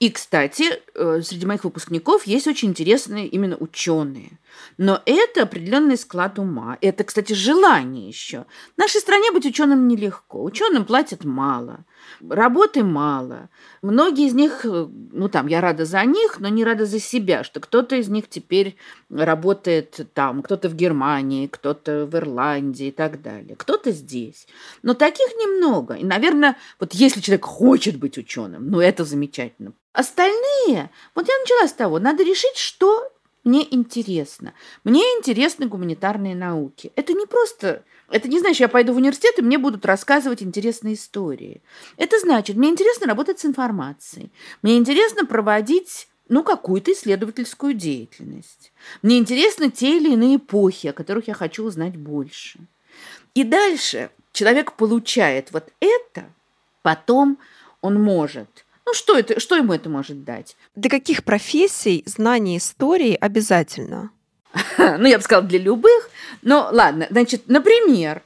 И, 0.00 0.10
кстати, 0.10 0.64
э, 0.94 1.22
среди 1.22 1.46
моих 1.46 1.64
выпускников 1.64 2.26
есть 2.26 2.46
очень 2.46 2.70
интересные 2.70 3.28
именно 3.28 3.56
ученые. 3.56 4.38
Но 4.78 5.00
это 5.06 5.42
определенный 5.42 5.96
склад 5.96 6.38
ума. 6.38 6.76
Это, 6.80 7.04
кстати, 7.04 7.34
желание 7.34 8.08
еще. 8.08 8.46
В 8.74 8.78
нашей 8.78 9.00
стране 9.00 9.30
быть 9.30 9.46
ученым 9.46 9.86
нелегко. 9.86 10.42
Ученым 10.42 10.84
платят 10.84 11.24
мало. 11.24 11.84
Работы 12.28 12.82
мало. 12.82 13.48
Многие 13.82 14.26
из 14.26 14.34
них, 14.34 14.64
э, 14.64 14.86
ну 15.12 15.28
там, 15.28 15.46
я 15.46 15.60
рада 15.60 15.84
за 15.84 16.04
них, 16.04 16.38
но 16.40 16.48
не 16.48 16.64
рада 16.64 16.86
за 16.86 17.00
себя, 17.00 17.44
что 17.44 17.60
кто-то 17.60 17.96
из 17.96 18.08
них 18.08 18.28
теперь 18.28 18.76
работает 19.10 20.00
там, 20.14 20.42
кто-то 20.42 20.68
в 20.68 20.74
Германии, 20.74 21.46
кто-то 21.46 22.06
в 22.06 22.14
Ирландии 22.16 22.88
и 22.88 22.92
так 22.92 23.22
далее. 23.22 23.56
Кто-то 23.56 23.90
здесь. 23.90 24.46
Но 24.82 24.94
таких 24.94 25.28
немного. 25.34 25.94
И, 25.94 26.04
наверное, 26.04 26.56
вот 26.80 26.94
если 26.94 27.20
человек 27.20 27.44
хочет 27.44 27.96
быть 27.98 28.18
ученым, 28.18 28.70
ну 28.70 28.80
это 28.80 29.04
замечательно. 29.04 29.72
Остальные, 29.92 30.90
вот 31.14 31.26
я 31.26 31.38
начала 31.38 31.68
с 31.68 31.72
того, 31.72 31.98
надо 31.98 32.22
решить, 32.22 32.56
что 32.56 33.10
мне 33.46 33.66
интересно. 33.72 34.54
Мне 34.82 35.00
интересны 35.18 35.66
гуманитарные 35.66 36.34
науки. 36.34 36.92
Это 36.96 37.12
не 37.12 37.26
просто... 37.26 37.84
Это 38.10 38.28
не 38.28 38.40
значит, 38.40 38.60
я 38.60 38.68
пойду 38.68 38.92
в 38.92 38.96
университет, 38.96 39.38
и 39.38 39.42
мне 39.42 39.56
будут 39.56 39.86
рассказывать 39.86 40.42
интересные 40.42 40.94
истории. 40.94 41.62
Это 41.96 42.18
значит, 42.18 42.56
мне 42.56 42.68
интересно 42.68 43.06
работать 43.06 43.38
с 43.38 43.44
информацией. 43.44 44.30
Мне 44.62 44.76
интересно 44.76 45.24
проводить 45.26 46.08
ну, 46.28 46.42
какую-то 46.42 46.92
исследовательскую 46.92 47.74
деятельность. 47.74 48.72
Мне 49.02 49.18
интересны 49.18 49.70
те 49.70 49.96
или 49.96 50.12
иные 50.12 50.36
эпохи, 50.36 50.88
о 50.88 50.92
которых 50.92 51.28
я 51.28 51.34
хочу 51.34 51.64
узнать 51.64 51.96
больше. 51.96 52.58
И 53.34 53.44
дальше 53.44 54.10
человек 54.32 54.72
получает 54.72 55.52
вот 55.52 55.72
это, 55.78 56.26
потом 56.82 57.38
он 57.80 58.02
может 58.02 58.65
ну, 58.86 58.94
что, 58.94 59.18
это, 59.18 59.40
что 59.40 59.56
ему 59.56 59.72
это 59.72 59.88
может 59.88 60.24
дать? 60.24 60.56
Для 60.76 60.88
каких 60.88 61.24
профессий 61.24 62.04
знание 62.06 62.58
истории 62.58 63.18
обязательно? 63.20 64.10
ну, 64.78 65.06
я 65.06 65.18
бы 65.18 65.24
сказала, 65.24 65.46
для 65.46 65.58
любых. 65.58 66.08
Но 66.42 66.68
ладно, 66.70 67.08
значит, 67.10 67.48
например, 67.48 68.22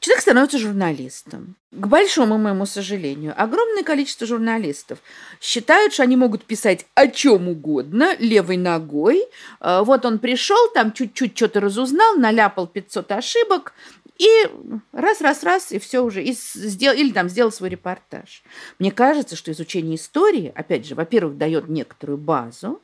человек 0.00 0.22
становится 0.22 0.58
журналистом. 0.58 1.54
К 1.70 1.86
большому 1.86 2.38
моему 2.38 2.66
сожалению, 2.66 3.34
огромное 3.36 3.84
количество 3.84 4.26
журналистов 4.26 4.98
считают, 5.40 5.94
что 5.94 6.02
они 6.02 6.16
могут 6.16 6.44
писать 6.44 6.84
о 6.94 7.06
чем 7.06 7.48
угодно, 7.48 8.16
левой 8.18 8.56
ногой. 8.56 9.24
А, 9.60 9.84
вот 9.84 10.04
он 10.04 10.18
пришел, 10.18 10.68
там 10.74 10.92
чуть-чуть 10.92 11.36
что-то 11.36 11.60
разузнал, 11.60 12.16
наляпал 12.16 12.66
500 12.66 13.12
ошибок, 13.12 13.74
и 14.22 14.48
раз-раз-раз, 14.92 15.72
и 15.72 15.80
все 15.80 16.00
уже, 16.00 16.22
и 16.22 16.32
сделал, 16.32 16.96
или 16.96 17.10
там 17.10 17.28
сделал 17.28 17.50
свой 17.50 17.70
репортаж. 17.70 18.44
Мне 18.78 18.92
кажется, 18.92 19.34
что 19.34 19.50
изучение 19.50 19.96
истории, 19.96 20.52
опять 20.54 20.86
же, 20.86 20.94
во-первых, 20.94 21.36
дает 21.36 21.68
некоторую 21.68 22.18
базу, 22.18 22.80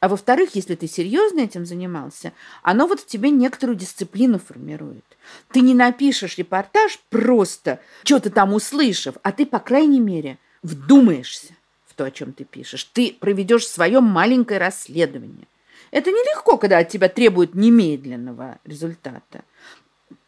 а 0.00 0.08
во-вторых, 0.08 0.50
если 0.54 0.74
ты 0.74 0.86
серьезно 0.86 1.40
этим 1.40 1.64
занимался, 1.64 2.32
оно 2.62 2.86
вот 2.86 3.00
в 3.00 3.06
тебе 3.06 3.30
некоторую 3.30 3.76
дисциплину 3.76 4.38
формирует. 4.38 5.04
Ты 5.50 5.60
не 5.60 5.74
напишешь 5.74 6.36
репортаж 6.36 7.00
просто, 7.08 7.80
что-то 8.04 8.28
там 8.28 8.52
услышав, 8.52 9.14
а 9.22 9.32
ты, 9.32 9.46
по 9.46 9.60
крайней 9.60 10.00
мере, 10.00 10.38
вдумаешься 10.62 11.54
в 11.86 11.94
то, 11.94 12.04
о 12.04 12.10
чем 12.10 12.34
ты 12.34 12.44
пишешь. 12.44 12.84
Ты 12.84 13.16
проведешь 13.18 13.66
свое 13.66 14.00
маленькое 14.00 14.60
расследование. 14.60 15.46
Это 15.90 16.10
нелегко, 16.10 16.56
когда 16.58 16.78
от 16.78 16.88
тебя 16.88 17.08
требуют 17.08 17.54
немедленного 17.54 18.58
результата 18.64 19.44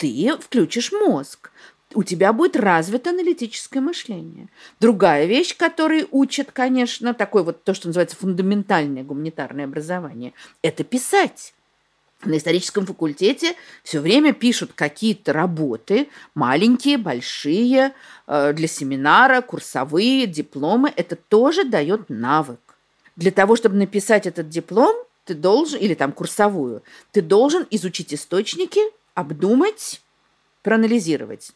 ты 0.04 0.36
включишь 0.36 0.92
мозг. 0.92 1.50
У 1.94 2.02
тебя 2.02 2.32
будет 2.32 2.56
развито 2.56 3.10
аналитическое 3.10 3.80
мышление. 3.80 4.48
Другая 4.80 5.26
вещь, 5.26 5.56
которой 5.56 6.06
учат, 6.10 6.50
конечно, 6.52 7.14
такое 7.14 7.42
вот 7.42 7.62
то, 7.62 7.72
что 7.72 7.86
называется 7.86 8.16
фундаментальное 8.16 9.04
гуманитарное 9.04 9.64
образование, 9.64 10.32
это 10.62 10.82
писать. 10.82 11.54
На 12.24 12.38
историческом 12.38 12.86
факультете 12.86 13.54
все 13.82 14.00
время 14.00 14.32
пишут 14.32 14.72
какие-то 14.74 15.32
работы, 15.32 16.08
маленькие, 16.34 16.98
большие, 16.98 17.92
э, 18.26 18.52
для 18.54 18.66
семинара, 18.66 19.40
курсовые, 19.42 20.26
дипломы. 20.26 20.92
Это 20.96 21.16
тоже 21.16 21.64
дает 21.64 22.08
навык. 22.08 22.60
Для 23.16 23.30
того, 23.30 23.56
чтобы 23.56 23.76
написать 23.76 24.26
этот 24.26 24.48
диплом, 24.48 24.96
ты 25.24 25.34
должен, 25.34 25.78
или 25.78 25.94
там 25.94 26.12
курсовую, 26.12 26.82
ты 27.12 27.22
должен 27.22 27.66
изучить 27.70 28.12
источники, 28.12 28.80
обдумать, 29.14 30.00
проанализировать. 30.62 31.52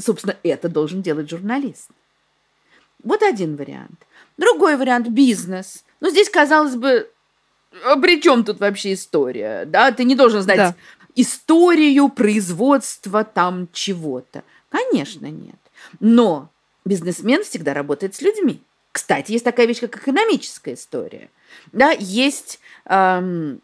Собственно, 0.00 0.36
это 0.42 0.68
должен 0.68 1.02
делать 1.02 1.30
журналист. 1.30 1.90
Вот 3.02 3.22
один 3.22 3.56
вариант. 3.56 4.06
Другой 4.36 4.76
вариант– 4.76 5.08
бизнес. 5.10 5.84
Ну, 6.00 6.10
здесь, 6.10 6.28
казалось 6.28 6.76
бы, 6.76 7.10
а 7.84 7.96
при 7.96 8.20
чем 8.20 8.44
тут 8.44 8.60
вообще 8.60 8.94
история? 8.94 9.64
Да, 9.64 9.92
ты 9.92 10.04
не 10.04 10.14
должен 10.14 10.42
знать 10.42 10.56
да. 10.56 10.74
историю 11.14 12.08
производства 12.08 13.24
там 13.24 13.68
чего-то. 13.72 14.42
Конечно, 14.68 15.26
нет. 15.26 15.56
Но 16.00 16.50
бизнесмен 16.84 17.42
всегда 17.44 17.74
работает 17.74 18.14
с 18.14 18.22
людьми. 18.22 18.60
Кстати, 18.92 19.32
есть 19.32 19.44
такая 19.44 19.66
вещь, 19.66 19.80
как 19.80 19.96
экономическая 19.96 20.74
история. 20.74 21.30
Да, 21.72 21.92
есть 21.92 22.60
эм, 22.86 23.60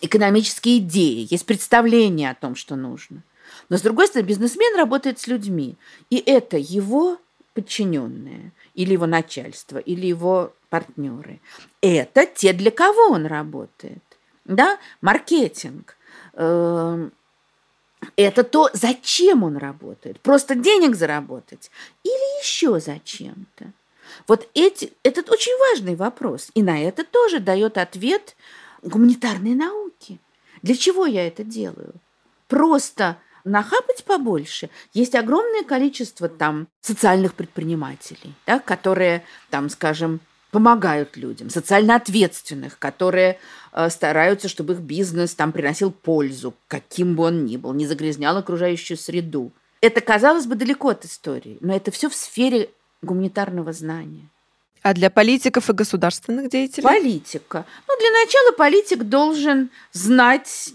экономические 0.00 0.78
идеи, 0.78 1.26
есть 1.30 1.46
представление 1.46 2.30
о 2.30 2.34
том, 2.34 2.56
что 2.56 2.76
нужно. 2.76 3.22
Но, 3.68 3.78
с 3.78 3.82
другой 3.82 4.08
стороны, 4.08 4.28
бизнесмен 4.28 4.76
работает 4.76 5.18
с 5.18 5.26
людьми, 5.26 5.76
и 6.10 6.16
это 6.16 6.56
его 6.56 7.18
подчиненные, 7.54 8.52
или 8.74 8.92
его 8.92 9.06
начальство, 9.06 9.78
или 9.78 10.06
его 10.06 10.52
партнеры. 10.68 11.40
Это 11.80 12.26
те, 12.26 12.52
для 12.52 12.70
кого 12.70 13.10
он 13.10 13.26
работает. 13.26 14.02
Да? 14.44 14.78
Маркетинг. 15.00 15.96
Эм, 16.34 17.12
это 18.16 18.42
то, 18.42 18.70
зачем 18.72 19.44
он 19.44 19.56
работает. 19.56 20.20
Просто 20.20 20.54
денег 20.56 20.96
заработать 20.96 21.70
или 22.02 22.40
еще 22.42 22.80
зачем-то. 22.80 23.72
Вот 24.26 24.48
эти, 24.54 24.92
этот 25.02 25.30
очень 25.30 25.56
важный 25.70 25.94
вопрос. 25.94 26.50
И 26.54 26.62
на 26.62 26.82
это 26.82 27.04
тоже 27.04 27.38
дает 27.38 27.78
ответ 27.78 28.36
гуманитарные 28.82 29.54
науки. 29.54 29.83
Для 30.64 30.74
чего 30.74 31.04
я 31.04 31.26
это 31.26 31.44
делаю? 31.44 31.92
Просто 32.48 33.18
нахапать 33.44 34.02
побольше. 34.04 34.70
Есть 34.94 35.14
огромное 35.14 35.62
количество 35.62 36.26
там 36.26 36.68
социальных 36.80 37.34
предпринимателей, 37.34 38.32
да, 38.46 38.58
которые 38.60 39.24
там, 39.50 39.68
скажем, 39.68 40.20
помогают 40.50 41.18
людям, 41.18 41.50
социально 41.50 41.96
ответственных, 41.96 42.78
которые 42.78 43.38
э, 43.72 43.90
стараются, 43.90 44.48
чтобы 44.48 44.72
их 44.72 44.78
бизнес 44.78 45.34
там 45.34 45.52
приносил 45.52 45.90
пользу, 45.90 46.54
каким 46.66 47.14
бы 47.14 47.24
он 47.24 47.44
ни 47.44 47.58
был, 47.58 47.74
не 47.74 47.86
загрязнял 47.86 48.34
окружающую 48.34 48.96
среду. 48.96 49.52
Это, 49.82 50.00
казалось 50.00 50.46
бы, 50.46 50.54
далеко 50.54 50.88
от 50.88 51.04
истории, 51.04 51.58
но 51.60 51.76
это 51.76 51.90
все 51.90 52.08
в 52.08 52.14
сфере 52.14 52.70
гуманитарного 53.02 53.74
знания. 53.74 54.30
А 54.84 54.92
для 54.92 55.08
политиков 55.08 55.70
и 55.70 55.72
государственных 55.72 56.50
деятелей? 56.50 56.82
Политика. 56.82 57.64
Ну, 57.88 57.98
для 57.98 58.10
начала 58.10 58.52
политик 58.52 59.04
должен 59.04 59.70
знать, 59.92 60.74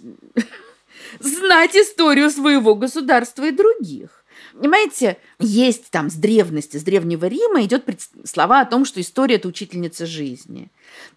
знать 1.20 1.76
историю 1.76 2.32
своего 2.32 2.74
государства 2.74 3.44
и 3.44 3.52
других. 3.52 4.26
Понимаете, 4.54 5.20
есть 5.38 5.92
там 5.92 6.10
с 6.10 6.16
древности, 6.16 6.78
с 6.78 6.84
Древнего 6.84 7.28
Рима 7.28 7.64
идет 7.64 7.86
слова 8.26 8.62
о 8.62 8.66
том, 8.66 8.84
что 8.84 9.00
история– 9.00 9.36
это 9.36 9.48
учительница 9.48 10.08
жизни. 10.08 10.72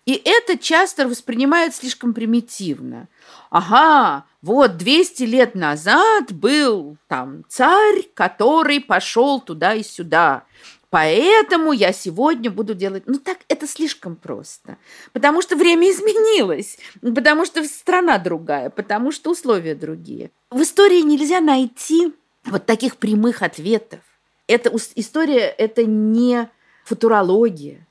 И 0.04 0.20
это 0.22 0.58
часто 0.58 1.08
воспринимают 1.08 1.74
слишком 1.74 2.12
примитивно. 2.12 3.08
Ага, 3.48 4.26
вот 4.42 4.76
200 4.76 5.22
лет 5.22 5.54
назад 5.54 6.30
был 6.30 6.98
там 7.08 7.44
царь, 7.48 8.02
который 8.12 8.80
пошел 8.80 9.40
туда 9.40 9.72
и 9.72 9.82
сюда. 9.82 10.44
Поэтому 10.92 11.72
я 11.72 11.90
сегодня 11.90 12.50
буду 12.50 12.74
делать... 12.74 13.04
Ну 13.06 13.18
так 13.18 13.38
это 13.48 13.66
слишком 13.66 14.14
просто. 14.14 14.76
Потому 15.14 15.40
что 15.40 15.56
время 15.56 15.90
изменилось. 15.90 16.76
Потому 17.00 17.46
что 17.46 17.64
страна 17.64 18.18
другая. 18.18 18.68
Потому 18.68 19.10
что 19.10 19.30
условия 19.30 19.74
другие. 19.74 20.30
В 20.50 20.60
истории 20.60 21.00
нельзя 21.00 21.40
найти 21.40 22.12
вот 22.44 22.66
таких 22.66 22.98
прямых 22.98 23.40
ответов. 23.40 24.00
Это 24.46 24.70
история, 24.94 25.46
это 25.46 25.86
не 25.86 26.50
футурология. 26.84 27.86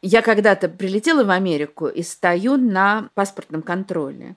Я 0.00 0.22
когда-то 0.22 0.70
прилетела 0.70 1.24
в 1.24 1.30
Америку 1.30 1.86
и 1.86 2.02
стою 2.02 2.56
на 2.56 3.10
паспортном 3.12 3.60
контроле. 3.60 4.36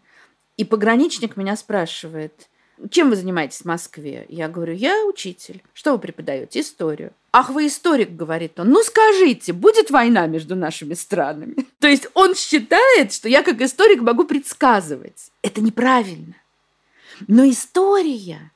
И 0.58 0.66
пограничник 0.66 1.38
меня 1.38 1.56
спрашивает, 1.56 2.50
чем 2.90 3.10
вы 3.10 3.16
занимаетесь 3.16 3.62
в 3.62 3.66
Москве? 3.66 4.26
Я 4.30 4.48
говорю, 4.48 4.74
я 4.74 5.06
учитель. 5.06 5.64
Что 5.74 5.94
вы 5.94 6.00
преподаете? 6.00 6.60
Историю. 6.60 7.12
Ах, 7.32 7.50
вы 7.50 7.68
историк, 7.68 8.12
говорит 8.12 8.60
он. 8.60 8.70
Ну 8.70 8.84
скажите, 8.84 9.54
будет 9.54 9.92
война 9.92 10.28
между 10.28 10.56
нашими 10.56 10.94
странами? 10.94 11.56
То 11.80 11.88
есть 11.88 12.08
он 12.14 12.36
считает, 12.36 13.14
что 13.14 13.30
я 13.30 13.44
как 13.44 13.62
историк 13.62 14.02
могу 14.02 14.26
предсказывать. 14.26 15.32
Это 15.42 15.62
неправильно. 15.62 16.36
Но 17.28 17.50
история, 17.50 18.52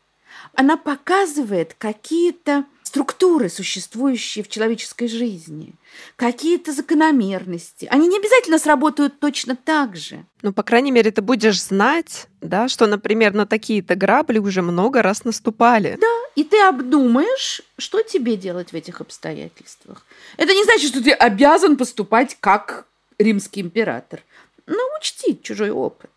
она 0.53 0.75
показывает 0.75 1.75
какие-то 1.77 2.65
структуры, 2.89 3.49
существующие 3.49 4.43
в 4.43 4.47
человеческой 4.47 5.07
жизни, 5.07 5.75
какие-то 6.15 6.71
закономерности. 6.71 7.87
Они 7.91 8.07
не 8.07 8.17
обязательно 8.17 8.57
сработают 8.57 9.19
точно 9.19 9.55
так 9.55 9.95
же. 9.95 10.25
Ну, 10.41 10.53
по 10.53 10.63
крайней 10.63 10.89
мере, 10.89 11.11
ты 11.11 11.21
будешь 11.21 11.61
знать, 11.61 12.25
да, 12.41 12.67
что, 12.67 12.87
например, 12.87 13.35
на 13.35 13.45
такие-то 13.45 13.93
грабли 13.93 14.39
уже 14.39 14.63
много 14.63 15.03
раз 15.03 15.23
наступали. 15.23 15.99
Да, 16.01 16.07
и 16.35 16.43
ты 16.43 16.59
обдумаешь, 16.61 17.61
что 17.77 18.01
тебе 18.01 18.35
делать 18.35 18.71
в 18.71 18.75
этих 18.75 19.01
обстоятельствах. 19.01 20.03
Это 20.37 20.55
не 20.55 20.63
значит, 20.63 20.89
что 20.89 21.03
ты 21.03 21.11
обязан 21.11 21.77
поступать 21.77 22.37
как 22.39 22.87
римский 23.19 23.61
император. 23.61 24.23
Но 24.65 24.79
учти 24.99 25.39
чужой 25.43 25.69
опыт. 25.69 26.09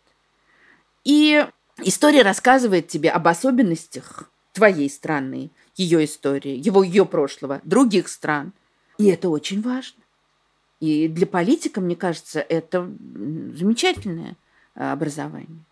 И 1.03 1.45
история 1.83 2.23
рассказывает 2.23 2.87
тебе 2.87 3.11
об 3.11 3.27
особенностях 3.27 4.27
твоей 4.53 4.89
страны, 4.89 5.51
ее 5.75 6.05
истории, 6.05 6.55
его 6.55 6.83
ее 6.83 7.05
прошлого, 7.05 7.61
других 7.63 8.07
стран. 8.07 8.53
И 8.97 9.05
это 9.07 9.29
очень 9.29 9.61
важно. 9.61 10.03
И 10.79 11.07
для 11.07 11.25
политика, 11.25 11.81
мне 11.81 11.95
кажется, 11.95 12.39
это 12.41 12.81
замечательная 13.55 14.35
образования. 14.75 15.63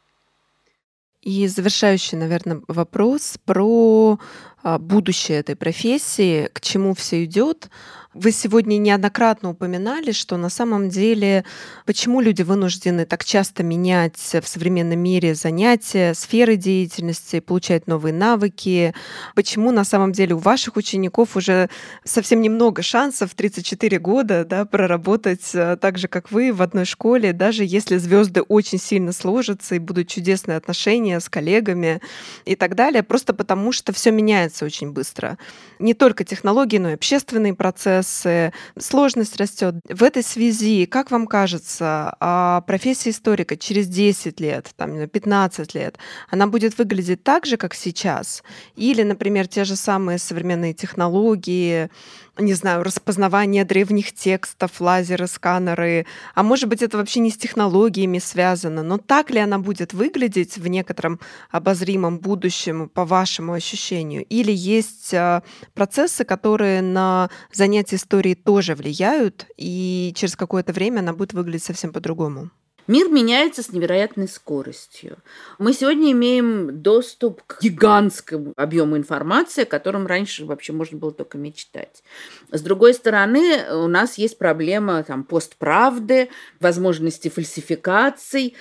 И 1.22 1.45
завершающий, 1.47 2.18
наверное, 2.18 2.62
вопрос 2.68 3.38
про 3.45 4.20
а, 4.61 4.61
будущее 4.64 5.39
этой 5.39 5.55
профессии, 5.55 6.49
к 6.53 6.62
чему 6.62 6.93
все 6.93 7.24
идет. 7.24 7.70
Вы 8.14 8.34
сегодня 8.34 8.78
неоднократно 8.78 9.51
упоминали, 9.51 10.12
что 10.12 10.36
на 10.36 10.49
самом 10.49 10.89
деле 10.89 11.45
почему 11.86 12.20
люди 12.20 12.41
вынуждены 12.41 13.05
так 13.05 13.24
часто 13.24 13.64
менять 13.64 14.18
в 14.18 14.45
современном 14.45 14.99
мире 14.99 15.34
занятия, 15.34 16.14
сферы 16.14 16.57
деятельности, 16.57 17.39
получать 17.39 17.88
новые 17.88 18.14
навыки, 18.14 18.93
почему 19.34 19.72
на 19.72 19.86
самом 19.86 20.12
деле 20.12 20.36
у 20.36 20.39
ваших 20.39 20.76
учеников 20.76 21.38
уже 21.38 21.70
совсем 22.03 22.41
немного 22.41 22.82
шансов 22.82 23.34
34 23.34 23.97
года 23.99 24.43
да, 24.43 24.66
проработать 24.66 25.49
э, 25.53 25.78
так 25.80 25.97
же, 25.97 26.09
как 26.09 26.32
вы, 26.32 26.51
в 26.51 26.62
одной 26.62 26.84
школе, 26.84 27.32
даже 27.32 27.64
если 27.64 27.95
звезды 27.95 28.41
очень 28.41 28.78
сильно 28.78 29.14
сложатся 29.14 29.76
и 29.76 29.80
будут 29.80 30.09
чудесные 30.09 30.57
отношения 30.57 31.22
с 31.22 31.30
коллегами 31.30 32.01
и 32.43 32.57
так 32.57 32.76
далее, 32.76 33.03
просто 33.03 33.34
потому 33.34 33.72
что 33.72 33.93
все 33.93 34.12
меняется 34.12 34.51
очень 34.62 34.91
быстро. 34.91 35.38
Не 35.80 35.93
только 35.93 36.24
технологии, 36.24 36.78
но 36.78 36.89
и 36.89 36.93
общественный 36.93 37.54
процесс, 37.54 37.82
процессы, 37.91 38.54
сложность 38.78 39.38
растет. 39.38 39.76
В 39.89 40.04
этой 40.04 40.24
связи, 40.24 40.86
как 40.86 41.12
вам 41.12 41.28
кажется, 41.28 42.16
а 42.20 42.62
профессия 42.62 43.10
историка 43.12 43.58
через 43.58 43.88
10 43.88 44.39
лет, 44.39 44.70
там, 44.76 45.08
15 45.08 45.76
лет, 45.76 45.97
она 46.30 46.47
будет 46.47 46.78
выглядеть 46.78 47.24
так 47.24 47.45
же, 47.45 47.58
как 47.58 47.74
сейчас? 47.74 48.43
Или, 48.76 49.04
например, 49.04 49.47
те 49.47 49.64
же 49.64 49.76
самые 49.76 50.18
современные 50.18 50.74
технологии, 50.74 51.89
не 52.38 52.53
знаю, 52.53 52.84
распознавание 52.84 53.65
древних 53.65 54.13
текстов, 54.13 54.79
лазеры, 54.79 55.27
сканеры. 55.27 56.05
А 56.34 56.43
может 56.43 56.69
быть, 56.69 56.82
это 56.82 56.97
вообще 56.97 57.19
не 57.19 57.29
с 57.29 57.38
технологиями 57.38 58.19
связано. 58.19 58.84
Но 58.84 58.97
так 58.97 59.29
ли 59.29 59.39
она 59.39 59.59
будет 59.59 59.93
выглядеть 59.93 60.57
в 60.57 60.67
некотором 60.67 61.19
обозримом 61.49 62.19
будущем, 62.19 62.89
по 62.89 63.05
вашему 63.05 63.53
ощущению? 63.53 64.25
Или 64.25 64.51
есть 64.51 65.13
а, 65.13 65.43
процессы, 65.73 66.23
которые 66.23 66.82
на 66.82 67.29
занятие 67.51 67.97
историей 67.97 68.36
тоже 68.36 68.75
влияют, 68.75 69.47
и 69.57 70.13
через 70.15 70.36
какое-то 70.36 70.73
время 70.73 70.99
она 70.99 71.13
будет 71.13 71.34
выглядеть 71.34 71.63
совсем 71.63 71.91
по-другому? 71.91 72.49
Мир 72.88 73.09
меняется 73.09 73.63
с 73.63 73.71
невероятной 73.71 74.27
скоростью. 74.27 75.17
Мы 75.59 75.73
сегодня 75.73 76.11
имеем 76.11 76.82
доступ 76.82 77.43
к 77.43 77.61
гигантскому 77.61 78.53
объему 78.55 78.97
информации, 78.97 79.63
о 79.63 79.67
котором 79.67 80.07
раньше 80.07 80.45
вообще 80.45 80.73
можно 80.73 80.97
было 80.97 81.11
только 81.11 81.38
мечтать. 81.38 82.03
С 82.51 82.61
другой 82.61 82.93
стороны, 82.93 83.73
у 83.73 83.88
нас 83.88 84.17
есть 84.17 84.38
проблема 84.38 85.03
там, 85.03 85.23
постправды, 85.23 86.29
возможности 86.59 87.29
фальсификаций. 87.29 88.55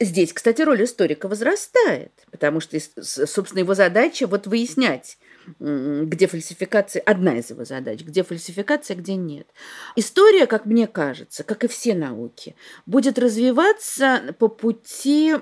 Здесь, 0.00 0.32
кстати, 0.32 0.62
роль 0.62 0.84
историка 0.84 1.28
возрастает, 1.28 2.12
потому 2.30 2.60
что, 2.60 2.78
собственно, 3.00 3.60
его 3.60 3.74
задача 3.74 4.26
вот 4.26 4.46
выяснять, 4.46 5.18
где 5.58 6.26
фальсификация, 6.26 7.02
одна 7.02 7.38
из 7.38 7.50
его 7.50 7.64
задач, 7.64 8.00
где 8.00 8.22
фальсификация, 8.22 8.96
где 8.96 9.16
нет. 9.16 9.46
История, 9.96 10.46
как 10.46 10.66
мне 10.66 10.86
кажется, 10.86 11.44
как 11.44 11.64
и 11.64 11.68
все 11.68 11.94
науки, 11.94 12.54
будет 12.86 13.18
развиваться 13.18 14.34
по 14.38 14.48
пути 14.48 15.34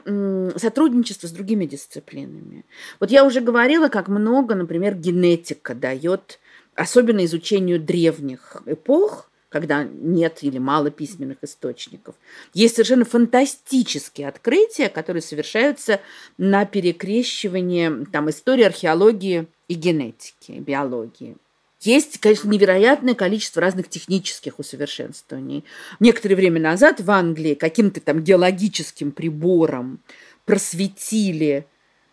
сотрудничества 0.57 1.27
с 1.27 1.33
другими 1.33 1.67
дисциплинами. 1.67 2.65
Вот 3.01 3.11
я 3.11 3.25
уже 3.25 3.41
говорила, 3.41 3.89
как 3.89 4.09
много, 4.09 4.55
например, 4.55 4.95
генетика 4.95 5.75
дает, 5.75 6.39
особенно 6.75 7.25
изучению 7.25 7.81
древних 7.81 8.63
эпох, 8.67 9.29
когда 9.53 9.85
нет 9.85 10.39
или 10.41 10.59
мало 10.59 10.91
письменных 10.91 11.39
источников. 11.43 12.15
Есть 12.55 12.77
совершенно 12.77 13.05
фантастические 13.05 14.29
открытия, 14.29 14.89
которые 14.89 15.23
совершаются 15.23 16.01
на 16.39 16.65
перекрещивании 16.65 18.07
там, 18.07 18.31
истории, 18.31 18.65
археологии 18.65 19.47
и 19.69 19.75
генетики, 19.75 20.53
биологии. 20.53 21.37
Есть, 21.81 22.19
конечно, 22.19 22.49
невероятное 22.49 23.15
количество 23.15 23.61
разных 23.61 23.89
технических 23.89 24.59
усовершенствований. 24.59 25.65
Некоторое 26.01 26.37
время 26.37 26.61
назад 26.61 27.01
в 27.01 27.11
Англии 27.11 27.55
каким-то 27.55 28.01
там 28.01 28.23
геологическим 28.23 29.11
прибором 29.11 30.01
просветили 30.45 31.67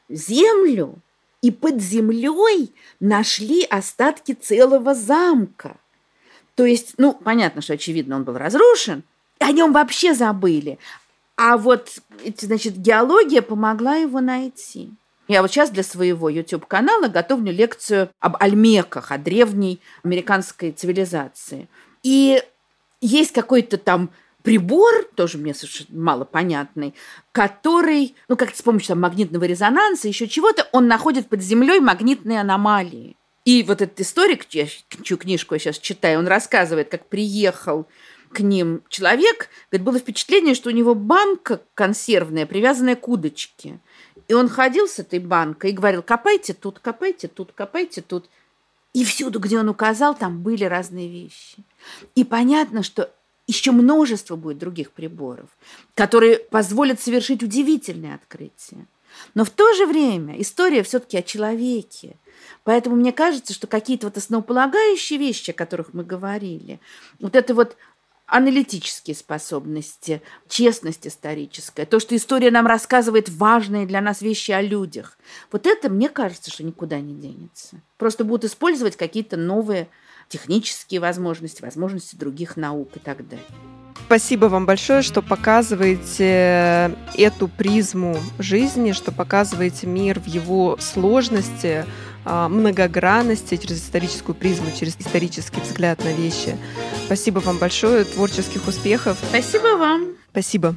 землю, 0.10 1.00
и 1.42 1.52
под 1.52 1.82
землей 1.82 2.74
нашли 3.00 3.64
остатки 3.64 4.34
целого 4.34 4.94
замка. 4.94 5.78
То 6.60 6.66
есть, 6.66 6.96
ну, 6.98 7.14
понятно, 7.14 7.62
что, 7.62 7.76
очевидно, 7.76 8.18
он 8.18 8.26
был 8.26 8.38
разрушен, 8.38 9.04
о 9.40 9.54
нем 9.54 9.72
вообще 9.72 10.14
забыли. 10.14 10.78
А 11.38 11.56
вот, 11.56 11.90
значит, 12.38 12.76
геология 12.76 13.42
помогла 13.42 13.96
его 13.96 14.20
найти. 14.20 14.92
Я 15.30 15.42
вот 15.42 15.52
сейчас 15.52 15.70
для 15.70 15.84
своего 15.84 16.28
YouTube-канала 16.28 17.08
готовлю 17.08 17.54
лекцию 17.54 18.10
об 18.20 18.36
альмеках, 18.42 19.14
о 19.14 19.18
древней 19.18 19.80
американской 20.04 20.74
цивилизации. 20.74 21.70
И 22.04 22.44
есть 23.00 23.32
какой-то 23.32 23.78
там 23.78 24.10
прибор, 24.44 25.06
тоже 25.16 25.38
мне 25.38 25.54
совершенно 25.54 25.98
мало 25.98 26.26
понятный, 26.26 26.94
который, 27.32 28.16
ну, 28.28 28.36
как-то 28.36 28.58
с 28.58 28.62
помощью 28.62 28.90
там, 28.90 29.00
магнитного 29.00 29.46
резонанса, 29.46 30.10
еще 30.10 30.28
чего-то, 30.28 30.68
он 30.74 30.90
находит 30.90 31.30
под 31.30 31.42
землей 31.42 31.80
магнитные 31.80 32.42
аномалии. 32.42 33.16
И 33.50 33.64
вот 33.64 33.82
этот 33.82 34.00
историк, 34.00 34.48
чью 34.48 35.18
книжку 35.18 35.56
я 35.56 35.60
сейчас 35.60 35.80
читаю, 35.80 36.20
он 36.20 36.28
рассказывает, 36.28 36.90
как 36.90 37.08
приехал 37.08 37.88
к 38.32 38.42
ним 38.42 38.84
человек, 38.90 39.50
говорит, 39.72 39.86
было 39.86 39.98
впечатление, 39.98 40.54
что 40.54 40.70
у 40.70 40.72
него 40.72 40.94
банка 40.94 41.60
консервная, 41.74 42.46
привязанная 42.46 42.96
к 42.96 43.08
удочке. 43.08 43.80
И 44.28 44.36
он 44.36 44.50
ходил 44.50 44.88
с 44.88 45.00
этой 45.00 45.18
банкой 45.18 45.72
и 45.72 45.74
говорил, 45.74 46.04
копайте 46.04 46.54
тут, 46.54 46.78
копайте 46.78 47.28
тут, 47.28 47.52
копайте 47.54 48.02
тут. 48.02 48.30
И 48.94 49.04
всюду, 49.04 49.40
где 49.40 49.58
он 49.58 49.68
указал, 49.68 50.14
там 50.14 50.44
были 50.44 50.66
разные 50.66 51.08
вещи. 51.08 51.58
И 52.14 52.24
понятно, 52.24 52.84
что 52.84 53.12
еще 53.48 53.72
множество 53.72 54.36
будет 54.36 54.60
других 54.60 54.92
приборов, 54.92 55.50
которые 55.96 56.38
позволят 56.38 57.02
совершить 57.02 57.42
удивительные 57.42 58.14
открытия. 58.14 58.86
Но 59.34 59.44
в 59.44 59.50
то 59.50 59.74
же 59.74 59.88
время 59.88 60.40
история 60.40 60.84
все-таки 60.84 61.18
о 61.18 61.24
человеке. 61.24 62.16
Поэтому 62.64 62.96
мне 62.96 63.12
кажется, 63.12 63.54
что 63.54 63.68
какие-то 63.68 64.08
вот 64.08 64.18
основополагающие 64.18 65.20
вещи, 65.20 65.52
о 65.52 65.54
которых 65.54 65.94
мы 65.94 66.04
говорили, 66.04 66.80
вот 67.20 67.36
это 67.36 67.54
вот 67.54 67.78
аналитические 68.30 69.16
способности, 69.16 70.22
честность 70.48 71.08
историческая, 71.08 71.86
то, 71.86 72.00
что 72.00 72.16
история 72.16 72.52
нам 72.52 72.68
рассказывает 72.68 73.30
важные 73.30 73.86
для 73.86 74.02
нас 74.02 74.22
вещи 74.22 74.52
о 74.52 74.62
людях. 74.62 75.18
Вот 75.52 75.66
это, 75.66 75.90
мне 75.90 76.10
кажется, 76.10 76.52
что 76.52 76.64
никуда 76.64 77.00
не 77.00 77.16
денется. 77.16 77.82
Просто 77.98 78.24
будут 78.24 78.46
использовать 78.46 78.96
какие-то 78.96 79.36
новые 79.36 79.88
технические 80.30 81.00
возможности, 81.00 81.62
возможности 81.62 82.16
других 82.16 82.56
наук 82.56 82.96
и 82.96 83.00
так 83.00 83.28
далее. 83.28 83.46
Спасибо 84.06 84.46
вам 84.46 84.66
большое, 84.66 85.02
что 85.02 85.22
показываете 85.22 86.96
эту 87.16 87.48
призму 87.48 88.18
жизни, 88.40 88.92
что 88.92 89.12
показываете 89.12 89.88
мир 89.88 90.20
в 90.20 90.26
его 90.26 90.78
сложности, 90.80 91.86
многогранности 92.26 93.58
через 93.58 93.84
историческую 93.84 94.36
призму, 94.36 94.68
через 94.78 94.96
исторический 94.98 95.62
взгляд 95.62 96.04
на 96.04 96.14
вещи. 96.14 96.58
Спасибо 97.06 97.40
вам 97.40 97.58
большое, 97.58 98.04
творческих 98.04 98.68
успехов. 98.68 99.18
Спасибо 99.30 99.78
вам. 99.78 100.16
Спасибо. 100.32 100.76